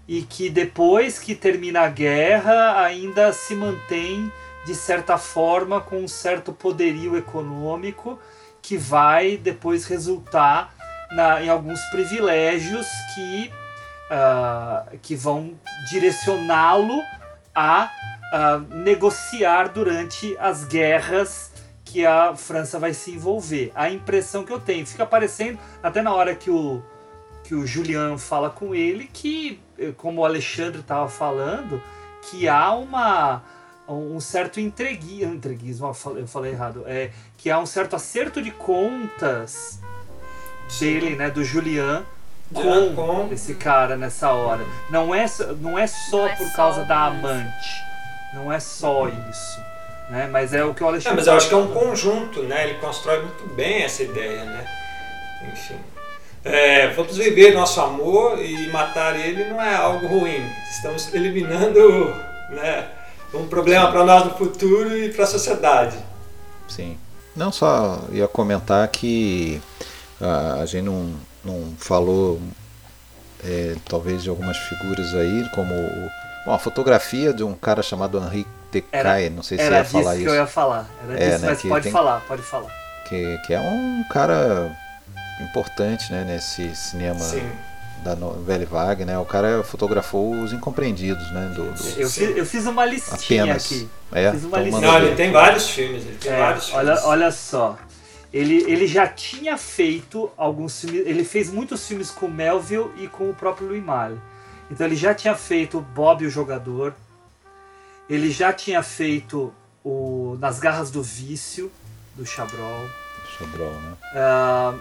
[0.06, 4.30] e que depois que termina a guerra ainda se mantém
[4.66, 8.18] de certa forma com um certo poderio econômico
[8.60, 10.74] que vai depois resultar
[11.10, 13.52] na, em alguns privilégios que,
[14.10, 15.54] uh, que vão
[15.90, 17.00] direcioná-lo
[17.54, 17.90] a
[18.32, 21.52] uh, negociar durante as guerras
[21.84, 23.70] que a França vai se envolver.
[23.74, 26.82] A impressão que eu tenho, fica parecendo, até na hora que o,
[27.44, 29.60] que o Julian fala com ele, que
[29.96, 31.82] como o Alexandre estava falando,
[32.22, 33.42] que há uma
[33.86, 39.78] um certo entreguismo, entreguismo eu falei errado, é que há um certo acerto de contas
[40.80, 42.02] dele, né, do Julian
[42.52, 44.64] com, com, esse cara nessa hora.
[44.90, 45.26] Não é
[45.60, 47.84] não é só não é por causa da amante,
[48.32, 49.60] não é só isso,
[50.10, 50.28] né?
[50.30, 51.12] Mas é o que o Alexandre.
[51.12, 52.68] É, mas eu acho que é um conjunto, né?
[52.68, 54.64] Ele constrói muito bem essa ideia, né?
[55.52, 55.93] Enfim.
[56.44, 60.44] É, vamos viver nosso amor e matar ele não é algo ruim.
[60.70, 62.14] Estamos eliminando
[62.50, 62.86] né,
[63.32, 65.96] um problema para nós no futuro e para a sociedade.
[66.68, 66.98] Sim.
[67.34, 69.60] Não só ia comentar que
[70.20, 72.38] a, a gente não, não falou
[73.44, 75.72] é, talvez de algumas figuras aí, como
[76.44, 80.02] bom, a fotografia de um cara chamado Henri Decay, não sei se era ia falar
[80.02, 80.24] disso isso.
[80.24, 80.90] que eu ia falar.
[81.08, 82.70] Era É, disso, né, mas pode tem- falar, pode falar.
[83.08, 84.70] Que, que é um cara
[85.40, 87.50] importante né, nesse cinema Sim.
[88.04, 89.18] da novela Vague, né?
[89.18, 91.52] O cara fotografou os incompreendidos, né?
[91.54, 93.64] Do, do- Eu fiz, eu fiz uma listinha apenas.
[93.66, 93.88] aqui.
[94.12, 94.80] É, Fiz uma então lista.
[94.80, 96.04] manda Não, ele tem vários filmes.
[96.04, 97.04] Ele tem É, vários olha, filmes.
[97.04, 97.78] olha só.
[98.32, 101.06] Ele, ele já tinha feito alguns filmes.
[101.06, 104.20] Ele fez muitos filmes com o Melville e com o próprio Louis Malle.
[104.70, 106.94] Então ele já tinha feito Bob o Jogador.
[108.08, 109.52] Ele já tinha feito
[109.84, 111.70] o Nas Garras do Vício,
[112.16, 112.86] do Chabrol.
[113.38, 113.92] Sobrou, né?
[114.14, 114.74] Ah,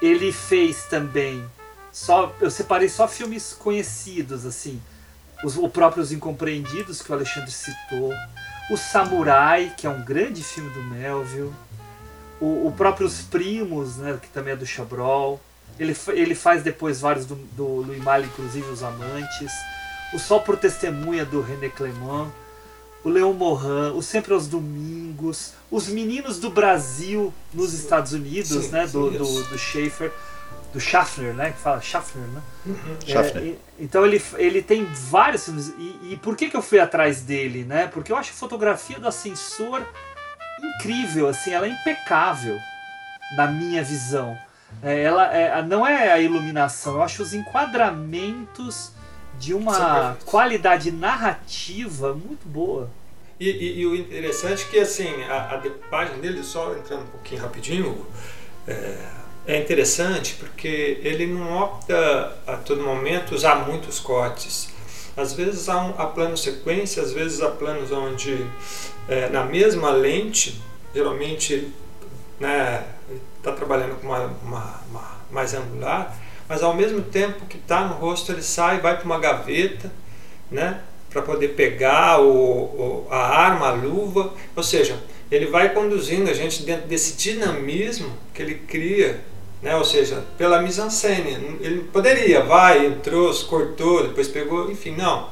[0.00, 1.44] ele fez também.
[1.92, 4.80] Só, eu separei só filmes conhecidos, assim.
[5.42, 8.12] Os, o próprio Os Incompreendidos, que o Alexandre citou.
[8.70, 11.52] O Samurai, que é um grande filme do Melville.
[12.40, 15.40] O, o próprio Os Primos, né, que também é do Chabrol.
[15.78, 19.52] Ele, ele faz depois vários do, do Louis Malle, inclusive Os Amantes.
[20.12, 22.30] O Sol por Testemunha, do René Clément.
[23.06, 28.68] O Leão Morin, o Sempre aos Domingos, Os Meninos do Brasil nos Estados Unidos, Sim,
[28.70, 28.84] né?
[28.88, 29.44] Do, sim, do, isso.
[29.44, 30.12] do Schaefer,
[30.72, 31.52] do Schaffner, né?
[31.52, 32.42] Que fala Schaffner, né?
[33.06, 33.44] É, Schaffner.
[33.44, 35.68] e- então ele, ele tem vários filmes.
[35.78, 37.86] E, e por que, que eu fui atrás dele, né?
[37.86, 39.86] Porque eu acho a fotografia do Ascensor
[40.60, 42.58] incrível, assim, ela é impecável
[43.36, 44.36] na minha visão.
[44.82, 48.90] É, ela é, não é a iluminação, eu acho os enquadramentos
[49.38, 49.72] de uma
[50.12, 50.24] perfeitos.
[50.24, 52.88] qualidade narrativa muito boa.
[53.38, 57.06] E, e- e o interessante é que assim, a, a decupagem dele, só entrando um
[57.06, 58.06] pouquinho rapidinho,
[58.66, 58.98] é,
[59.46, 64.68] é interessante porque ele não opta a todo momento usar muitos cortes.
[65.16, 68.44] Às vezes há, um, há plano sequência, às vezes há planos onde
[69.08, 70.60] é, na mesma lente,
[70.94, 71.74] geralmente ele
[73.38, 76.14] está trabalhando com uma, uma- uma mais angular,
[76.48, 79.90] mas ao mesmo tempo que está no rosto ele sai, vai para uma gaveta,
[80.50, 80.80] né?
[81.10, 84.98] para poder pegar o, o- a arma, a luva, ou seja,
[85.30, 89.20] ele vai conduzindo a gente dentro desse dinamismo que ele cria,
[89.62, 89.74] né?
[89.76, 91.58] ou seja, pela mise-en-scène.
[91.60, 95.30] Ele poderia, vai, entrou, cortou, depois pegou, enfim, não.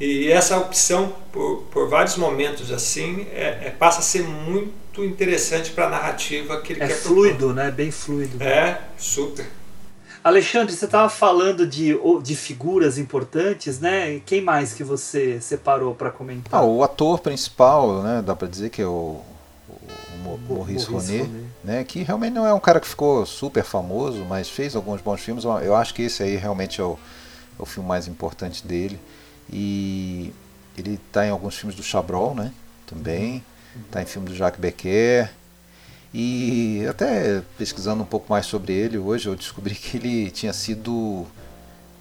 [0.00, 5.70] E essa opção, por, por vários momentos assim, é, é- passa a ser muito interessante
[5.70, 7.70] para a narrativa que ele É quer fluido, né?
[7.70, 8.36] Bem fluido.
[8.36, 8.52] propor.
[8.52, 9.46] É, super.
[10.24, 14.20] Alexandre, você estava falando de, de figuras importantes, né?
[14.24, 16.62] Quem mais que você separou para comentar?
[16.62, 18.22] Ah, o ator principal, né?
[18.24, 19.20] Dá pra dizer que é o,
[19.68, 21.30] o Maurice Maurice Ronet,
[21.62, 21.84] né?
[21.84, 25.44] Que realmente não é um cara que ficou super famoso, mas fez alguns bons filmes.
[25.44, 26.98] Eu acho que esse aí realmente é o,
[27.58, 28.98] é o filme mais importante dele.
[29.52, 30.32] E
[30.78, 32.50] ele está em alguns filmes do Chabrol, né?
[32.86, 33.44] Também.
[33.86, 35.30] Está em filme do Jacques Becker.
[36.16, 41.26] E até pesquisando um pouco mais sobre ele hoje, eu descobri que ele tinha sido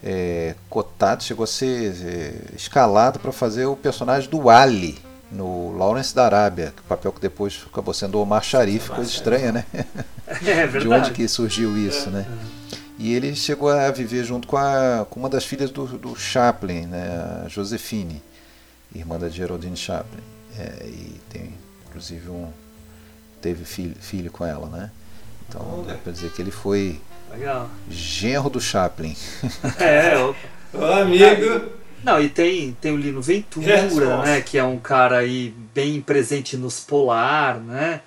[0.03, 4.99] é, cotado, chegou a ser é, escalado para fazer o personagem do Ali
[5.31, 9.65] no Lawrence da Arábia, papel que depois acabou sendo Omar Sharif, coisa estranha, né?
[10.25, 10.87] É De verdade.
[10.87, 12.25] onde que surgiu isso, né?
[12.97, 16.85] E ele chegou a viver junto com, a, com uma das filhas do, do Chaplin,
[16.85, 17.43] né?
[17.45, 18.21] A Josefine,
[18.95, 20.21] irmã da Geraldine Chaplin.
[20.57, 21.53] É, e tem,
[21.87, 22.47] inclusive, um
[23.43, 24.89] teve filho, filho com ela, né?
[25.49, 26.99] Então, dá pra dizer que ele foi
[27.29, 27.69] Legal.
[27.89, 29.15] genro do Chaplin.
[29.79, 30.39] É, opa.
[30.73, 31.67] Ô, amigo!
[32.03, 34.41] Não, e tem, tem o Lino Ventura, É, né?
[34.41, 38.01] Que é um cara aí bem presente nos Polar, né?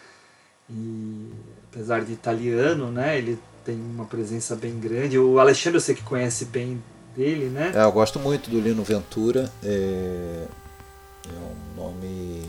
[0.68, 1.30] E
[1.70, 3.18] apesar de italiano, né?
[3.18, 5.18] Ele tem uma presença bem grande.
[5.18, 6.82] O Alexandre, eu sei que conhece bem
[7.14, 7.72] dele, né?
[7.74, 9.50] É, eu gosto muito do Lino Ventura.
[9.62, 10.46] É,
[11.28, 12.42] é um nome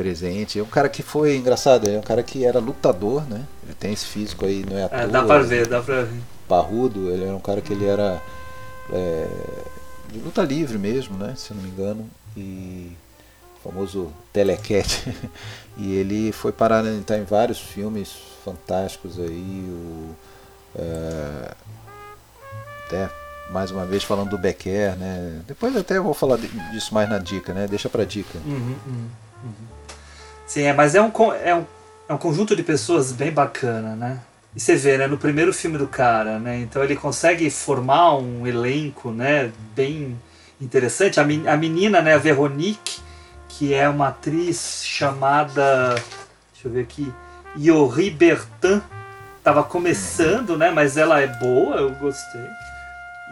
[0.00, 0.58] presente.
[0.58, 3.44] É um cara que foi engraçado, é um cara que era lutador, né?
[3.62, 6.20] Ele tem esse físico aí, não é à É, dá pra ver, dá pra ver.
[6.48, 8.22] Parrudo, ele era um cara que ele era
[8.90, 9.28] é,
[10.10, 11.34] de luta livre mesmo, né?
[11.36, 12.08] Se não me engano.
[12.34, 12.96] E
[13.58, 15.14] o famoso telecat.
[15.76, 18.10] e ele foi parar, ele tá em vários filmes
[18.42, 19.66] fantásticos aí.
[19.68, 20.14] O,
[20.76, 21.54] é,
[22.86, 23.10] até
[23.50, 25.42] mais uma vez falando do Becker, né?
[25.46, 26.38] Depois até eu vou falar
[26.72, 27.66] disso mais na dica, né?
[27.68, 28.38] Deixa pra dica.
[28.46, 29.08] Uhum, uhum,
[29.44, 29.79] uhum.
[30.50, 31.12] Sim, é, mas é um,
[31.44, 31.64] é, um,
[32.08, 34.18] é um conjunto de pessoas bem bacana, né?
[34.52, 36.58] E você vê, né, no primeiro filme do cara, né?
[36.58, 40.18] Então ele consegue formar um elenco, né, bem
[40.60, 41.20] interessante.
[41.20, 42.98] A, men- a menina, né, a Veronique,
[43.48, 45.94] que é uma atriz chamada,
[46.52, 47.12] deixa eu ver aqui,
[47.56, 48.82] Yori Bertin,
[49.44, 52.48] tava começando, né, mas ela é boa, eu gostei.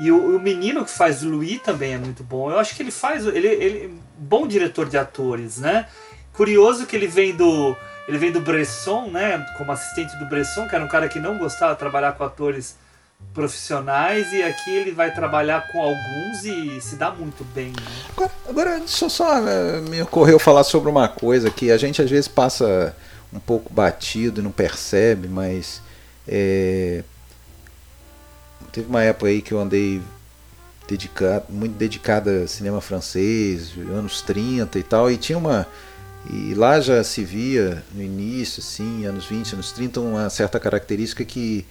[0.01, 2.49] E o, o menino que faz o Louis também é muito bom.
[2.49, 3.27] Eu acho que ele faz.
[3.27, 5.87] Ele, ele bom diretor de atores, né?
[6.39, 10.75] Curioso que ele vem do ele vem do Bresson, né, como assistente do Bresson, que
[10.75, 12.77] era um cara que não gostava de trabalhar com atores
[13.35, 17.71] profissionais e aqui ele vai trabalhar com alguns e se dá muito bem.
[17.71, 17.83] Né?
[18.11, 22.09] Agora, agora só, só eh, me ocorreu falar sobre uma coisa que a gente às
[22.09, 22.97] vezes passa
[23.33, 25.83] um pouco batido e não percebe, mas
[26.27, 27.03] é,
[28.71, 30.01] teve uma época aí que eu andei
[30.87, 35.67] dedicado, muito dedicada a cinema francês, anos 30 e tal, e tinha uma
[36.31, 41.25] e lá já se via no início, assim, anos 20, anos 30, uma certa característica
[41.25, 41.67] que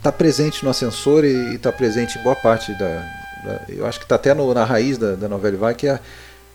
[0.00, 3.04] está presente no ascensor e está presente em boa parte da,
[3.44, 6.00] da eu acho que está até no, na raiz da, da novela vai que é,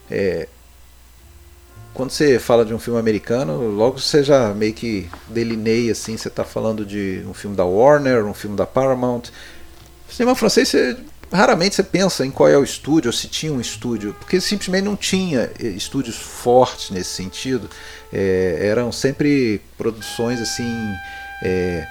[0.09, 0.47] é,
[1.93, 6.27] quando você fala de um filme americano logo você já meio que delineia assim você
[6.27, 9.23] está falando de um filme da Warner um filme da Paramount.
[10.09, 10.97] Cinema francês você
[11.31, 14.83] raramente você pensa em qual é o estúdio ou se tinha um estúdio porque simplesmente
[14.83, 17.69] não tinha eh, estúdios fortes nesse sentido
[18.13, 20.93] é, eram sempre produções assim
[21.43, 21.87] é,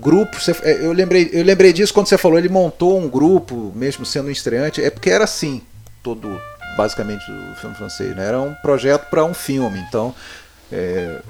[0.00, 0.36] grupo.
[0.62, 4.28] É, eu lembrei, eu lembrei disso quando você falou, ele montou um grupo, mesmo sendo
[4.28, 5.62] um estreante, é porque era assim,
[6.02, 6.40] todo
[6.76, 8.26] basicamente o filme francês, né?
[8.26, 10.14] Era um projeto para um filme, então
[10.72, 11.20] é,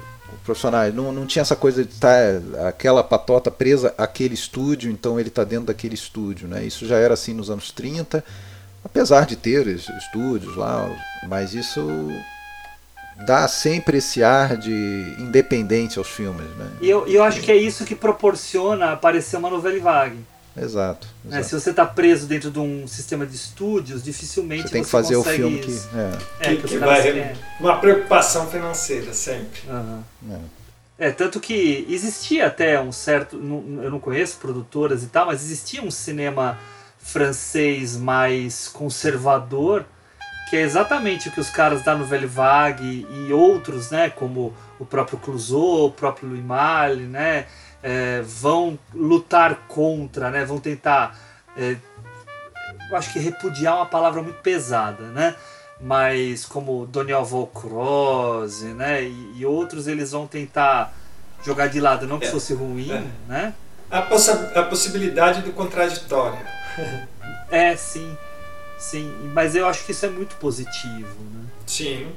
[0.49, 5.19] profissionais não, não tinha essa coisa de estar tá, aquela patota presa àquele estúdio, então
[5.19, 6.63] ele está dentro daquele estúdio, né?
[6.65, 8.23] Isso já era assim nos anos 30,
[8.83, 10.89] apesar de ter estúdios lá,
[11.27, 11.81] mas isso
[13.27, 14.71] dá sempre esse ar de
[15.19, 16.47] independente aos filmes.
[16.57, 16.71] Né?
[16.81, 20.17] E eu, eu acho que é isso que proporciona aparecer uma novela vague.
[20.61, 21.07] Exato.
[21.25, 21.43] Exato.
[21.43, 24.91] Se você está preso dentro de um sistema de estúdios, dificilmente você tem que você
[24.91, 25.71] fazer o filme que.
[26.41, 26.51] É.
[26.51, 27.35] é que, que vai.
[27.59, 29.61] Uma preocupação financeira sempre.
[29.67, 30.03] Uhum.
[30.99, 31.07] É.
[31.07, 31.11] é.
[31.11, 33.35] tanto que existia até um certo.
[33.35, 36.57] Eu não conheço produtoras e tal, mas existia um cinema
[36.99, 39.85] francês mais conservador
[40.49, 44.85] que é exatamente o que os caras da Nouvelle Vague e outros, né, como o
[44.85, 47.45] próprio Clouseau, o próprio Louis Malle, né,
[47.81, 51.17] é, vão lutar contra, né, vão tentar,
[51.57, 51.77] é,
[52.89, 55.35] eu acho que repudiar é uma palavra muito pesada, né,
[55.79, 60.93] mas como Daniel Valcroze, né, e, e, outros eles vão tentar
[61.43, 63.03] jogar de lado, não que é, fosse ruim, é.
[63.27, 63.53] né.
[63.89, 66.39] A, poss a possibilidade do contraditório.
[67.49, 68.15] é, sim.
[68.79, 71.45] Sim, mas eu acho que isso é muito positivo, né?
[71.67, 72.09] Sim.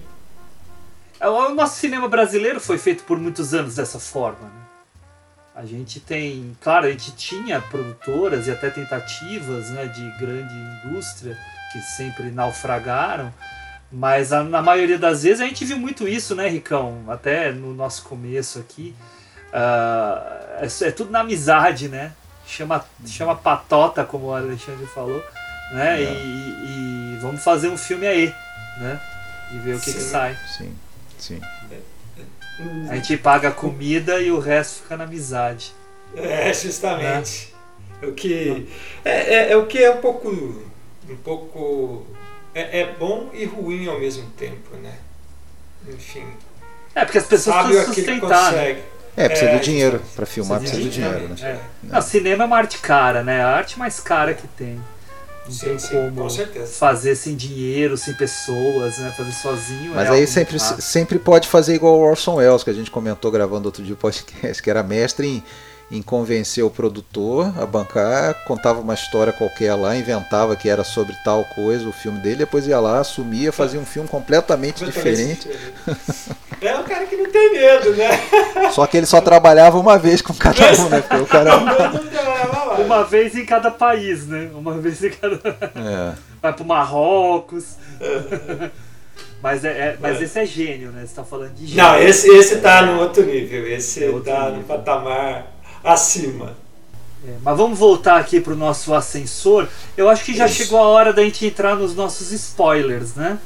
[1.18, 4.61] É, o nosso cinema brasileiro foi feito por muitos anos dessa forma, né?
[5.54, 11.36] A gente tem, claro, a gente tinha produtoras e até tentativas né, de grande indústria
[11.72, 13.32] que sempre naufragaram,
[13.90, 17.04] mas a, na maioria das vezes a gente viu muito isso, né, Ricão?
[17.08, 18.94] Até no nosso começo aqui.
[19.48, 22.12] Uh, é, é, tudo na amizade, né?
[22.46, 25.22] Chama, chama patota, como o Alexandre falou
[25.72, 26.02] né?
[26.02, 26.04] É.
[26.04, 28.34] E, e, vamos fazer um filme aí,
[28.78, 29.00] né?
[29.52, 30.36] E ver o que, que sai.
[30.46, 30.74] Sim,
[31.18, 31.40] sim.
[32.88, 35.72] A gente paga a comida e o resto fica na amizade.
[36.14, 37.52] É, justamente.
[38.00, 38.08] Né?
[38.08, 38.68] O que
[39.04, 42.06] é, é, é, o que é um pouco, um pouco
[42.54, 44.94] é, é bom e ruim ao mesmo tempo, né?
[45.88, 46.26] Enfim.
[46.94, 48.52] É porque as pessoas precisam sustentar.
[48.52, 48.82] Né?
[49.16, 50.02] É, precisa é, do dinheiro.
[50.14, 51.36] Para filmar precisa do dinheiro, né?
[51.42, 51.58] É.
[51.82, 53.42] Não, cinema é uma arte cara, né?
[53.42, 54.80] A arte mais cara que tem.
[55.44, 56.28] Não sim, tem sim, como
[56.66, 59.12] fazer sem dinheiro, sem pessoas, né?
[59.16, 59.92] Fazer sozinho.
[59.94, 63.30] Mas é aí sempre, sempre pode fazer igual o Orson Welles, que a gente comentou
[63.30, 65.42] gravando outro dia o podcast, que era mestre em,
[65.90, 71.14] em convencer o produtor a bancar, contava uma história qualquer lá, inventava que era sobre
[71.24, 75.50] tal coisa o filme dele, depois ia lá, assumia, fazia um filme completamente, diferente.
[76.60, 78.08] É um cara que não tem medo, né?
[78.70, 81.00] Só que ele só trabalhava uma vez com cada um, né?
[81.00, 81.50] Porque o cara.
[82.84, 84.50] Uma vez em cada país, né?
[84.54, 85.36] Uma vez em cada.
[85.74, 86.14] É.
[86.40, 87.76] Vai pro Marrocos.
[89.42, 90.24] Mas, é, é, mas é.
[90.24, 91.04] esse é gênio, né?
[91.04, 91.82] Você tá falando de gênio.
[91.82, 93.66] Não, esse, esse tá no outro nível.
[93.66, 94.58] Esse é tá nível.
[94.58, 95.50] no patamar
[95.82, 96.56] acima.
[97.26, 99.68] É, mas vamos voltar aqui pro nosso ascensor.
[99.96, 100.54] Eu acho que já Isso.
[100.54, 103.36] chegou a hora da gente entrar nos nossos spoilers, né?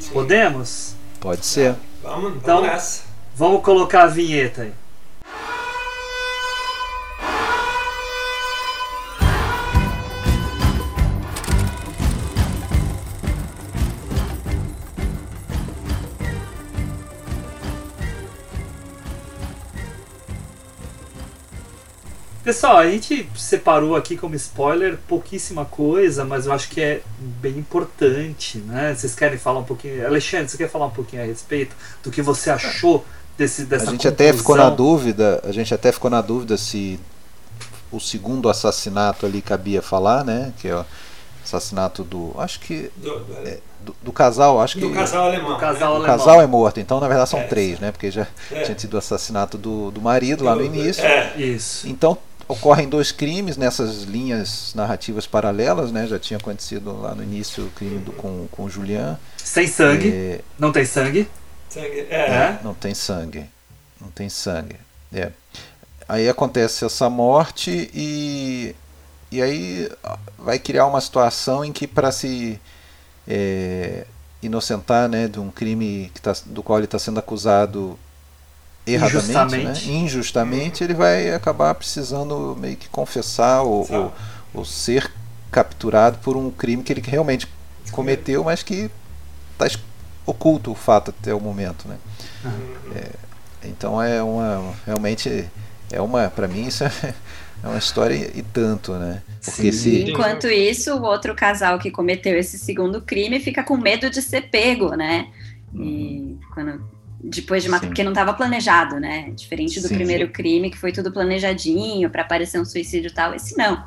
[0.00, 0.10] Sim.
[0.12, 0.96] Podemos?
[1.20, 1.76] Pode ser.
[2.02, 3.02] Vamos, então, vamos nessa.
[3.36, 4.72] Vamos colocar a vinheta aí.
[22.44, 27.00] Pessoal, a gente separou aqui como spoiler pouquíssima coisa, mas eu acho que é
[27.40, 28.92] bem importante, né?
[28.96, 30.04] Vocês querem falar um pouquinho?
[30.04, 33.04] Alexandre, você quer falar um pouquinho a respeito do que você achou
[33.38, 34.12] desse, dessa A gente conclusão?
[34.12, 36.98] até ficou na dúvida, a gente até ficou na dúvida se
[37.92, 40.52] o segundo assassinato ali cabia falar, né?
[40.58, 40.84] Que é
[41.44, 42.34] assassinato do.
[42.38, 42.90] Acho que.
[42.96, 44.94] Do, do, é, do, do casal, acho do que.
[44.94, 45.52] casal alemão.
[45.52, 46.18] Do casal, O alemão.
[46.18, 47.92] casal é morto, então na verdade são É, três, né?
[47.92, 48.62] Porque já É.
[48.62, 51.04] tinha tido o assassinato do, do marido lá no início.
[51.04, 51.34] É.
[51.36, 51.88] Isso.
[51.88, 52.16] Então
[52.48, 56.06] ocorrem dois crimes nessas linhas narrativas paralelas, né?
[56.06, 59.18] Já tinha acontecido lá no início o crime do, com, com o Julian.
[59.36, 60.08] Sem sangue.
[60.08, 61.28] É, Não tem sangue.
[61.68, 62.28] Sangue- É.
[62.30, 62.60] né?
[62.62, 63.46] não tem sangue.
[64.00, 64.76] Não tem sangue.
[65.12, 65.30] É.
[66.08, 68.74] Aí acontece essa morte e,
[69.30, 72.60] e aí ah, vai criar uma situação em que para se
[73.26, 74.04] é,
[74.42, 77.98] inocentar né, de um crime que tá, do qual ele está sendo acusado
[78.86, 79.88] erradamente, Injustamente.
[79.88, 84.12] né, injustamente, ele vai acabar precisando meio que confessar ou, ou,
[84.54, 85.10] ou ser
[85.50, 87.46] capturado por um crime que ele realmente
[87.90, 88.90] cometeu, mas que
[89.52, 89.78] está
[90.26, 91.96] oculto o fato até o momento, né?
[92.96, 93.10] É,
[93.68, 95.48] então é uma realmente
[95.90, 96.90] é uma para mim isso é,
[97.62, 99.22] é uma história e tanto, né?
[99.44, 100.04] Porque Sim.
[100.04, 104.22] se Enquanto isso, o outro casal que cometeu esse segundo crime fica com medo de
[104.22, 105.28] ser pego, né?
[105.74, 106.82] E quando
[107.22, 107.88] depois de matar, Sim.
[107.88, 109.30] porque não estava planejado, né?
[109.36, 113.34] Diferente do Sim, primeiro crime que foi tudo planejadinho para parecer um suicídio e tal.
[113.34, 113.84] Esse não.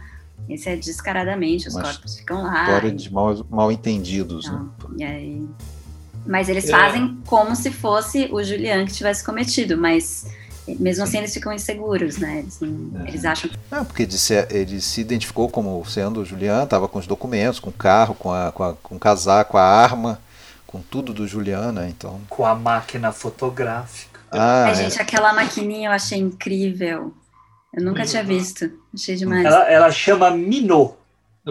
[0.50, 2.64] Esse é descaradamente, os Uma corpos ficam lá.
[2.64, 4.54] história e- de mal, mal entendidos, né?
[4.54, 5.48] Não, e aí...
[6.26, 6.72] Mas eles É.
[6.72, 10.26] fazem como se fosse o Julian que tivesse cometido, mas
[10.80, 12.40] mesmo assim eles ficam inseguros, né?
[12.40, 13.08] Eles, não- É.
[13.10, 16.98] eles acham que Ah, porque disse, ele se identificou como sendo o Julian, estava com
[16.98, 20.20] os documentos, com o carro, com, a, com, a, com o casaco, com a arma,
[20.76, 21.88] com tudo do Julian, né?
[21.90, 22.20] Então.
[22.30, 24.20] Com a máquina fotográfica.
[24.30, 24.76] Ah, Ai, é.
[24.76, 27.14] gente, aquela maquininha eu achei incrível.
[27.74, 28.28] Eu nunca tinha Uhum.
[28.28, 28.70] visto.
[28.94, 29.46] Achei demais.
[29.46, 30.96] Ela, ela chama Minot.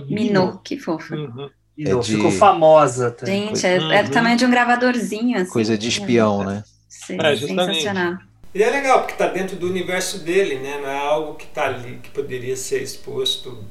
[0.09, 1.15] Minou, que fofo.
[1.15, 1.49] Uhum.
[1.77, 1.97] Minot.
[1.99, 3.11] É de- Ficou famosa.
[3.11, 3.25] Tá?
[3.25, 4.13] Gente, é, é do Uhum.
[4.13, 5.51] tamanho de um gravadorzinho, assim.
[5.51, 6.63] coisa de espião, né?
[6.89, 7.77] Sim, É, justamente.
[7.79, 8.19] sensacional.
[8.55, 10.79] E é legal, porque está dentro do universo dele, né?
[10.83, 13.65] Não é algo que está ali, que poderia ser exposto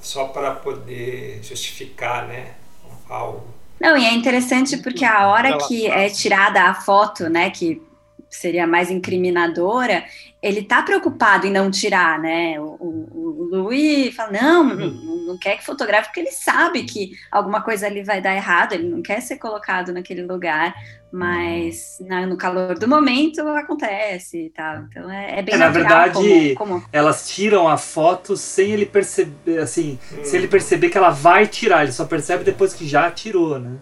[0.00, 2.52] só para poder justificar, né?
[3.08, 3.44] Algo.
[3.82, 7.82] Não, e é interessante porque a hora que é tirada a foto, né, que
[8.36, 10.04] seria mais incriminadora,
[10.42, 12.58] ele tá preocupado em não tirar, né?
[12.60, 17.12] O, o, o Louis fala, não, não, não quer que fotografe, porque ele sabe que
[17.30, 20.74] alguma coisa ali vai dar errado, ele não quer ser colocado naquele lugar,
[21.12, 24.78] mas na- no calor do momento acontece e tal.
[24.84, 28.86] Então é, é bem É, na verdade, como, como Elas tiram a foto sem ele
[28.86, 30.24] perceber, assim, Hum.
[30.24, 33.76] se ele perceber que ela vai tirar, ele só percebe depois que já tirou, né?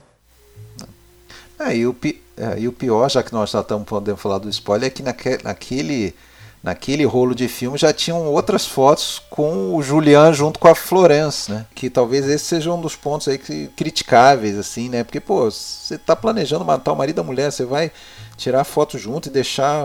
[1.58, 4.38] É, e, o, pi- é, e o pior, já que nós já estamos podendo falar
[4.38, 6.14] do spoiler, é que naque, naquele,
[6.62, 11.52] naquele rolo de filme já tinham outras fotos com o Julian junto com a Florence,
[11.52, 11.66] né?
[11.74, 15.04] Que talvez esse seja um dos pontos aí que, criticáveis, assim, né?
[15.04, 17.92] Porque, pô, você tá planejando matar o marido da mulher, você vai
[18.38, 19.84] tirar foto junto e deixar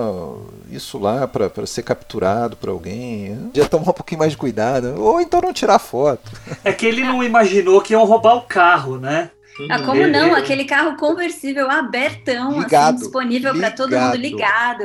[0.72, 3.52] isso lá para ser capturado por alguém.
[3.54, 4.96] Já tomar um pouquinho mais de cuidado.
[4.98, 6.32] Ou então não tirar foto.
[6.64, 9.32] É que ele não imaginou que iam roubar o carro, né?
[9.70, 10.36] Ah, como não?
[10.36, 14.84] Aquele carro conversível abertão, Ligado, assim, disponível para todo mundo ligado.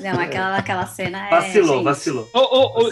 [0.00, 1.30] Não, aquela, aquela cena é.
[1.30, 2.30] Vacilou, gente, vacilou.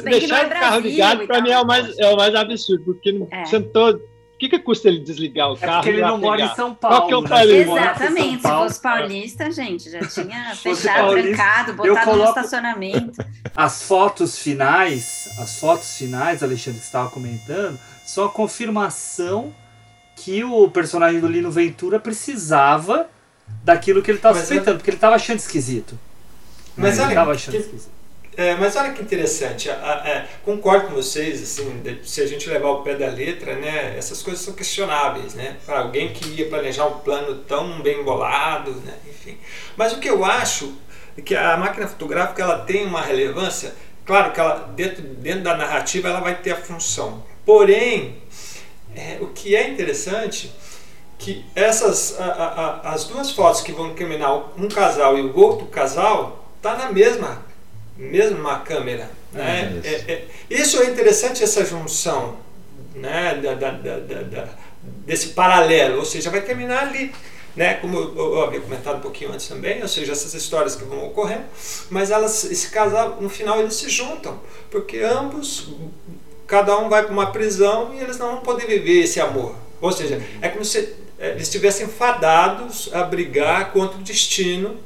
[0.03, 1.67] Deixar não o é carro ligado, pra tal, mim, é o né?
[1.67, 3.45] mais, é o mais absurdo, porque não É.
[3.47, 3.91] sentou.
[3.95, 5.75] O que, que custa ele desligar o É carro?
[5.77, 7.07] porque ele não mora em São Qual Paulo.
[7.07, 7.29] que é o né?
[7.29, 7.65] problema?
[7.65, 12.29] São Exatamente, se Paulo, fosse paulista, gente, já tinha fechado, paulista, trancado, botado no coloco-
[12.41, 13.25] estacionamento.
[13.57, 19.55] As fotos finais, as fotos finais, Alexandre que estava comentando, são a confirmação
[20.17, 23.09] que o personagem do Lino Ventura precisava
[23.63, 25.99] daquilo que ele estava suspeitando, porque ele estava achando esquisito.
[26.77, 27.95] Mas ele olha achando que- esquisito.
[28.37, 32.27] É, mas olha que interessante, a- a- é, concordo com vocês, assim, de- se a
[32.27, 36.27] gente levar o pé da letra, né, essas coisas são questionáveis, né, para alguém que
[36.31, 39.39] ia planejar um plano tão bem bolado, né, enfim.
[39.77, 40.75] Mas o que eu acho
[41.17, 43.73] é que a máquina fotográfica ela tem uma relevância,
[44.05, 48.17] claro que ela dentro, dentro da narrativa ela vai ter a função, porém
[48.97, 50.53] é, o que é interessante
[51.19, 55.67] que essas a- a- as duas fotos que vão incriminar um casal e o outro
[55.67, 57.43] casal tá na mesma
[57.97, 59.81] mesma câmera né?
[59.85, 62.37] É, É- é- isso é interessante essa junção
[62.95, 64.49] né da, da- da- da- da-
[65.07, 65.99] desse paralelo.
[65.99, 67.13] Ou seja vai terminar ali
[67.57, 67.75] né?
[67.75, 71.07] Como eu, eu havia comentado um pouquinho antes também ou seja essas histórias que vão
[71.07, 71.45] ocorrendo
[71.89, 74.41] mas elas esse casal no final eles se juntam
[74.71, 75.69] porque ambos
[76.55, 79.57] cada um vai para uma prisão e eles não vão poder viver esse amor.
[79.81, 80.79] Ou seja, é como se
[81.19, 84.77] eh, eles estivessem fadados a brigar contra o destino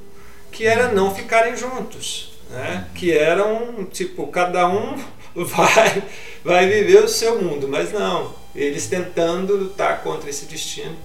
[0.51, 2.89] que era não ficarem juntos, né?
[2.95, 4.97] Que era um tipo cada um
[5.37, 6.03] vai
[6.43, 10.97] vai viver o seu mundo, mas não, eles tentando lutar contra esse destino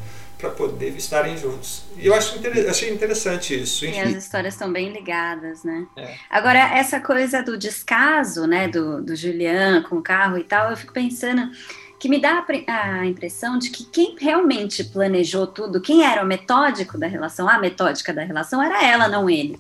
[0.44, 1.84] para poder estarem juntos.
[1.98, 3.86] E eu acho inter- achei interessante isso.
[3.86, 4.02] E Enfim.
[4.02, 5.88] as histórias estão bem ligadas, né?
[5.96, 6.16] É.
[6.30, 10.76] Agora, essa coisa do descaso, né, do, do Julian com o carro e tal, eu
[10.76, 11.50] fico pensando
[11.98, 16.28] que me dá a, a, impressão de que quem realmente planejou tudo, quem era o
[16.28, 19.58] metódico da relação, a metódica da relação, era ela, não ele.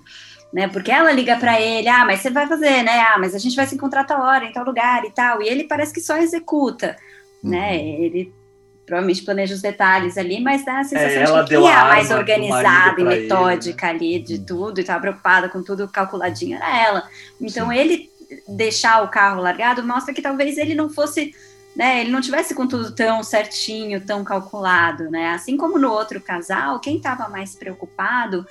[0.51, 2.99] Né, porque ela liga para ele, ah, mas você vai fazer, né?
[2.99, 5.41] Ah, mas a gente vai se encontrar tal hora, em tal lugar e tal.
[5.41, 6.95] E ele parece que só executa,
[7.41, 7.43] né?
[7.43, 7.49] uhum.
[7.49, 7.77] né?
[7.77, 8.43] Ele
[8.85, 11.85] provavelmente planeja os detalhes ali, mas dá a sensação é, de que quem é a
[11.85, 14.05] mais organizada e metódica ele, né?
[14.05, 17.10] ali de tudo e estava preocupada com tudo calculadinho era ela.
[17.39, 17.77] Então Sim.
[17.77, 18.11] ele
[18.47, 21.34] deixar o carro largado mostra que talvez ele não fosse,
[21.76, 25.30] né, ele não tivesse com tudo tão certinho, tão calculado, né?
[25.30, 28.45] Assim como no outro casal, quem estava mais preocupado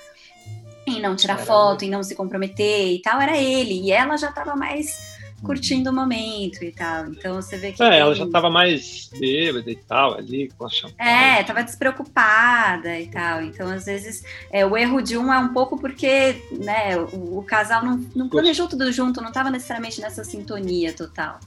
[0.87, 4.17] em não tirar era foto, em não se comprometer e tal, era ele, e ela
[4.17, 5.12] já estava mais
[5.43, 7.07] curtindo o momento e tal.
[7.07, 7.83] Então você vê que.
[7.83, 7.99] É, tem...
[7.99, 11.09] ela já tava mais bêbada e tal, ali com a champanhe.
[11.09, 13.41] É, tava despreocupada e tal.
[13.41, 17.43] Então, às vezes, é, o erro de um é um pouco porque né, o, o
[17.43, 21.39] casal não, não planejou tudo junto, não tava necessariamente nessa sintonia total.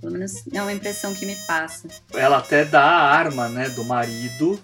[0.00, 1.88] Pelo menos é uma impressão que me passa.
[2.12, 4.60] Ela até dá a arma, né, do marido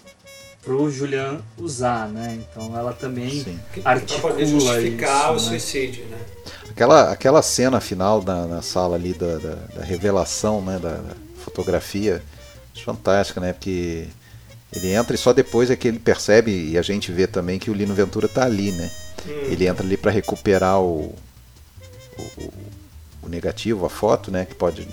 [0.63, 2.39] pro Julian usar, né?
[2.39, 3.59] Então ela também Sim.
[3.85, 5.59] articula pra poder justificar isso, o né?
[5.59, 6.19] suicídio, né?
[6.71, 11.15] Aquela, aquela cena final na, na sala ali da, da, da revelação, né, da, da
[11.45, 12.23] fotografia,
[12.85, 13.53] fantástica, né?
[13.53, 14.07] Porque
[14.75, 17.71] ele entra e só depois é que ele percebe e a gente vê também que
[17.71, 18.91] o Lino Ventura tá ali, né?
[19.27, 19.31] Hum.
[19.45, 21.15] Ele entra ali para recuperar o,
[22.19, 22.53] o,
[23.23, 24.45] o, negativo, a foto, né?
[24.45, 24.87] Que pode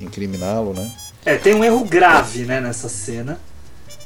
[0.00, 0.90] incriminá-lo, né?
[1.24, 3.38] É, tem um erro grave, né, nessa cena.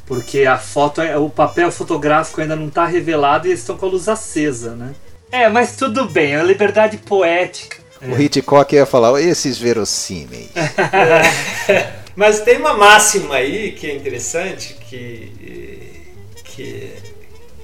[0.05, 3.87] Porque a foto, é, o papel fotográfico ainda não está revelado e eles estão com
[3.87, 4.95] a luz acesa, né?
[5.31, 7.79] É, mas tudo bem, é uma liberdade poética.
[8.01, 8.23] O é.
[8.23, 10.51] Hitchcock ia falar, esses verossímeis.
[12.15, 16.03] mas tem uma máxima aí que é interessante, que,
[16.45, 16.93] que,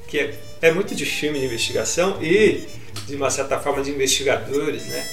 [0.08, 2.66] que é, é muito de filme de investigação e,
[3.06, 5.06] de uma certa forma, de investigadores, né?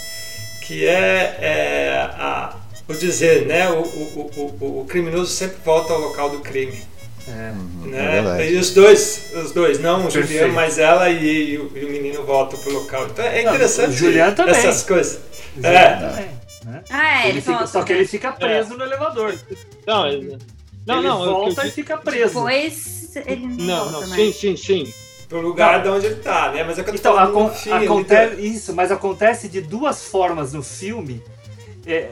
[0.65, 2.55] Que é, é a,
[2.87, 3.69] o dizer, né?
[3.69, 4.31] O, o,
[4.61, 6.81] o, o criminoso sempre volta ao local do crime.
[7.29, 8.43] É, uhum, né?
[8.43, 11.85] É e os dois, os dois, não o Juliano, mas ela e, e, o, e,
[11.85, 13.05] o, menino voltam pro local.
[13.07, 14.55] Então é interessante Juliano também.
[14.55, 15.19] essas coisas.
[15.55, 16.09] Juliano é.
[16.09, 16.29] Também,
[16.65, 16.83] né?
[16.89, 18.77] Ah, é, ele fica, só que ele fica preso é.
[18.77, 19.35] no elevador.
[19.85, 20.37] Não, ele,
[20.87, 22.33] não, ele não, volta eu, e fica preso.
[22.33, 24.93] Depois ele não, não, não sim, sim, sim.
[25.27, 25.83] Pro lugar não.
[25.83, 26.63] de onde ele tá, né?
[26.63, 31.21] Mas é que eu então, acon acontece isso, mas acontece de duas formas no filme.
[31.85, 32.09] É,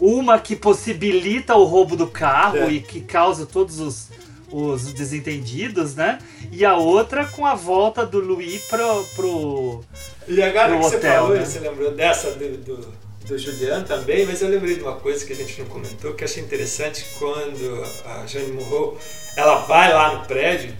[0.00, 2.72] uma que possibilita o roubo do carro é.
[2.72, 4.08] e que causa todos os
[4.50, 6.18] os desentendidos, né?
[6.52, 9.84] E a outra com a volta do Louis pro, pro
[10.28, 11.44] E agora pro que hotel, você falou, né?
[11.44, 12.92] você lembrou dessa do, do,
[13.26, 16.24] do Julian também, mas eu lembrei de uma coisa que a gente não comentou, que
[16.24, 18.96] achei interessante quando a Jane morreu,
[19.36, 20.72] ela vai lá no prédio,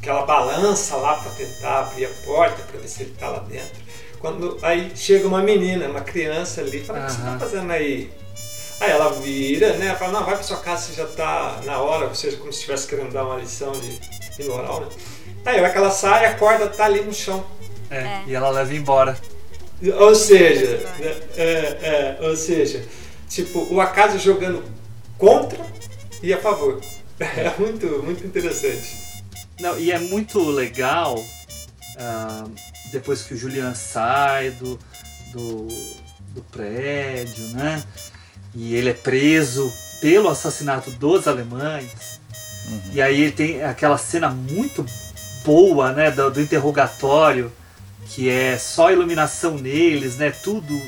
[0.00, 3.40] que ela balança lá para tentar abrir a porta para ver se ele tá lá
[3.40, 3.88] dentro.
[4.20, 8.10] Quando aí chega uma menina, uma criança ali, fala: "O que você tá fazendo aí?"
[8.80, 9.94] Aí ela vira, né?
[9.96, 12.60] Fala, não, vai pra sua casa, você já tá na hora, ou seja, como se
[12.60, 13.98] estivesse querendo dar uma lição de,
[14.36, 14.88] de moral, né?
[15.44, 17.44] Aí vai que ela sai, acorda, tá ali no chão.
[17.90, 18.22] É, é.
[18.26, 19.18] e ela leva embora.
[19.98, 22.84] Ou seja, né, é, é, ou seja,
[23.28, 24.62] tipo, o acaso jogando
[25.16, 25.58] contra
[26.22, 26.80] e a favor.
[27.20, 29.24] É muito, muito interessante.
[29.58, 32.52] Não, e é muito legal uh,
[32.92, 34.78] depois que o Julian sai do,
[35.32, 35.66] do,
[36.32, 37.82] do prédio, né?
[38.54, 42.20] E ele é preso pelo assassinato dos alemães.
[42.68, 42.80] Uhum.
[42.92, 44.84] E aí ele tem aquela cena muito
[45.44, 47.52] boa, né, do, do, interrogatório,
[48.06, 50.80] que é só iluminação neles, né, tudo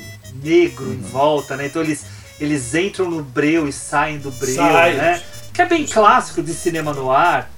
[0.43, 0.93] negro uhum.
[0.93, 1.67] em volta, né.
[1.67, 2.05] Então eles
[2.41, 4.95] eles entram no breu e saem do breu, Sai.
[4.95, 5.21] né?
[5.53, 7.51] Que é bem clássico de cinema no ar,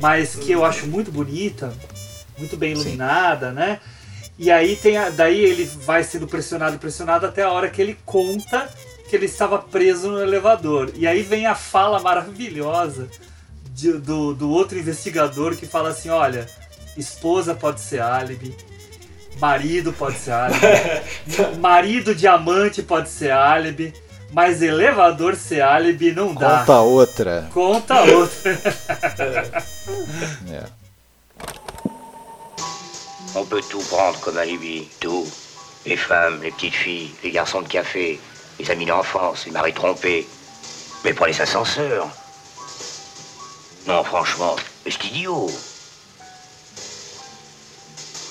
[0.00, 1.74] mas que eu acho muito bonita,
[2.38, 3.56] muito bem iluminada, Sim.
[3.56, 3.80] né?
[4.38, 7.98] E aí tem a, daí ele vai sendo pressionado, pressionado até a hora que ele
[8.06, 8.70] conta
[9.08, 10.92] que ele estava preso no elevador.
[10.94, 13.08] E aí vem a fala maravilhosa
[13.70, 16.46] de, do, do outro investigador que fala assim: olha,
[16.96, 18.54] esposa pode ser álibi,
[19.40, 20.66] marido pode ser álibi,
[21.58, 23.92] marido de amante pode ser álibi.
[24.30, 26.58] Mas elevador ser álibi não dá.
[26.58, 27.48] Conta outra.
[27.50, 28.52] Conta outra.
[30.52, 30.64] é.
[33.34, 35.26] On peut tout prendre comme alibi, tout.
[35.86, 38.18] Les femmes, les petites filles, les garçons de café,
[38.58, 40.26] les amis d'enfance, les maris trompés.
[41.04, 42.08] Mais pour les ascenseurs.
[43.86, 45.50] Non, franchement, c'est idiot.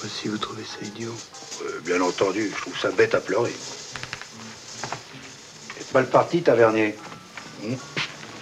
[0.08, 1.16] Si vous trouvez ça idiot
[1.64, 3.54] euh, Bien entendu, je trouve ça bête à pleurer.
[5.78, 6.95] C'est mal parti, Tavernier.
[7.64, 7.76] Hmm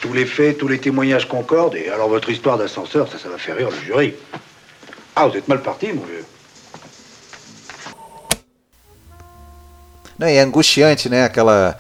[0.06, 3.40] tous les faits, tous les témoignages concordent, et alors votre histoire d'ascenseur, ça, ça va
[3.40, 4.14] faire rire le jury.
[5.16, 6.24] Ah, vous êtes mal parti, mon vieux.
[10.18, 11.26] Não, é angustiante, né?
[11.26, 11.78] Aquela.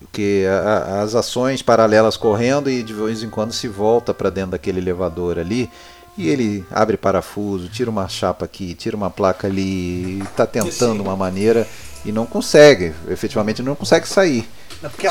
[0.00, 4.52] porque a, as ações paralelas correndo e de vez em quando se volta para dentro
[4.52, 5.70] daquele elevador ali
[6.16, 11.16] e ele abre parafuso, tira uma chapa aqui, tira uma placa ali, está tentando uma
[11.16, 11.66] maneira
[12.04, 14.48] e não consegue, efetivamente não consegue sair.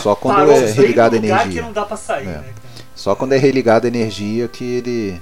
[0.02, 1.64] Só quando é religada a energia.
[1.98, 2.26] Sair, é.
[2.26, 2.44] né,
[2.94, 5.22] Só quando é religada a energia que ele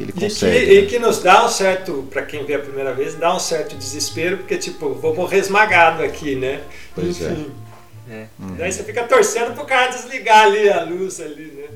[0.00, 0.56] que ele consegue.
[0.56, 0.80] E que, né?
[0.80, 3.76] e que nos dá um certo, para quem vê a primeira vez, dá um certo
[3.76, 6.62] desespero, porque tipo, vou morrer esmagado aqui, né?
[6.94, 7.32] Pois é.
[7.32, 7.52] Enfim.
[7.66, 7.70] É.
[8.10, 8.26] É.
[8.38, 8.56] Uhum.
[8.56, 11.68] Daí você fica torcendo pro cara desligar ali a luz ali, né?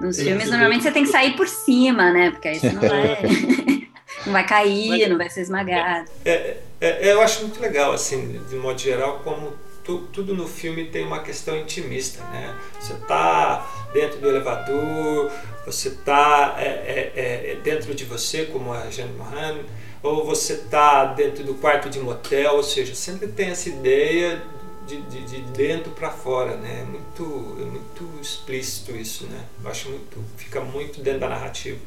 [0.00, 2.30] Nos filmes, normalmente você tem que sair por cima, né?
[2.30, 3.18] Porque aí você não vai,
[4.24, 6.10] não vai cair, Mas, não vai ser esmagado.
[6.24, 9.52] É, é, é, eu acho muito legal, assim, de modo geral, como
[9.90, 12.56] tu, tudo no filme tem uma questão intimista, né?
[12.78, 15.30] Você tá dentro do elevador,
[15.66, 19.58] você está é, é, é, dentro de você, como a Jane Mohan,
[20.02, 24.42] ou você está dentro do quarto de motel, ou seja, sempre tem essa ideia
[24.86, 26.82] de, de, de dentro para fora, né?
[26.82, 29.44] É muito, é muito explícito isso, né?
[29.62, 31.78] Eu acho muito, fica muito dentro da narrativa.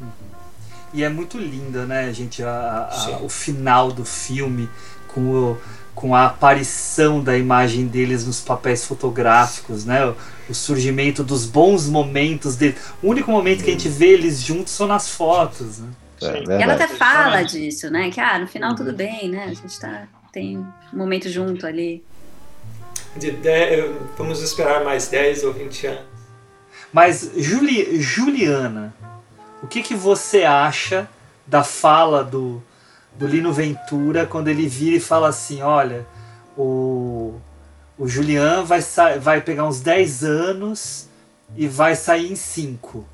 [0.00, 0.10] Uhum.
[0.92, 4.68] E é muito linda, né, gente, a, a, o final do filme
[5.08, 5.58] com o
[5.96, 10.06] com a aparição da imagem deles nos papéis fotográficos, né?
[10.06, 10.14] O,
[10.50, 12.76] o surgimento dos bons momentos dele.
[13.02, 15.88] O único momento que a gente vê eles juntos são nas fotos, né?
[16.22, 18.10] É, e ela até fala disso, né?
[18.10, 19.44] Que ah, no final tudo bem, né?
[19.44, 22.04] A gente tá, tem um momento junto ali.
[23.16, 26.16] De dez, vamos esperar mais 10 ou 20 anos.
[26.92, 28.94] Mas, Juli, Juliana,
[29.62, 31.08] o que, que você acha
[31.46, 32.62] da fala do,
[33.18, 36.06] do Lino Ventura quando ele vira e fala assim: olha,
[36.56, 37.34] o,
[37.98, 38.80] o Julian vai,
[39.20, 41.08] vai pegar uns 10 anos
[41.56, 43.06] e vai sair em 5.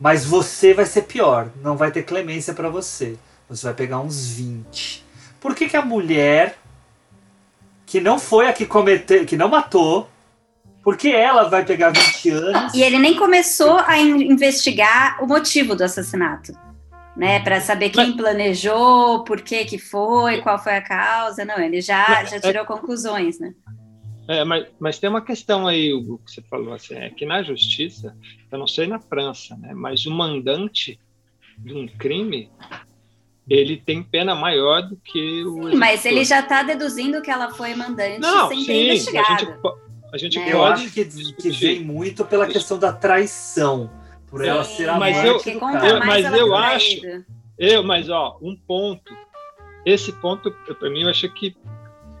[0.00, 3.16] Mas você vai ser pior, não vai ter clemência para você.
[3.48, 5.04] Você vai pegar uns 20.
[5.40, 6.58] Por que, que a mulher
[7.86, 10.08] que não foi a que cometeu, que não matou,
[10.82, 12.74] porque ela vai pegar 20 anos?
[12.74, 16.52] E ele nem começou a investigar o motivo do assassinato
[17.16, 21.44] né, para saber quem mas, planejou, por que que foi, qual foi a causa.
[21.44, 23.54] Não, ele já, mas, já tirou é, conclusões, né?
[24.26, 27.42] É, mas, mas tem uma questão aí, Hugo, que você falou assim, é que na
[27.42, 28.16] justiça,
[28.50, 30.98] eu não sei na França, né, mas o mandante
[31.58, 32.50] de um crime,
[33.48, 35.70] ele tem pena maior do que o.
[35.70, 39.30] Sim, mas ele já está deduzindo que ela foi mandante não, sem sim, ter investigado.
[39.30, 39.60] A gente,
[40.14, 40.52] a gente é.
[40.52, 43.90] Eu acho que, que vem muito pela questão da traição
[44.34, 47.24] por Sim, ela ser a mas eu, eu mas eu acho
[47.56, 49.16] eu mas ó um ponto.
[49.86, 51.56] Esse ponto para mim eu acho que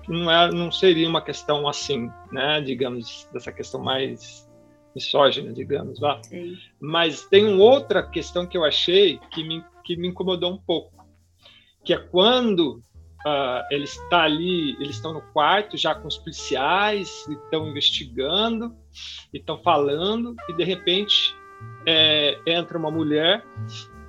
[0.06, 4.48] não é não seria uma questão assim né digamos dessa questão mais
[4.94, 6.22] misógina digamos vá.
[6.22, 6.56] Sim.
[6.78, 11.04] mas tem uma outra questão que eu achei que me que me incomodou um pouco
[11.84, 12.80] que é quando
[13.26, 18.76] Uh, ele está ali, eles estão no quarto já com os policiais, estão investigando,
[19.32, 21.34] estão falando, e de repente
[21.86, 23.44] é, entra uma mulher,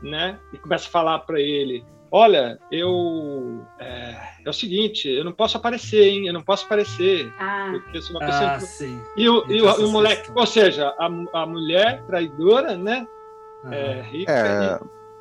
[0.02, 1.84] né, e começa a falar para ele:
[2.18, 3.66] Olha, eu.
[3.78, 4.16] É,
[4.46, 6.28] é, o seguinte, eu não posso aparecer, hein?
[6.28, 7.30] Eu não posso aparecer.
[7.38, 7.70] Ah.
[7.72, 8.52] Porque sou uma pessoa.
[8.52, 9.02] Ah, sim.
[9.18, 11.06] E o, e o, e o moleque, ou seja, a,
[11.42, 13.06] a mulher traidora, né?
[13.66, 13.74] Uhum.
[13.74, 14.32] É, rica.
[14.32, 14.80] É,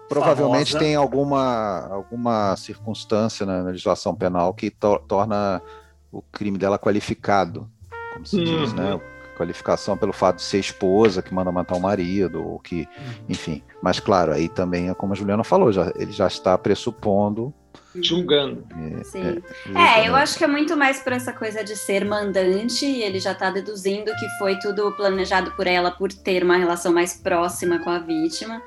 [0.08, 0.78] provavelmente famosa.
[0.78, 5.60] tem alguma, alguma circunstância na legislação penal que to torna
[6.12, 7.68] o crime dela qualificado,
[8.12, 8.44] como se uhum.
[8.44, 9.00] diz, né?
[9.34, 13.24] Qualificação pelo fato de ser esposa que manda matar o marido, ou que, uhum.
[13.28, 13.62] enfim.
[13.82, 17.52] Mas claro, aí também é como a Juliana falou, já, ele já está pressupondo.
[17.94, 18.66] Julgando.
[18.98, 19.42] É, Sim.
[19.74, 23.02] É, é, eu acho que é muito mais por essa coisa de ser mandante, e
[23.02, 27.14] ele já está deduzindo que foi tudo planejado por ela por ter uma relação mais
[27.14, 28.62] próxima com a vítima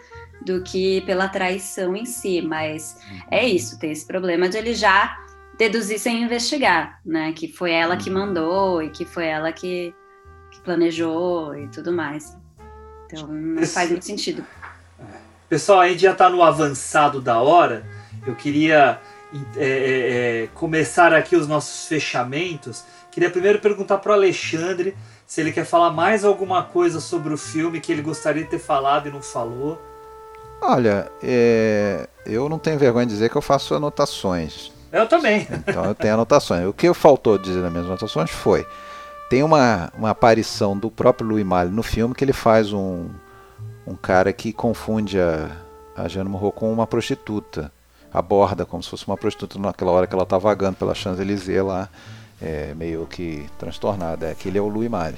[0.45, 2.41] do que pela traição em si.
[2.41, 2.97] Mas
[3.29, 5.17] é isso, tem esse problema de ele já
[5.57, 7.33] deduzir sem investigar, né?
[7.33, 8.19] Que foi ela que uhum.
[8.19, 9.93] mandou e que foi ela que
[10.67, 12.35] planejou e tudo mais.
[13.05, 14.43] Então não faz muito sentido.
[15.47, 17.87] Pessoal, a gente já está no avançado da hora.
[18.25, 18.99] Eu queria
[19.55, 22.83] é, é, é, começar aqui os nossos fechamentos.
[23.09, 24.93] Queria primeiro perguntar para o Alexandre
[25.25, 28.59] se ele quer falar mais alguma coisa sobre o filme que ele gostaria de ter
[28.59, 29.81] falado e não falou.
[30.61, 34.73] Olha, é, eu não tenho vergonha de dizer que eu faço anotações.
[34.91, 35.47] Eu também.
[35.65, 36.67] Então eu tenho anotações.
[36.67, 38.67] O que faltou dizer nas minhas anotações foi
[39.29, 43.09] tem uma, uma aparição do próprio Louis Malle no filme que ele faz um,
[43.85, 45.51] um cara que confunde a,
[45.95, 47.71] a Jeanne Moreau com uma prostituta.
[48.13, 51.89] Aborda como se fosse uma prostituta naquela hora que ela está vagando pela Champs-Élysées lá,
[52.41, 54.27] é, meio que transtornada.
[54.27, 55.17] É, aquele é o Louis Malle.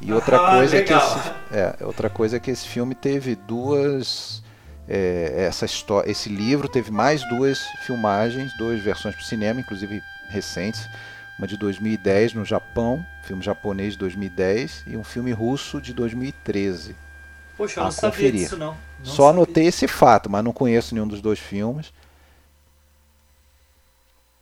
[0.00, 3.34] E outra ah, coisa é que esse, é, outra coisa é que esse filme teve
[3.34, 4.42] duas
[4.88, 10.00] é, essa história, esse livro teve mais duas filmagens, duas versões para o cinema, inclusive
[10.28, 10.88] recentes
[11.38, 16.94] uma de 2010 no Japão, filme japonês de 2010 e um filme russo de 2013.
[17.56, 18.32] Poxa, eu não sabia conferir.
[18.32, 18.76] disso não.
[18.98, 19.30] não Só sabia.
[19.30, 21.92] anotei esse fato, mas não conheço nenhum dos dois filmes.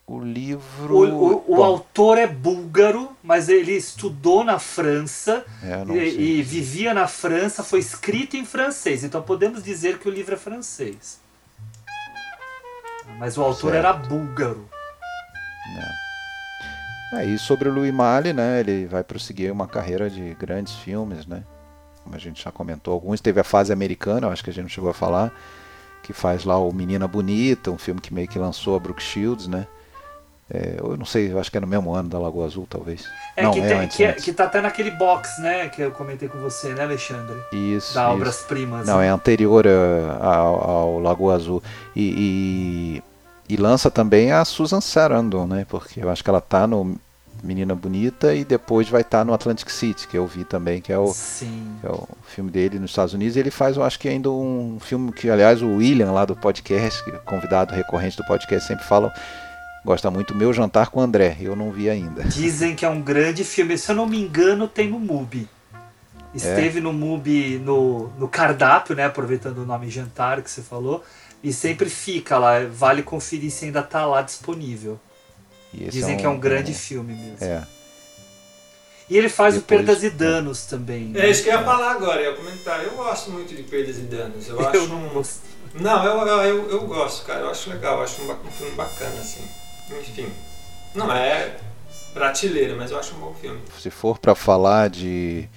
[0.06, 0.96] O livro.
[0.96, 6.92] O, o, o autor é búlgaro, mas ele estudou na França é, e, e, vivia
[6.92, 9.04] na França, foi escrito em francês.
[9.04, 11.20] Então podemos dizer que o livro é francês.
[13.18, 13.74] Mas o autor certo.
[13.74, 14.68] era búlgaro.
[15.78, 16.09] É.
[17.12, 17.24] é.
[17.24, 18.60] e sobre o Louis Malle, né?
[18.60, 21.42] Ele vai prosseguir uma carreira de grandes filmes, né?
[22.02, 23.20] Como a gente já comentou alguns.
[23.20, 25.32] Teve a fase americana, acho que a gente não chegou a falar.
[26.02, 29.46] Que faz lá o Menina Bonita, um filme que meio que lançou a Brooke Shields,
[29.46, 29.66] né?
[30.52, 33.04] É, eu não sei, eu acho que é no mesmo ano da Lagoa Azul, talvez.
[33.36, 35.68] É, não, que, é tem, antes, que, é, que tá até naquele box, né?
[35.68, 37.36] Que eu comentei com você, né, Alexandre?
[37.52, 37.94] Isso.
[37.94, 38.84] Da Obras Primas.
[38.86, 39.06] Não, né?
[39.06, 41.62] é anterior a, ao, ao Lagoa Azul.
[41.94, 43.00] E,
[43.54, 45.66] e, lança também a Susan Sarandon, né?
[45.68, 46.96] Porque eu acho que ela tá no
[47.42, 50.92] Menina Bonita e depois vai estar tá no Atlantic City, que eu vi também, que
[50.92, 53.36] é o, que é o filme dele nos Estados Unidos.
[53.36, 56.36] E ele faz, eu acho que ainda um filme que, aliás, o William lá do
[56.36, 59.12] podcast, convidado recorrente do podcast, sempre fala
[59.84, 61.36] gosta muito Meu Jantar com André.
[61.40, 62.24] Eu não vi ainda.
[62.24, 63.76] Dizem que é um grande filme.
[63.78, 65.48] Se eu não me engano, tem no MUBI.
[66.34, 66.82] Esteve é.
[66.82, 69.04] no MUBI no, no cardápio, né?
[69.04, 71.02] Aproveitando o nome jantar que você falou.
[71.42, 72.64] E sempre fica lá.
[72.70, 74.98] Vale conferir se ainda está lá disponível.
[75.72, 76.74] Dizem é um, que é um grande um...
[76.74, 77.44] filme mesmo.
[77.44, 77.66] É.
[79.08, 81.06] E ele faz Depois, o Perdas e Danos também.
[81.06, 81.26] Né?
[81.26, 82.84] É isso que eu ia falar agora, eu ia comentar.
[82.84, 84.48] Eu gosto muito de Perdas e Danos.
[84.48, 85.22] Eu, acho não um...
[85.74, 87.40] Não, eu, eu, eu, gosto, cara.
[87.40, 87.98] Eu acho legal.
[87.98, 89.42] Eu acho um, um filme bacana, assim.
[89.90, 90.32] Enfim.
[90.94, 91.56] Não é
[92.12, 93.60] prateleira, mas eu acho um bom filme.
[93.78, 95.48] Se for para falar de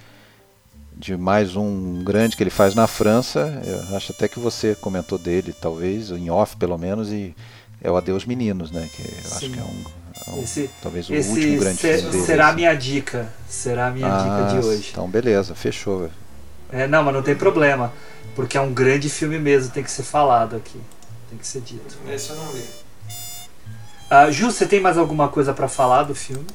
[0.95, 5.18] de mais um grande que ele faz na França, eu acho até que você comentou
[5.18, 7.36] dele, talvez, em off pelo menos, e
[7.82, 8.90] é o Adeus Meninos, né?
[8.95, 9.36] Que eu Sim.
[9.36, 9.84] acho que é um,
[10.28, 12.26] é um esse, talvez o último grande ser, filme dele.
[12.26, 13.34] Será a minha dica.
[13.48, 14.90] Será a minha ah, dica de hoje.
[14.91, 16.10] Então beleza, fechou.
[16.72, 17.91] É, não, mas não tem problema.
[18.36, 20.80] Porque é um grande filme mesmo, tem que ser falado aqui.
[21.30, 21.98] Tem que ser dito.
[22.10, 22.64] Esse eu não vi.
[24.10, 26.48] Uh, Ju, você tem mais alguma coisa para falar do filme?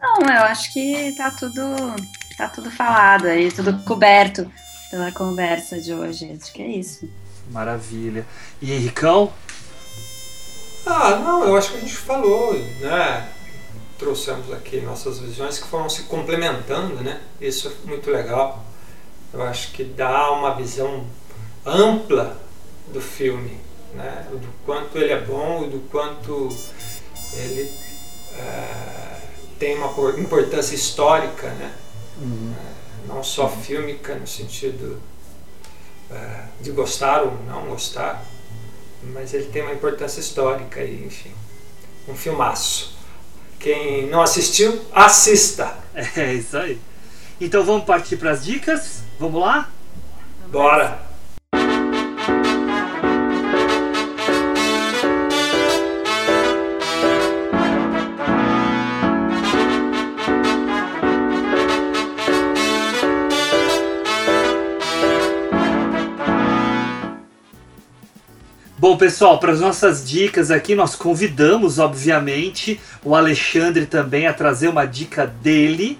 [0.00, 1.60] Não, eu acho que tá tudo,
[2.38, 4.50] tá tudo falado aí, tudo coberto
[4.90, 6.38] pela conversa de hoje.
[6.40, 7.08] Acho que é isso.
[7.50, 8.24] Maravilha.
[8.62, 9.32] E Henricão?
[10.86, 13.28] Ah, não, eu acho que a gente falou, né?
[13.98, 17.20] Trouxemos aqui nossas visões que foram se complementando, né?
[17.40, 18.64] Isso é muito legal.
[19.34, 21.04] Eu acho que dá uma visão
[21.66, 22.40] ampla
[22.92, 24.26] do filme né?
[24.30, 26.48] do quanto ele é bom e do quanto
[27.34, 27.70] ele
[28.32, 29.20] uh,
[29.58, 31.72] tem uma importância histórica, né?
[32.20, 32.54] Uhum.
[33.06, 35.00] Não só fílmica no sentido
[36.10, 38.24] uh, de gostar ou não gostar,
[39.02, 41.32] mas ele tem uma importância histórica e, enfim,
[42.08, 42.96] um filmaço.
[43.58, 45.76] Quem não assistiu, assista!
[45.94, 46.80] É isso aí.
[47.40, 49.02] Então vamos partir para as dicas?
[49.18, 49.70] Vamos lá?
[50.50, 51.07] Bora!
[68.88, 74.66] Bom, pessoal, para as nossas dicas aqui, nós convidamos, obviamente, o Alexandre também a trazer
[74.66, 75.98] uma dica dele.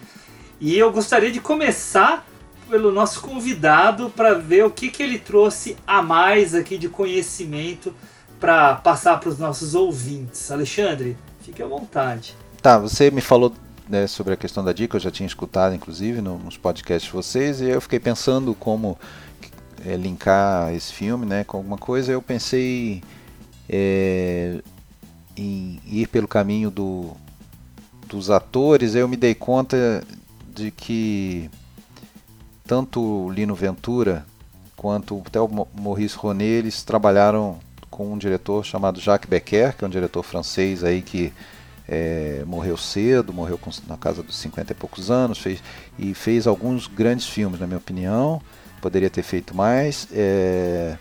[0.59, 2.27] E eu gostaria de começar
[2.67, 7.95] pelo nosso convidado para ver o que, que ele trouxe a mais aqui de conhecimento
[8.41, 10.51] para passar para os nossos ouvintes.
[10.51, 12.35] Alexandre, fique à vontade.
[12.63, 13.53] Tá, você me falou
[13.87, 17.61] né, sobre a questão da dica, eu já tinha escutado, inclusive, nos podcasts de vocês,
[17.61, 18.99] e eu fiquei pensando como
[19.85, 23.03] é, linkar esse filme né, com alguma coisa, eu pensei
[23.69, 24.61] é,
[25.37, 27.13] em ir pelo caminho do,
[28.07, 28.95] dos atores.
[28.95, 30.03] Eu me dei conta
[30.55, 31.51] de que
[32.67, 34.27] tanto o Lino Ventura
[34.77, 37.59] quanto até o Maurice Ronet eles trabalharam
[37.91, 41.33] com um diretor chamado Jacques Becker, que é um diretor francês aí que
[41.89, 45.63] é, morreu cedo, morreu com, na casa dos 50 e poucos anos, fez,
[45.99, 48.41] e fez alguns grandes filmes, na minha opinião
[48.81, 50.09] poderia ter feito mais.
[50.13, 50.97] É...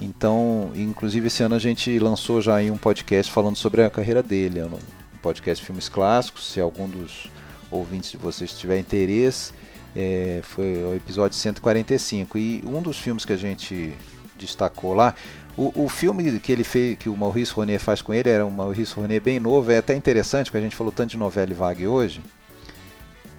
[0.00, 4.22] Então, inclusive esse ano a gente lançou já aí um podcast falando sobre a carreira
[4.22, 4.78] dele, é um
[5.20, 6.50] podcast Filmes Clássicos.
[6.50, 7.30] Se algum dos
[7.70, 9.52] ouvintes de vocês tiver interesse,
[9.94, 10.40] é...
[10.42, 12.38] foi o episódio 145.
[12.38, 13.92] E um dos filmes que a gente
[14.38, 15.14] destacou lá,
[15.56, 18.50] o, o filme que ele fez, que o Maurice Ronet faz com ele, era um
[18.50, 21.54] Maurice Ronet bem novo, é até interessante, porque a gente falou tanto de novela e
[21.54, 22.22] vague hoje.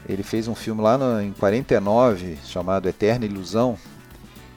[0.08, 3.78] Ele fez um filme lá no, em 49 chamado Eterna Ilusão,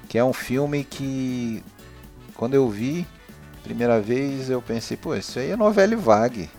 [0.08, 1.62] que é um filme que
[2.34, 3.06] quando eu vi
[3.64, 6.50] primeira vez eu pensei, pô, isso aí é novela vague.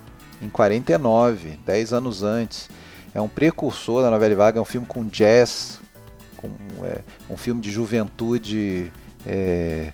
[0.42, 2.68] em 49, 10 anos antes.
[3.14, 5.80] É um precursor da novela vaga, é um filme com jazz,
[6.36, 6.50] com,
[6.84, 7.00] é,
[7.30, 8.92] um filme de juventude
[9.26, 9.94] é,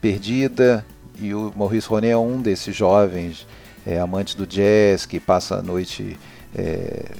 [0.00, 0.84] perdida,
[1.18, 3.46] e o Maurice Ronet é um desses jovens
[3.86, 6.18] é, amantes do jazz que passa a noite
[6.54, 7.12] é,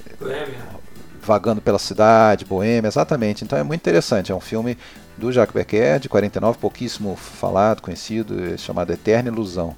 [1.23, 3.43] vagando pela cidade, boêmia, exatamente.
[3.43, 4.31] Então é muito interessante.
[4.31, 4.77] É um filme
[5.17, 9.75] do Jacques Becker, de 49, pouquíssimo falado, conhecido, é chamado Eterna Ilusão.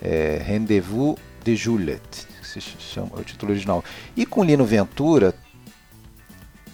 [0.00, 3.84] É, Rendezvous de Juliette, se chama é o título original.
[4.16, 5.34] E com Lino Ventura,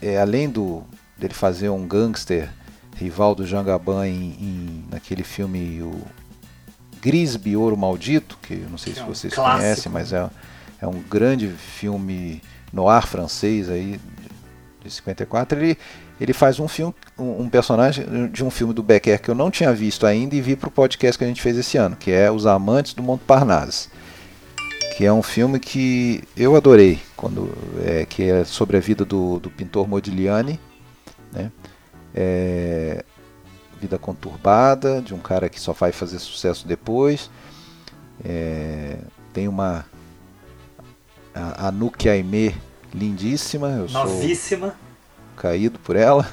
[0.00, 0.82] é, além do
[1.16, 2.48] dele fazer um gangster
[2.96, 6.00] rival do Jean Gabin em, em, naquele filme o
[7.00, 10.28] Grisby Ouro Maldito, que não sei se é um vocês conhecem, mas é,
[10.80, 12.42] é um grande filme
[12.72, 14.00] no ar francês aí
[14.82, 15.58] de 54.
[15.58, 15.78] Ele,
[16.20, 19.50] ele faz um filme, um, um, personagem de um filme do Becker que eu não
[19.50, 22.10] tinha visto ainda e vi para o podcast que a gente fez esse ano, que
[22.10, 23.88] é Os Amantes do Montparnasse,
[24.96, 27.50] que é um filme que eu adorei, quando
[27.84, 30.58] é, que é sobre a vida do, do pintor Modigliani,
[31.32, 31.52] né?
[32.14, 33.04] É,
[33.80, 37.30] vida conturbada, de um cara que só vai fazer sucesso depois.
[38.24, 38.96] É,
[39.32, 39.84] tem uma
[41.38, 42.54] a, a Nuki Aimee
[42.92, 44.68] lindíssima, eu Novíssima.
[44.68, 44.76] sou
[45.36, 46.26] caído por ela.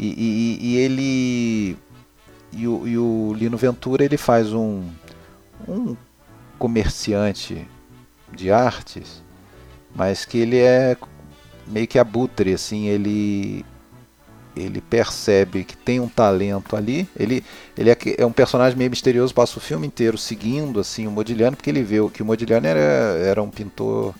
[0.00, 1.76] E, e, e ele
[2.52, 4.84] e o, e o, Lino Ventura ele faz um,
[5.66, 5.96] um
[6.56, 7.66] comerciante
[8.32, 9.24] de artes,
[9.96, 10.96] mas que ele é
[11.66, 13.64] meio que abutre, assim, ele
[14.56, 17.08] ele percebe que tem um talento ali.
[17.18, 17.44] Ele,
[17.76, 21.56] ele é, é, um personagem meio misterioso, passa o filme inteiro seguindo assim o Modigliani,
[21.56, 24.14] porque ele vê que o Modigliani era, era um pintor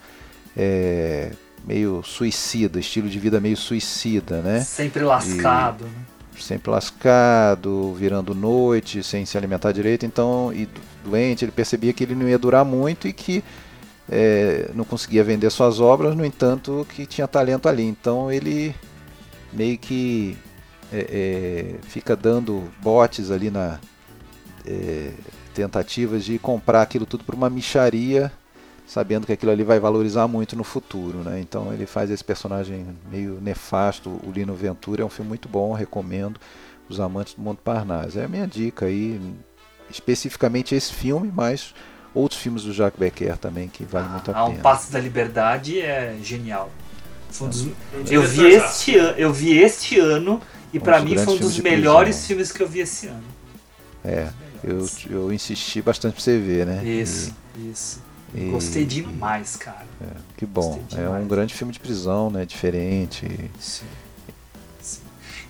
[0.58, 1.30] é,
[1.64, 4.60] meio suicida, estilo de vida meio suicida, né?
[4.60, 5.84] Sempre lascado.
[5.84, 6.04] De, né?
[6.42, 10.68] sempre lascado, virando noite, sem se alimentar direito, então e
[11.04, 11.44] doente.
[11.44, 13.42] Ele percebia que ele não ia durar muito e que
[14.10, 17.84] é, não conseguia vender suas obras, no entanto, que tinha talento ali.
[17.84, 18.74] Então ele
[19.52, 20.36] meio que
[20.92, 23.78] é, é, fica dando botes ali na
[24.66, 25.12] é,
[25.54, 28.32] tentativas de comprar aquilo tudo por uma micharia,
[28.88, 31.38] sabendo que aquilo ali vai valorizar muito no futuro, né?
[31.38, 35.74] Então ele faz esse personagem meio nefasto, o Lino Ventura é um filme muito bom,
[35.74, 36.40] recomendo
[36.88, 38.18] os amantes do Montparnasse.
[38.18, 39.20] É a minha dica aí,
[39.90, 41.74] especificamente esse filme, mas
[42.14, 44.58] outros filmes do Jacques Becker também que valem muito a ah, pena.
[44.58, 46.70] Um Passo da Liberdade é genial.
[47.42, 47.68] Um dos...
[48.10, 49.14] eu, vi este an...
[49.18, 50.40] eu vi este ano
[50.72, 52.26] e para mim foi um dos melhores prisão.
[52.26, 53.22] filmes que eu vi esse ano.
[54.02, 54.30] É,
[54.64, 56.82] eu, eu insisti bastante pra você ver, né?
[56.82, 57.70] Isso, e...
[57.70, 58.07] isso.
[58.34, 58.50] E...
[58.50, 59.86] Gostei demais, cara.
[60.00, 60.80] É, que bom.
[60.96, 62.44] É um grande filme de prisão, né?
[62.44, 63.26] Diferente.
[63.58, 63.86] Sim.
[64.80, 65.00] Sim.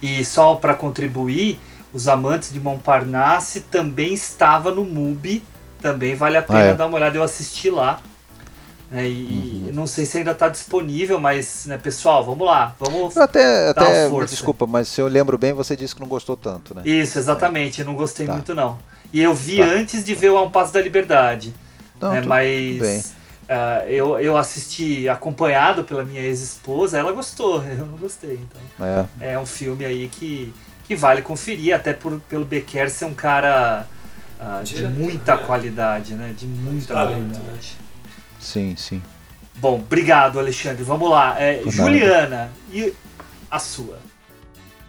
[0.01, 1.59] E só para contribuir,
[1.93, 5.43] Os Amantes de Montparnasse também estava no MUBI.
[5.81, 6.75] Também vale a pena ah, é.
[6.75, 7.17] dar uma olhada.
[7.17, 8.01] Eu assisti lá.
[8.91, 9.75] É, e uhum.
[9.75, 12.75] não sei se ainda está disponível, mas, né, pessoal, vamos lá.
[12.81, 16.75] Vamos até, até desculpa, mas se eu lembro bem, você disse que não gostou tanto,
[16.75, 16.83] né?
[16.87, 17.81] Isso, exatamente.
[17.81, 18.33] Eu não gostei tá.
[18.33, 18.79] muito, não.
[19.13, 19.65] E eu vi tá.
[19.65, 21.55] antes de ver o Um Passo da Liberdade.
[22.01, 23.15] Não, né, mas
[23.49, 28.41] uh, eu, eu assisti acompanhado pela minha ex-esposa, ela gostou, eu não gostei.
[28.43, 30.53] Então, é, é um filme aí que,
[30.85, 33.87] que vale conferir, até por, pelo Becker ser um cara
[34.41, 36.35] uh, de muita qualidade, né?
[36.37, 37.77] De muita qualidade.
[38.39, 39.03] Sim, sim.
[39.57, 40.85] Bom, obrigado, Alexandre.
[40.85, 41.41] Vamos lá.
[41.41, 42.93] É, Juliana, e
[43.51, 43.99] a sua?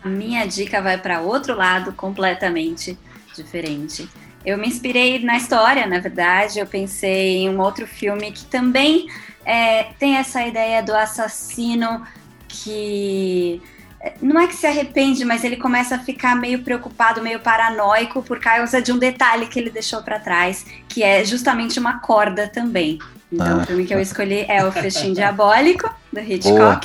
[0.04, 2.98] A minha dica vai para outro lado completamente
[3.36, 4.08] diferente.
[4.46, 6.60] Eu me inspirei na história, na verdade.
[6.60, 9.08] Eu pensei em um outro filme que também
[9.46, 12.06] é, tem essa ideia do assassino
[12.48, 13.62] que
[14.02, 18.24] é, não é que se arrepende, mas ele começa a ficar meio preocupado, meio paranoico
[18.24, 22.48] por causa de um detalhe que ele deixou para trás, que é justamente uma corda
[22.48, 22.98] também.
[23.32, 23.64] Então, ah.
[23.64, 26.80] o filme que eu escolhi é O Festim Diabólico, do Hitchcock, Boa.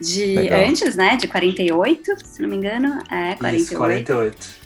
[0.00, 0.60] de Legal.
[0.68, 1.16] antes, né?
[1.16, 3.02] De 48, se não me engano.
[3.10, 3.56] É, 48.
[3.56, 4.59] Isso, 48.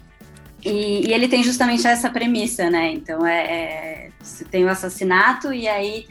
[0.64, 2.92] E, e, ele tem justamente essa premissa, né?
[2.92, 6.06] Então, é, é você tem o assassinato e aí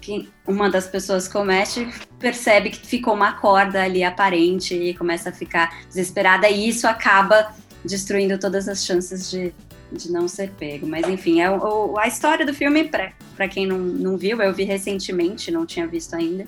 [0.00, 1.88] quem, uma das pessoas comete
[2.18, 7.54] percebe que ficou uma corda ali aparente e começa a ficar desesperada e isso acaba
[7.84, 9.54] destruindo todas as chances de,
[9.92, 10.86] de não ser pego.
[10.86, 14.64] Mas enfim, é o, a história do filme, para quem não, não viu, eu vi
[14.64, 16.46] recentemente, não tinha visto ainda.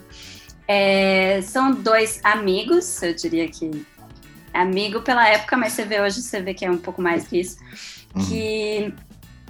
[0.68, 3.70] É, são dois amigos, eu diria que
[4.56, 7.40] amigo pela época, mas você vê hoje, você vê que é um pouco mais que
[7.40, 7.58] isso,
[8.14, 8.24] uhum.
[8.24, 8.94] que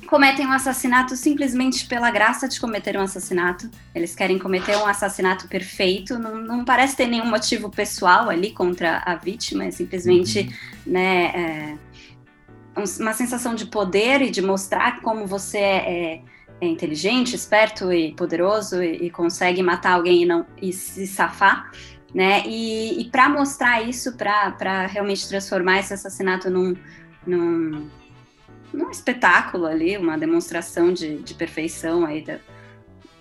[0.06, 3.68] cometem um assassinato simplesmente pela graça de cometer um assassinato.
[3.94, 9.02] Eles querem cometer um assassinato perfeito, não, não parece ter nenhum motivo pessoal ali contra
[9.04, 10.92] a vítima, é simplesmente, uhum.
[10.92, 11.78] né, é,
[13.00, 18.12] uma sensação de poder e de mostrar como você é, é é inteligente, esperto e
[18.14, 21.70] poderoso e, e, consegue matar alguém e não e se safar,
[22.14, 22.42] né?
[22.46, 26.74] E, e para mostrar isso, para realmente transformar esse assassinato num,
[27.26, 27.88] num,
[28.72, 32.38] num espetáculo ali, uma demonstração de, de perfeição aí da,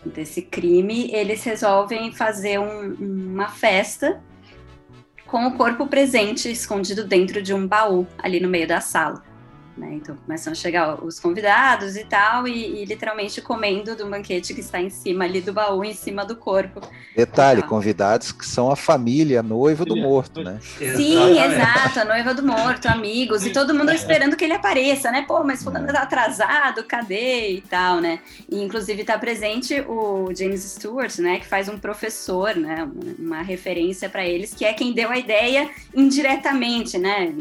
[0.05, 4.21] desse crime, eles resolvem fazer um, uma festa
[5.25, 9.23] com o corpo presente escondido dentro de um baú ali no meio da sala.
[9.77, 9.95] Né?
[9.95, 14.61] Então começam a chegar os convidados e tal, e, e, literalmente comendo do banquete que
[14.61, 16.79] está em cima ali do baú, em cima do corpo.
[17.13, 20.59] Detalhe, convidados que são a família, a noiva do morto, né?
[20.61, 25.25] Sim, exato, a noiva do morto, amigos, e todo mundo esperando que ele apareça, né?
[25.27, 27.51] Pô, mas fulano tá atrasado, cadê?
[27.55, 28.19] E tal, né?
[28.49, 31.39] E inclusive está presente o James Stewart, né?
[31.39, 32.89] Que faz um professor, né?
[33.19, 37.33] Uma, uma referência para eles, que é quem deu a ideia indiretamente, né?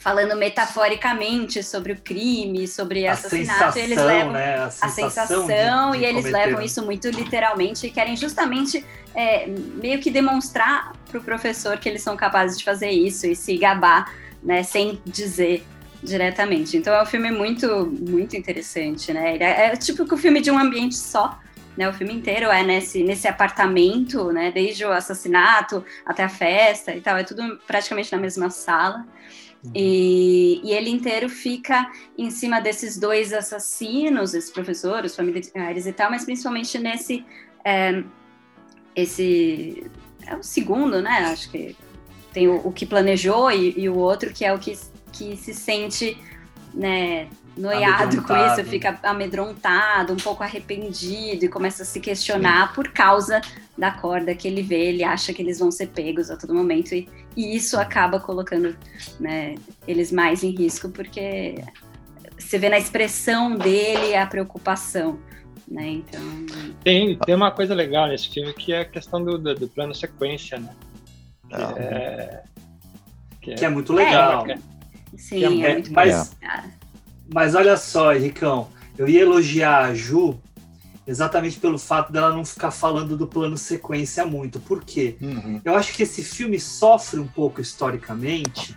[0.00, 4.56] Falando metaforicamente sobre o crime, sobre a assassinato, sensação, eles levam né?
[4.56, 9.46] a, a sensação, de, de e eles levam isso muito literalmente e querem justamente é,
[9.46, 13.56] meio que demonstrar para o professor que eles são capazes de fazer isso e se
[13.58, 14.10] gabar,
[14.42, 15.64] né, sem dizer
[16.02, 16.78] diretamente.
[16.78, 19.36] Então é um filme muito, muito interessante, né?
[19.36, 21.38] É, é tipo que o filme de um ambiente só.
[21.76, 26.92] Né, o filme inteiro é nesse, nesse apartamento, né, desde o assassinato até a festa
[26.94, 29.06] e tal, é tudo praticamente na mesma sala.
[29.64, 29.72] Uhum.
[29.74, 36.10] E, e, ele inteiro fica em cima desses dois assassinos, esses professores, familiares e tal,
[36.10, 37.24] mas principalmente nesse.
[37.64, 38.02] É,
[38.96, 39.90] esse.
[40.26, 41.30] É o segundo, né?
[41.30, 41.76] Acho que
[42.32, 44.78] tem o, o que planejou e, e, o outro que é o que,
[45.12, 46.16] que se sente
[46.72, 52.74] né, noiado com isso, fica amedrontado, um pouco arrependido e começa a se questionar Sim.
[52.74, 53.40] por causa
[53.76, 56.94] da corda que ele vê, ele acha que eles vão ser pegos a todo momento
[56.94, 58.76] e, e isso acaba colocando
[59.18, 59.54] né,
[59.86, 61.62] eles mais em risco porque
[62.38, 65.18] você vê na expressão dele a preocupação.
[65.68, 65.88] Né?
[65.88, 66.20] Então...
[66.82, 69.94] Tem, tem uma coisa legal nesse filme que é a questão do, do, do plano
[69.94, 70.74] sequência, né?
[71.48, 72.42] Que, é,
[73.40, 74.46] que, é, que é muito legal.
[74.48, 74.58] É,
[75.16, 76.36] Sim, é, é muito mas,
[77.32, 80.40] mas olha só, Henricão, eu ia elogiar a Ju
[81.10, 84.60] exatamente pelo fato dela não ficar falando do plano sequência muito.
[84.60, 85.16] Por quê?
[85.20, 85.60] Uhum.
[85.64, 88.76] Eu acho que esse filme sofre um pouco historicamente,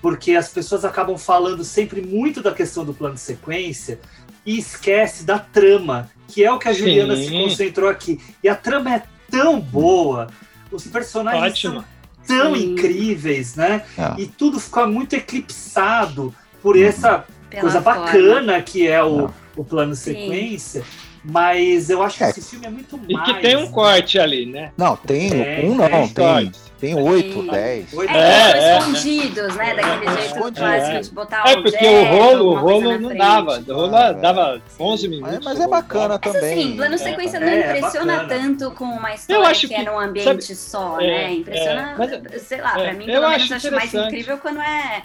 [0.00, 3.98] porque as pessoas acabam falando sempre muito da questão do plano sequência
[4.46, 7.24] e esquece da trama, que é o que a Juliana Sim.
[7.24, 8.20] se concentrou aqui.
[8.44, 10.28] E a trama é tão boa,
[10.70, 11.74] os personagens Ótimo.
[11.74, 12.74] são tão Sim.
[12.74, 13.84] incríveis, né?
[13.98, 14.14] Ah.
[14.16, 16.32] E tudo fica muito eclipsado
[16.62, 16.84] por uhum.
[16.84, 17.24] essa
[17.60, 20.84] coisa bacana que é o, o plano sequência.
[21.24, 22.30] Mas eu acho que é.
[22.30, 23.28] esse filme é muito e mais.
[23.28, 24.72] E que tem um corte ali, né?
[24.76, 25.30] Não, tem.
[25.40, 26.52] É, um não, tem.
[26.82, 27.94] Tem oito, dez.
[27.94, 29.72] É, é, escondidos, né?
[29.76, 33.64] Daquele é, jeito clássico de botar É, porque o rolo, o rolo não dava.
[33.68, 35.34] O rolo ah, dava 11 minutos.
[35.36, 36.58] Mas, mas é bacana mas, também.
[36.58, 40.56] Assim, plano sequência não impressiona tanto com uma história que, que, é num ambiente sabe,
[40.56, 41.34] só, né?
[41.34, 45.02] Impressiona, mas, sei lá, pra mim, pelo menos acho mais incrível quando é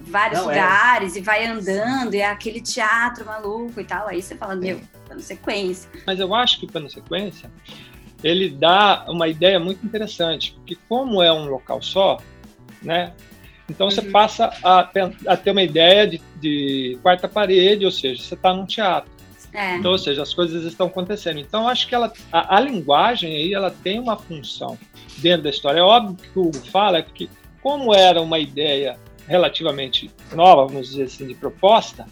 [0.00, 1.20] vários não, lugares é.
[1.20, 4.08] e vai andando, e é aquele teatro maluco e tal.
[4.08, 4.80] Aí você fala, meu,
[5.12, 5.90] plano sequência.
[6.06, 7.50] Mas eu acho que o plano sequência
[8.22, 12.18] ele dá uma ideia muito interessante, porque como é um local só,
[12.80, 13.12] né?
[13.68, 13.90] Então uhum.
[13.90, 14.80] você passa a,
[15.26, 19.10] a, ter uma ideia de, de quarta parede, ou seja, você está num teatro.
[19.52, 19.76] É.
[19.76, 21.38] Então, ou seja, as coisas estão acontecendo.
[21.38, 24.78] Então, acho que ela, a, a, linguagem aí, ela tem uma função
[25.18, 25.80] dentro da história.
[25.80, 27.28] É óbvio que o Hugo fala é que,
[27.60, 28.96] como era uma ideia
[29.28, 32.06] relativamente nova, vamos dizer assim, de proposta,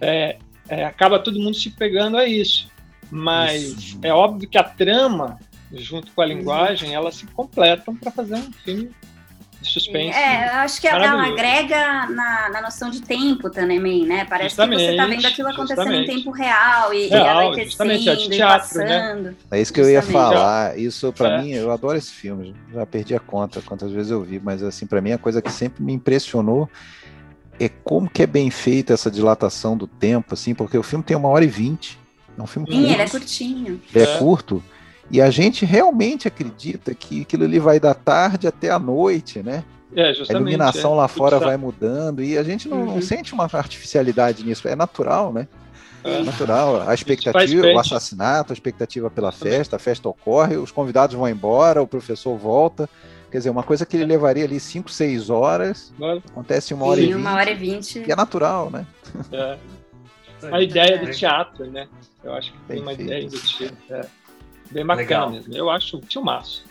[0.00, 2.68] é, é, acaba todo mundo se pegando a isso.
[3.10, 3.98] Mas isso.
[4.02, 5.38] é óbvio que a trama,
[5.72, 8.90] junto com a linguagem, elas se completam para fazer um filme
[9.60, 10.16] de suspense.
[10.16, 14.24] É, eu acho que ela agrega na, na noção de tempo também, né?
[14.24, 16.10] Parece justamente, que você está vendo aquilo acontecendo justamente.
[16.10, 19.34] em tempo real e, real, e justamente, é teatro, Né?
[19.50, 20.78] É isso que eu ia falar.
[20.78, 21.42] Isso, para é.
[21.42, 22.54] mim, eu adoro esse filme.
[22.72, 25.50] Já perdi a conta quantas vezes eu vi, mas assim, para mim, a coisa que
[25.50, 26.68] sempre me impressionou
[27.58, 31.16] é como que é bem feita essa dilatação do tempo, assim, porque o filme tem
[31.16, 31.98] uma hora e vinte.
[32.36, 32.92] É um filme Sim, curto.
[32.92, 33.80] ele é curtinho.
[33.94, 34.62] Ele é, é curto.
[35.10, 39.64] E a gente realmente acredita que aquilo ali vai da tarde até a noite, né?
[39.94, 40.96] É, a iluminação é.
[40.96, 42.94] lá fora vai mudando e a gente não, uhum.
[42.96, 45.46] não, sente uma artificialidade nisso, é natural, né?
[46.02, 46.88] É natural.
[46.88, 51.82] A expectativa, o assassinato, a expectativa pela festa, a festa ocorre, os convidados vão embora,
[51.82, 52.88] o professor volta.
[53.30, 55.92] Quer dizer, uma coisa que ele levaria ali 5, 6 horas,
[56.30, 57.16] acontece uma hora Sim, e 20.
[57.16, 58.00] uma hora e 20.
[58.00, 58.86] Que é natural, né?
[59.32, 59.58] É.
[60.52, 61.88] A ideia do teatro, né?
[62.22, 63.76] Eu acho que tem uma ideia do teatro.
[63.90, 64.06] É.
[64.70, 65.54] Bem bacana mesmo.
[65.54, 66.64] Eu acho um filmaço.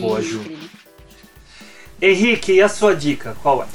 [0.00, 0.42] Boa, Ju.
[2.00, 3.36] Henrique, e a sua dica?
[3.42, 3.66] Qual é?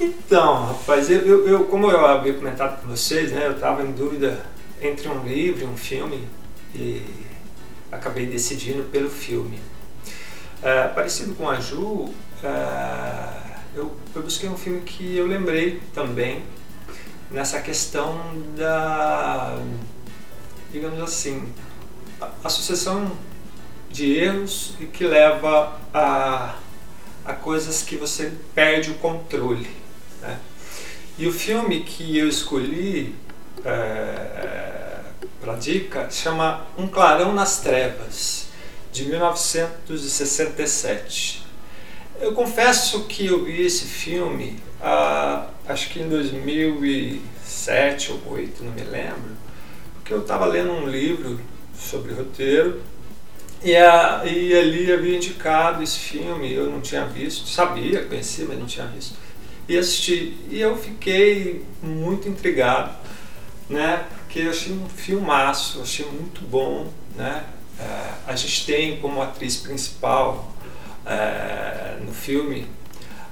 [0.00, 3.46] Então, rapaz, eu, eu, como eu havia comentado com vocês, né?
[3.46, 4.44] Eu estava em dúvida
[4.80, 6.26] entre um livro e um filme
[6.74, 7.02] e
[7.92, 9.58] acabei decidindo pelo filme.
[10.62, 12.12] É, parecido com a Ju,
[12.44, 13.40] é,
[13.74, 16.42] eu, eu busquei um filme que eu lembrei também
[17.30, 18.20] nessa questão
[18.56, 19.58] da,
[20.70, 21.50] digamos assim,
[22.20, 23.10] a, a sucessão
[23.90, 26.56] de erros e que leva a,
[27.24, 29.70] a coisas que você perde o controle.
[30.20, 30.38] Né?
[31.16, 33.14] E o filme que eu escolhi
[33.64, 35.00] é,
[35.40, 38.49] para dica chama Um Clarão nas Trevas,
[38.92, 41.44] de 1967.
[42.20, 48.72] Eu confesso que eu vi esse filme, ah, acho que em 2007 ou 2008, não
[48.72, 49.36] me lembro,
[49.94, 51.40] porque eu estava lendo um livro
[51.74, 52.82] sobre roteiro
[53.62, 58.58] e, a, e ali havia indicado esse filme, eu não tinha visto, sabia, conhecia, mas
[58.58, 59.14] não tinha visto.
[59.68, 60.36] E assisti.
[60.50, 62.96] E eu fiquei muito intrigado,
[63.68, 64.04] né?
[64.18, 67.44] Porque eu achei um filmaço, achei muito bom, né?
[67.80, 70.52] É, a gente tem como atriz principal
[71.06, 72.68] é, no filme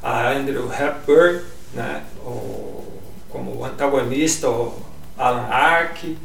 [0.03, 1.43] a Andrew Hepburn,
[1.75, 2.05] né?
[2.21, 4.83] O, como antagonista, o
[5.19, 6.17] Alan Arkin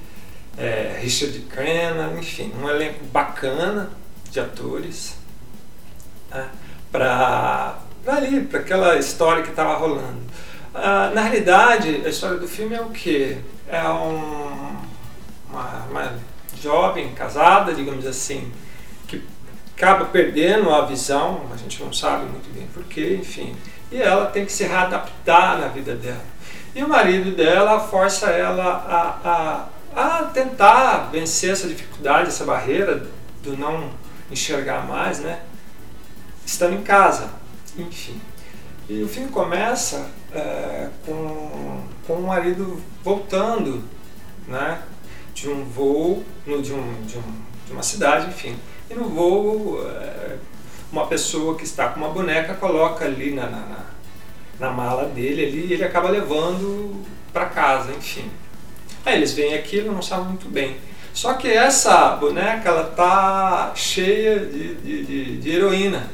[0.58, 3.90] é, Richard Crenna, enfim, um elenco bacana
[4.30, 5.16] de atores
[6.32, 6.50] né,
[6.92, 10.22] para ali, para aquela história que estava rolando.
[10.74, 13.38] Ah, na realidade, a história do filme é o que?
[13.68, 14.76] É um,
[15.50, 16.14] uma, uma
[16.64, 18.52] jovem casada, digamos assim,
[19.08, 19.22] que
[19.76, 23.56] acaba perdendo a visão, a gente não sabe muito bem porquê, enfim,
[23.92, 26.34] e ela tem que se readaptar na vida dela.
[26.74, 28.64] E o marido dela força ela
[29.24, 33.08] a, a a tentar vencer essa dificuldade, essa barreira
[33.44, 33.92] do não
[34.32, 35.42] enxergar mais, né?
[36.46, 37.30] Estando em casa,
[37.78, 38.20] enfim.
[38.90, 43.84] E o filme começa é, com, com o marido voltando,
[44.48, 44.82] né?
[45.44, 47.36] De um voo, no, de, um, de, um,
[47.68, 48.56] de uma cidade, enfim.
[48.90, 50.38] E no voo, é,
[50.90, 53.86] uma pessoa que está com uma boneca coloca ali na, na,
[54.58, 57.04] na mala dele ali, e ele acaba levando
[57.34, 58.32] para casa, enfim.
[59.06, 60.78] Aí eles veem aquilo e não sabem muito bem.
[61.14, 66.10] Só que essa boneca ela tá cheia de, de, de, de heroína.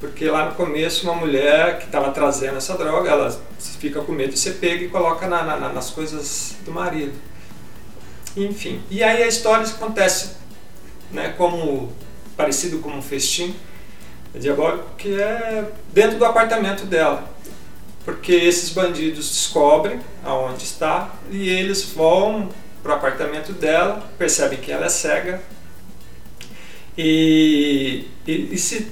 [0.00, 4.32] Porque lá no começo uma mulher que estava trazendo essa droga, ela fica com medo
[4.32, 7.12] de ser pega e coloca na, na, nas coisas do marido.
[8.36, 8.82] Enfim.
[8.90, 10.36] E aí a história acontece
[11.10, 11.92] né, como
[12.36, 13.54] parecido com um festim
[14.34, 17.28] diabólico que é dentro do apartamento dela
[18.04, 22.48] porque esses bandidos descobrem aonde está e eles vão
[22.82, 25.42] para o apartamento dela, percebem que ela é cega
[26.96, 28.90] e, e, e se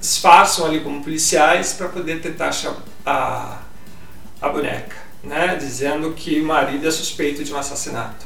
[0.00, 3.62] disfarçam ali como policiais para poder tentar achar a,
[4.40, 5.56] a boneca, né?
[5.56, 8.25] dizendo que o marido é suspeito de um assassinato.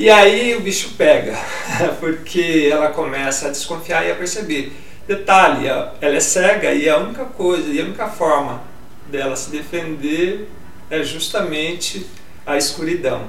[0.00, 1.38] E aí o bicho pega,
[2.00, 4.72] porque ela começa a desconfiar e a perceber.
[5.06, 8.62] Detalhe, ela é cega e a única coisa, e a única forma
[9.10, 10.48] dela se defender
[10.88, 12.06] é justamente
[12.46, 13.28] a escuridão.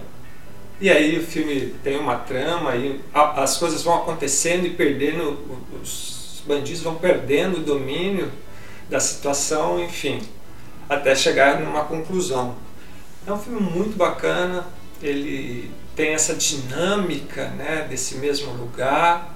[0.79, 5.39] E aí o filme tem uma trama e as coisas vão acontecendo e perdendo,
[5.83, 8.31] os bandidos vão perdendo o domínio
[8.89, 10.21] da situação, enfim,
[10.87, 12.55] até chegar numa conclusão.
[13.27, 14.65] É um filme muito bacana,
[15.03, 19.35] ele tem essa dinâmica né, desse mesmo lugar.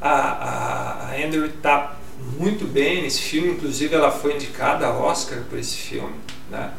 [0.00, 1.96] A, a, a Andrew está
[2.38, 6.14] muito bem nesse filme, inclusive ela foi indicada a Oscar por esse filme.
[6.50, 6.70] Né?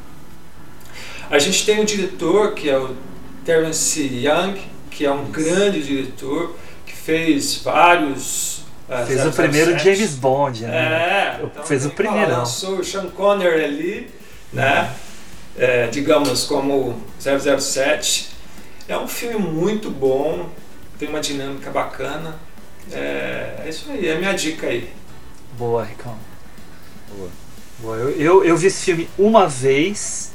[1.29, 2.95] A gente tem o diretor que é o
[3.45, 4.59] Terence Young,
[4.89, 6.55] que é um grande diretor,
[6.85, 8.59] que fez vários.
[8.89, 9.27] Uh, fez 007.
[9.27, 10.77] o primeiro James Bond, né?
[10.77, 12.31] É, então, fez o primeiro.
[12.31, 14.09] Lançou o Sean Connery ali,
[14.53, 14.91] né?
[15.57, 18.36] É, digamos como 007.
[18.87, 20.49] É um filme muito bom,
[20.97, 22.35] tem uma dinâmica bacana.
[22.91, 24.89] É, é isso aí, é a minha dica aí.
[25.57, 26.15] Boa, Ricão.
[27.15, 27.29] Boa.
[27.79, 27.95] Boa.
[27.97, 30.31] Eu, eu, eu, vi esse filme uma vez.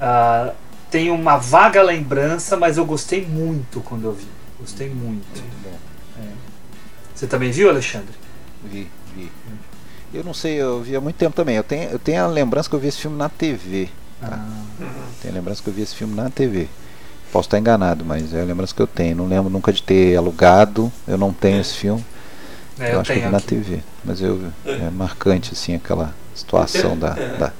[0.00, 0.52] Uh,
[0.90, 4.26] tenho uma vaga lembrança, mas eu gostei muito quando eu vi.
[4.58, 5.26] Gostei muito.
[5.40, 5.78] Muito bom.
[6.20, 6.28] É.
[7.14, 8.14] Você também viu, Alexandre?
[8.64, 9.30] Vi, vi.
[10.12, 11.56] Eu não sei, eu vi há muito tempo também.
[11.56, 13.88] Eu tenho, eu tenho a lembrança que eu vi esse filme na TV.
[14.20, 14.28] Tá?
[14.32, 14.62] Ah.
[15.22, 16.68] Tenho a lembrança que eu vi esse filme na TV.
[17.32, 19.16] Posso estar enganado, mas é a lembrança que eu tenho.
[19.16, 20.92] Não lembro nunca de ter alugado.
[21.08, 22.04] Eu não tenho esse filme.
[22.78, 26.14] É, eu, eu acho que eu vi na TV, mas eu é marcante assim aquela
[26.34, 27.36] situação da, é.
[27.36, 27.52] da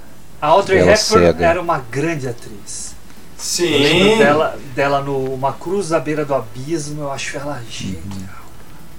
[0.43, 2.97] a Audrey Hepburn era uma grande atriz.
[3.39, 4.19] Sim.
[4.19, 8.03] dela, dela no Uma Cruz à beira do abismo, eu acho ela genial.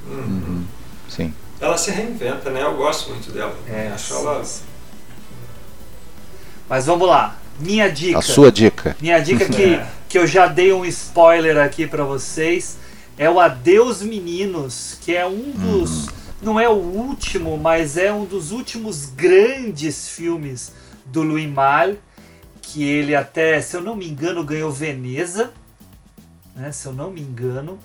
[0.08, 0.18] Uhum.
[0.18, 0.66] Uhum.
[1.10, 1.34] Sim.
[1.60, 2.64] Ela se reinventa, né?
[2.64, 3.54] Eu gosto muito dela.
[3.68, 4.41] É, acho ela.
[6.70, 7.36] Mas vamos lá.
[7.60, 8.20] Minha dica.
[8.20, 8.96] A sua dica.
[9.00, 9.88] Minha dica que, é.
[10.10, 12.78] que eu já dei um spoiler aqui para vocês
[13.18, 16.08] é o Adeus Meninos, que é um dos.
[16.08, 16.12] Hum.
[16.42, 20.74] Não é o último, mas é um dos últimos grandes filmes
[21.06, 22.00] do Louis Malle,
[22.62, 25.54] que ele até, se eu não me engano, ganhou Veneza,
[26.54, 26.70] né?
[26.72, 27.80] Se eu não me engano.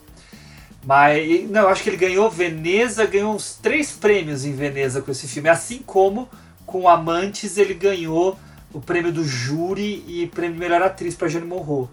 [0.84, 5.10] Mas não, eu acho que ele ganhou Veneza, ganhou uns três prêmios em Veneza com
[5.10, 6.28] esse filme, assim como
[6.66, 8.38] com Amantes ele ganhou
[8.72, 11.88] o prêmio do júri e prêmio de melhor atriz para Jane Monroe.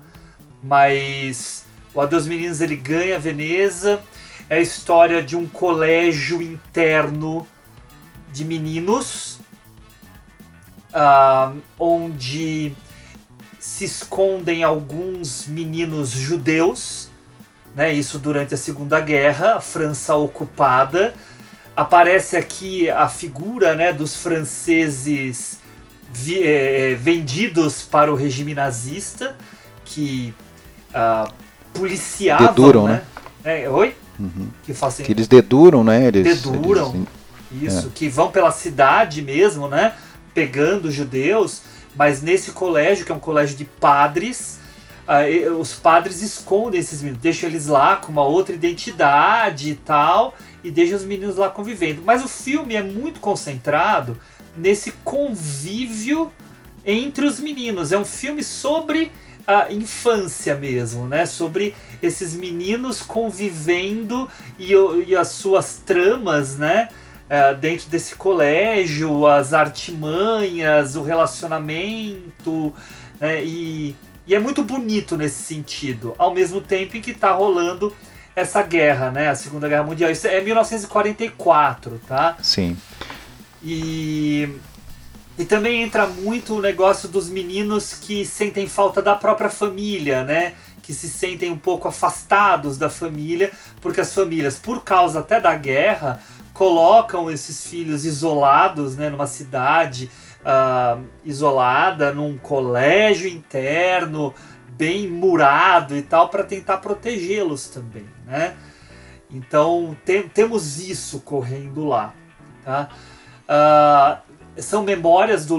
[0.62, 4.02] Mas o Adeus Meninos ele ganha Veneza.
[4.50, 7.48] É a história de um colégio interno
[8.32, 9.40] de meninos,
[10.94, 12.74] uh, onde
[13.60, 17.10] se escondem alguns meninos judeus,
[17.74, 17.92] né?
[17.92, 21.14] Isso durante a Segunda Guerra, a França ocupada.
[21.76, 25.60] Aparece aqui a figura, né, dos franceses
[26.42, 29.36] é, vendidos para o regime nazista,
[29.84, 30.34] que
[30.92, 31.32] uh,
[31.74, 33.04] policiavam, deduram, né?
[33.44, 33.64] né?
[33.64, 33.96] É, oi?
[34.20, 34.50] Uhum.
[34.64, 35.06] Que, fazem...
[35.06, 36.08] que eles deduram, né?
[36.08, 37.06] Eles, deduram,
[37.52, 37.74] eles...
[37.74, 37.92] isso, é.
[37.94, 39.94] que vão pela cidade mesmo, né?
[40.34, 41.62] Pegando judeus,
[41.96, 44.60] mas nesse colégio, que é um colégio de padres,
[45.08, 50.36] uh, os padres escondem esses meninos, deixam eles lá com uma outra identidade e tal,
[50.64, 52.02] e deixam os meninos lá convivendo.
[52.04, 54.18] Mas o filme é muito concentrado
[54.58, 56.32] nesse convívio
[56.86, 57.92] entre os meninos.
[57.92, 59.12] É um filme sobre
[59.48, 61.26] a infância mesmo, né?
[61.26, 64.74] Sobre esses meninos convivendo e,
[65.08, 66.90] e as suas tramas, né?
[67.26, 72.72] Uh, dentro desse colégio, as artimanhas, o relacionamento,
[73.20, 73.44] né?
[73.44, 73.96] e,
[74.28, 77.92] e é muito bonito nesse sentido, ao mesmo tempo em que está rolando
[78.36, 79.30] essa guerra, né?
[79.30, 80.12] A Segunda Guerra Mundial.
[80.12, 82.38] Isso é 1944, tá?
[82.42, 82.78] Sim.
[83.64, 84.50] E,
[85.38, 90.54] e também entra muito o negócio dos meninos que sentem falta da própria família, né?
[90.82, 93.52] Que se sentem um pouco afastados da família,
[93.82, 96.22] porque as famílias, por causa até da guerra,
[96.54, 99.10] colocam esses filhos isolados, né?
[99.10, 100.10] Numa cidade
[100.42, 104.34] uh, isolada, num colégio interno,
[104.78, 108.56] bem murado e tal, para tentar protegê-los também, né?
[109.30, 112.14] Então tem, temos isso correndo lá,
[112.64, 112.90] tá?
[113.48, 115.56] Uh, são memórias do.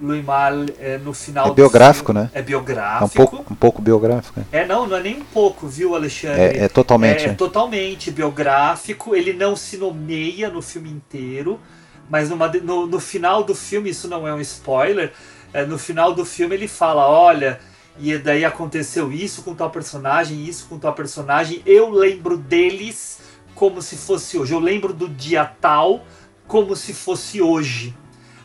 [0.00, 2.30] Louis Malle é no final é biográfico, filme, né?
[2.32, 3.02] É biográfico.
[3.02, 4.40] É um pouco, um pouco biográfico.
[4.50, 4.60] É.
[4.60, 6.40] é, não, não é nem um pouco, viu, Alexandre?
[6.40, 7.26] É, é totalmente.
[7.26, 9.14] É, é, totalmente biográfico.
[9.14, 11.60] Ele não se nomeia no filme inteiro,
[12.08, 15.12] mas numa, no, no final do filme, isso não é um spoiler,
[15.52, 17.60] é, no final do filme ele fala, olha,
[17.98, 23.18] e daí aconteceu isso com tal personagem, isso com tal personagem, eu lembro deles
[23.54, 24.54] como se fosse hoje.
[24.54, 26.04] Eu lembro do dia tal
[26.50, 27.94] como se fosse hoje.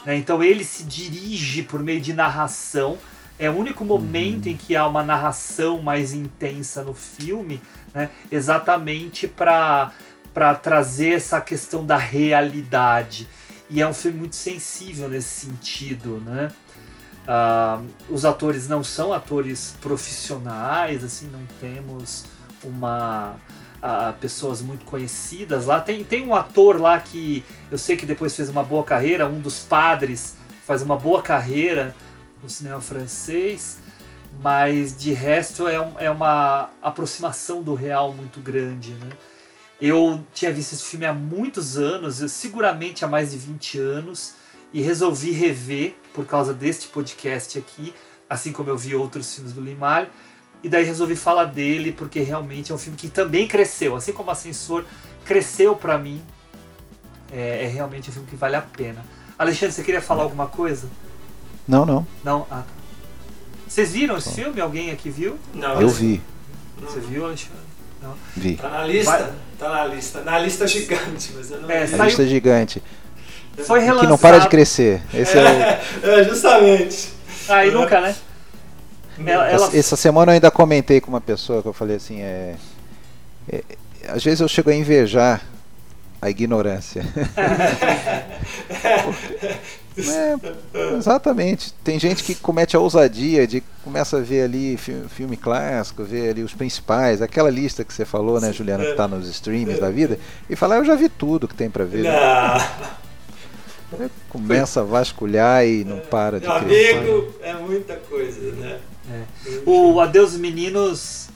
[0.05, 0.15] Né?
[0.15, 2.99] Então ele se dirige por meio de narração.
[3.37, 4.51] É o único momento uhum.
[4.51, 7.59] em que há uma narração mais intensa no filme,
[7.93, 8.11] né?
[8.31, 9.91] exatamente para
[10.61, 13.27] trazer essa questão da realidade.
[13.71, 16.21] E é um filme muito sensível nesse sentido.
[16.23, 16.51] Né?
[17.27, 22.23] Uh, os atores não são atores profissionais, assim, não temos
[22.63, 23.35] uma
[23.85, 25.79] a, pessoas muito conhecidas lá.
[25.79, 29.39] Tem, tem um ator lá que eu sei que depois fez uma boa carreira, um
[29.39, 30.35] dos padres
[30.65, 31.95] faz uma boa carreira
[32.41, 33.77] no cinema francês,
[34.41, 38.93] mas de resto é, um, é uma aproximação do real muito grande.
[38.93, 39.09] Né?
[39.79, 44.33] Eu tinha visto esse filme há muitos anos, seguramente há mais de 20 anos,
[44.73, 47.93] e resolvi rever por causa deste podcast aqui,
[48.27, 50.09] assim como eu vi outros filmes do Limar.
[50.65, 54.31] E daí resolvi falar dele porque realmente é um filme que também cresceu, assim como
[54.31, 54.83] Ascensor
[55.23, 56.19] cresceu para mim.
[57.31, 59.05] É, é, realmente um filme que vale a pena.
[59.37, 60.89] Alexandre, você queria falar alguma coisa?
[61.67, 62.07] Não, não.
[62.23, 62.47] Não?
[62.49, 62.65] Ah, tá.
[63.67, 64.59] Vocês viram esse filme?
[64.59, 65.37] Alguém aqui viu?
[65.53, 65.79] Não.
[65.79, 66.19] Eu vi.
[66.81, 67.59] Você viu, Alexandre?
[68.01, 68.15] Não.
[68.35, 68.55] Vi.
[68.55, 69.11] Tá na lista?
[69.11, 69.33] Vai...
[69.59, 70.21] Tá na lista.
[70.23, 71.91] Na lista gigante, mas eu não é, vi.
[71.91, 72.05] Saiu...
[72.05, 72.81] lista gigante.
[73.67, 74.07] Foi relançado.
[74.07, 75.03] Que não para de crescer.
[75.13, 76.09] Esse é, é, o...
[76.09, 77.13] é justamente.
[77.49, 78.15] Aí ah, nunca, né?
[79.19, 79.77] Ela, ela...
[79.77, 82.55] Essa semana eu ainda comentei com uma pessoa que eu falei assim, é,
[83.51, 83.63] é
[84.07, 85.41] às vezes eu chego a invejar
[86.21, 87.03] a ignorância.
[89.97, 90.35] é,
[90.97, 91.73] exatamente.
[91.83, 96.41] Tem gente que comete a ousadia de começa a ver ali filme, clássico, ver ali
[96.41, 100.17] os principais, aquela lista que você falou, né, Juliana, que está nos streams da vida,
[100.49, 102.05] e falar, ah, eu já vi tudo que tem para ver.
[104.29, 108.79] Começa a vasculhar e não para de Meu amigo, é muita coisa, né?
[109.11, 109.23] É.
[109.65, 111.29] O Adeus Meninos.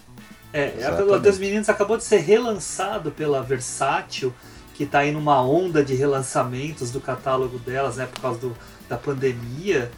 [0.52, 0.74] É,
[1.08, 4.34] o Adeus Meninos acabou de ser relançado pela Versátil,
[4.74, 8.98] que está aí numa onda de relançamentos do catálogo delas, né, por causa do, da
[8.98, 9.91] pandemia.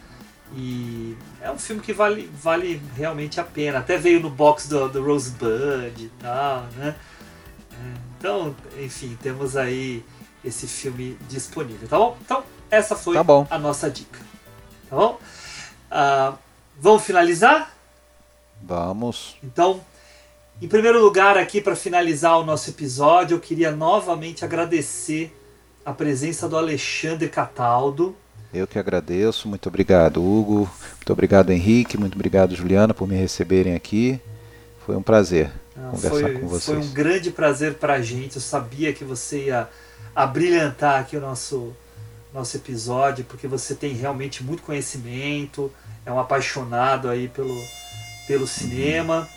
[0.54, 3.78] E é um filme que vale, vale realmente a pena.
[3.78, 6.94] Até veio no box do, do Rosebud e tal, né?
[7.72, 10.04] É, então, enfim, temos aí
[10.44, 12.18] esse filme disponível, tá bom?
[12.22, 14.20] Então, essa foi tá a nossa dica.
[14.90, 15.18] Tá bom?
[15.90, 16.36] Uh,
[16.82, 17.72] vamos finalizar?
[18.60, 19.36] Vamos.
[19.42, 19.80] Então,
[20.60, 25.32] em primeiro lugar, aqui para finalizar o nosso episódio, eu queria novamente agradecer
[25.84, 28.16] a presença do Alexandre Cataldo.
[28.52, 33.76] Eu que agradeço, muito obrigado, Hugo, muito obrigado, Henrique, muito obrigado, Juliana, por me receberem
[33.76, 34.20] aqui.
[34.84, 36.64] Foi um prazer Não, conversar foi, com vocês.
[36.64, 38.36] Foi um grande prazer para a gente.
[38.36, 39.68] Eu sabia que você ia
[40.14, 41.72] abrilhantar aqui o nosso,
[42.34, 45.72] nosso episódio, porque você tem realmente muito conhecimento,
[46.04, 47.62] é um apaixonado aí pelo,
[48.26, 49.28] pelo cinema.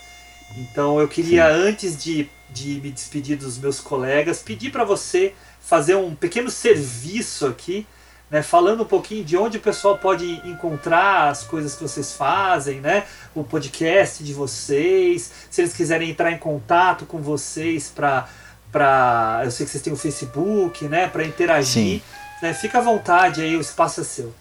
[0.57, 1.67] Então eu queria, Sim.
[1.67, 7.47] antes de, de me despedir dos meus colegas, pedir para você fazer um pequeno serviço
[7.47, 7.87] aqui,
[8.29, 12.79] né, falando um pouquinho de onde o pessoal pode encontrar as coisas que vocês fazem,
[12.79, 18.27] né, o podcast de vocês, se eles quiserem entrar em contato com vocês para
[18.71, 22.01] para eu sei que vocês têm o Facebook, né, para interagir,
[22.41, 24.33] né, fica à vontade aí, o espaço é seu.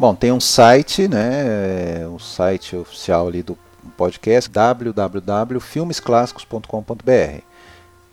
[0.00, 3.58] Bom, tem um site, né, o site oficial ali do
[3.98, 7.42] podcast www.filmesclassicos.com.br.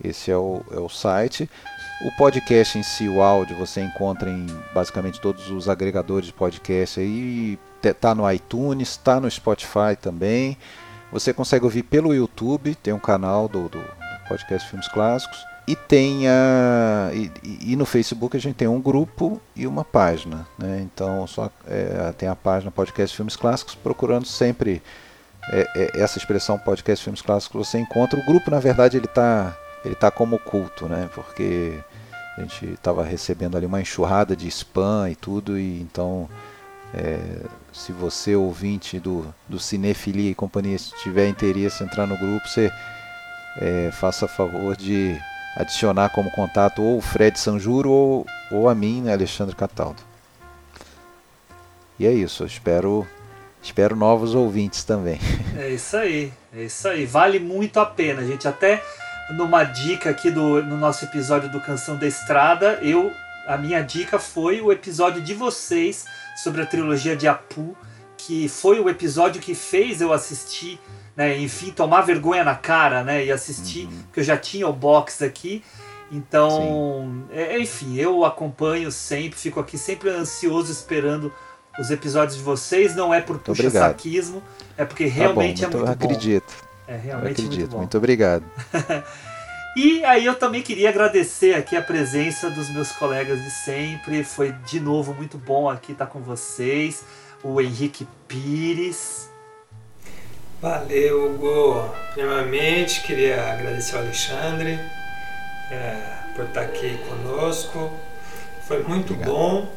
[0.04, 1.48] Esse é o, é o site.
[2.04, 7.00] O podcast em si, o áudio, você encontra em basicamente todos os agregadores de podcast
[7.00, 7.58] aí.
[7.98, 10.58] Tá no iTunes, tá no Spotify também.
[11.10, 13.82] Você consegue ouvir pelo YouTube, tem um canal do, do
[14.28, 15.47] podcast Filmes Clássicos.
[15.68, 20.48] E tem a, e, e, no Facebook a gente tem um grupo e uma página.
[20.56, 20.80] Né?
[20.80, 24.82] Então só é, tem a página Podcast Filmes Clássicos, procurando sempre
[25.50, 28.18] é, é, essa expressão Podcast Filmes Clássicos você encontra.
[28.18, 29.54] O grupo, na verdade, ele está
[29.84, 31.10] ele tá como culto, né?
[31.14, 31.78] porque
[32.38, 36.30] a gente estava recebendo ali uma enxurrada de spam e tudo, e então
[36.94, 37.18] é,
[37.74, 42.72] se você, ouvinte do, do Cinefilia e companhia, tiver interesse em entrar no grupo, você
[43.58, 45.14] é, faça favor de
[45.58, 50.00] adicionar como contato ou o Fred Sanjuro ou, ou a mim, né, Alexandre Cataldo.
[51.98, 53.06] E é isso, eu espero,
[53.60, 55.18] espero novos ouvintes também.
[55.58, 57.04] É isso aí, é isso aí.
[57.04, 58.46] Vale muito a pena, gente.
[58.46, 58.80] Até
[59.30, 63.10] numa dica aqui do, no nosso episódio do Canção da Estrada, eu
[63.48, 66.04] a minha dica foi o episódio de vocês
[66.36, 67.76] sobre a trilogia de Apu,
[68.16, 70.78] que foi o episódio que fez eu assistir,
[71.18, 74.02] né, enfim, tomar vergonha na cara, né, e assistir, uhum.
[74.04, 75.64] porque eu já tinha o box aqui.
[76.12, 81.32] Então, é, enfim, eu acompanho sempre, fico aqui sempre ansioso esperando
[81.76, 82.94] os episódios de vocês.
[82.94, 84.40] Não é por puxa-saquismo,
[84.76, 86.46] é porque realmente tá bom, é muito acredito.
[86.46, 86.68] bom.
[86.86, 87.58] É realmente acredito.
[87.58, 87.78] muito bom.
[87.78, 88.44] Muito obrigado.
[89.76, 94.22] e aí eu também queria agradecer aqui a presença dos meus colegas de sempre.
[94.22, 97.04] Foi de novo muito bom aqui estar com vocês.
[97.42, 99.28] O Henrique Pires.
[100.60, 101.88] Valeu, Hugo.
[102.14, 104.80] Primeiramente, queria agradecer ao Alexandre
[105.70, 106.02] é,
[106.34, 107.92] por estar aqui conosco.
[108.66, 109.32] Foi muito Obrigado.
[109.32, 109.72] bom.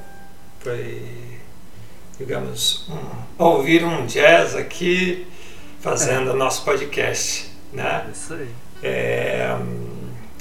[0.59, 1.07] Foi,
[2.17, 5.27] digamos, um, ouvir um jazz aqui
[5.79, 7.51] fazendo o nosso podcast.
[7.71, 8.09] Né?
[8.11, 8.49] Isso aí.
[8.81, 9.55] É,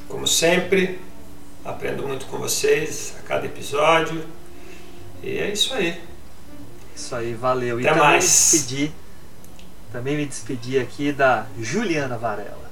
[0.09, 0.99] como sempre,
[1.62, 4.25] aprendo muito com vocês a cada episódio.
[5.23, 6.01] E é isso aí.
[6.97, 7.79] Isso aí, valeu.
[7.79, 8.25] Até e mais.
[8.25, 8.91] despedi.
[9.93, 12.71] Também me despedi aqui da Juliana Varela.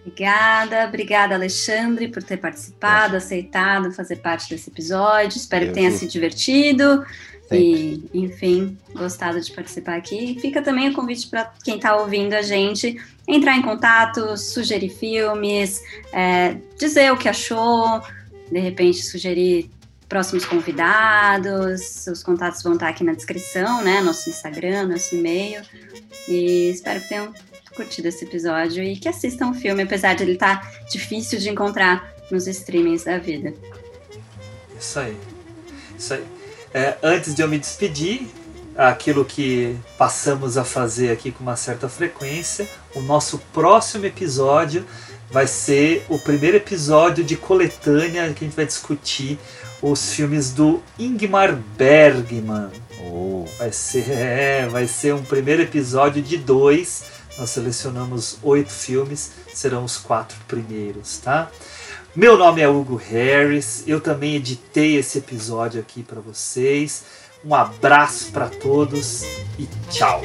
[0.00, 5.36] Obrigada, obrigada Alexandre por ter participado, aceitado fazer parte desse episódio.
[5.36, 7.04] Espero Eu que tenha se divertido.
[7.50, 10.38] E, enfim, gostado de participar aqui.
[10.40, 15.80] Fica também o convite para quem está ouvindo a gente entrar em contato, sugerir filmes,
[16.12, 18.02] é, dizer o que achou,
[18.50, 19.70] de repente sugerir
[20.08, 22.06] próximos convidados.
[22.06, 24.00] Os contatos vão estar aqui na descrição, né?
[24.00, 25.62] Nosso Instagram, nosso e-mail.
[26.26, 27.32] E espero que tenham
[27.76, 31.48] curtido esse episódio e que assistam o filme, apesar de ele estar tá difícil de
[31.48, 33.54] encontrar nos streamings da vida.
[34.78, 35.16] Isso aí.
[35.96, 36.24] Isso aí.
[36.74, 38.28] É, antes de eu me despedir,
[38.76, 44.86] aquilo que passamos a fazer aqui com uma certa frequência, o nosso próximo episódio
[45.30, 49.38] vai ser o primeiro episódio de coletânea que a gente vai discutir
[49.82, 52.70] os filmes do Ingmar Bergman.
[53.10, 53.44] Oh.
[53.58, 57.04] Vai ser, é, vai ser um primeiro episódio de dois.
[57.38, 61.50] Nós selecionamos oito filmes, serão os quatro primeiros, tá?
[62.14, 67.04] Meu nome é Hugo Harris, eu também editei esse episódio aqui para vocês.
[67.44, 69.22] Um abraço para todos
[69.56, 70.20] e tchau.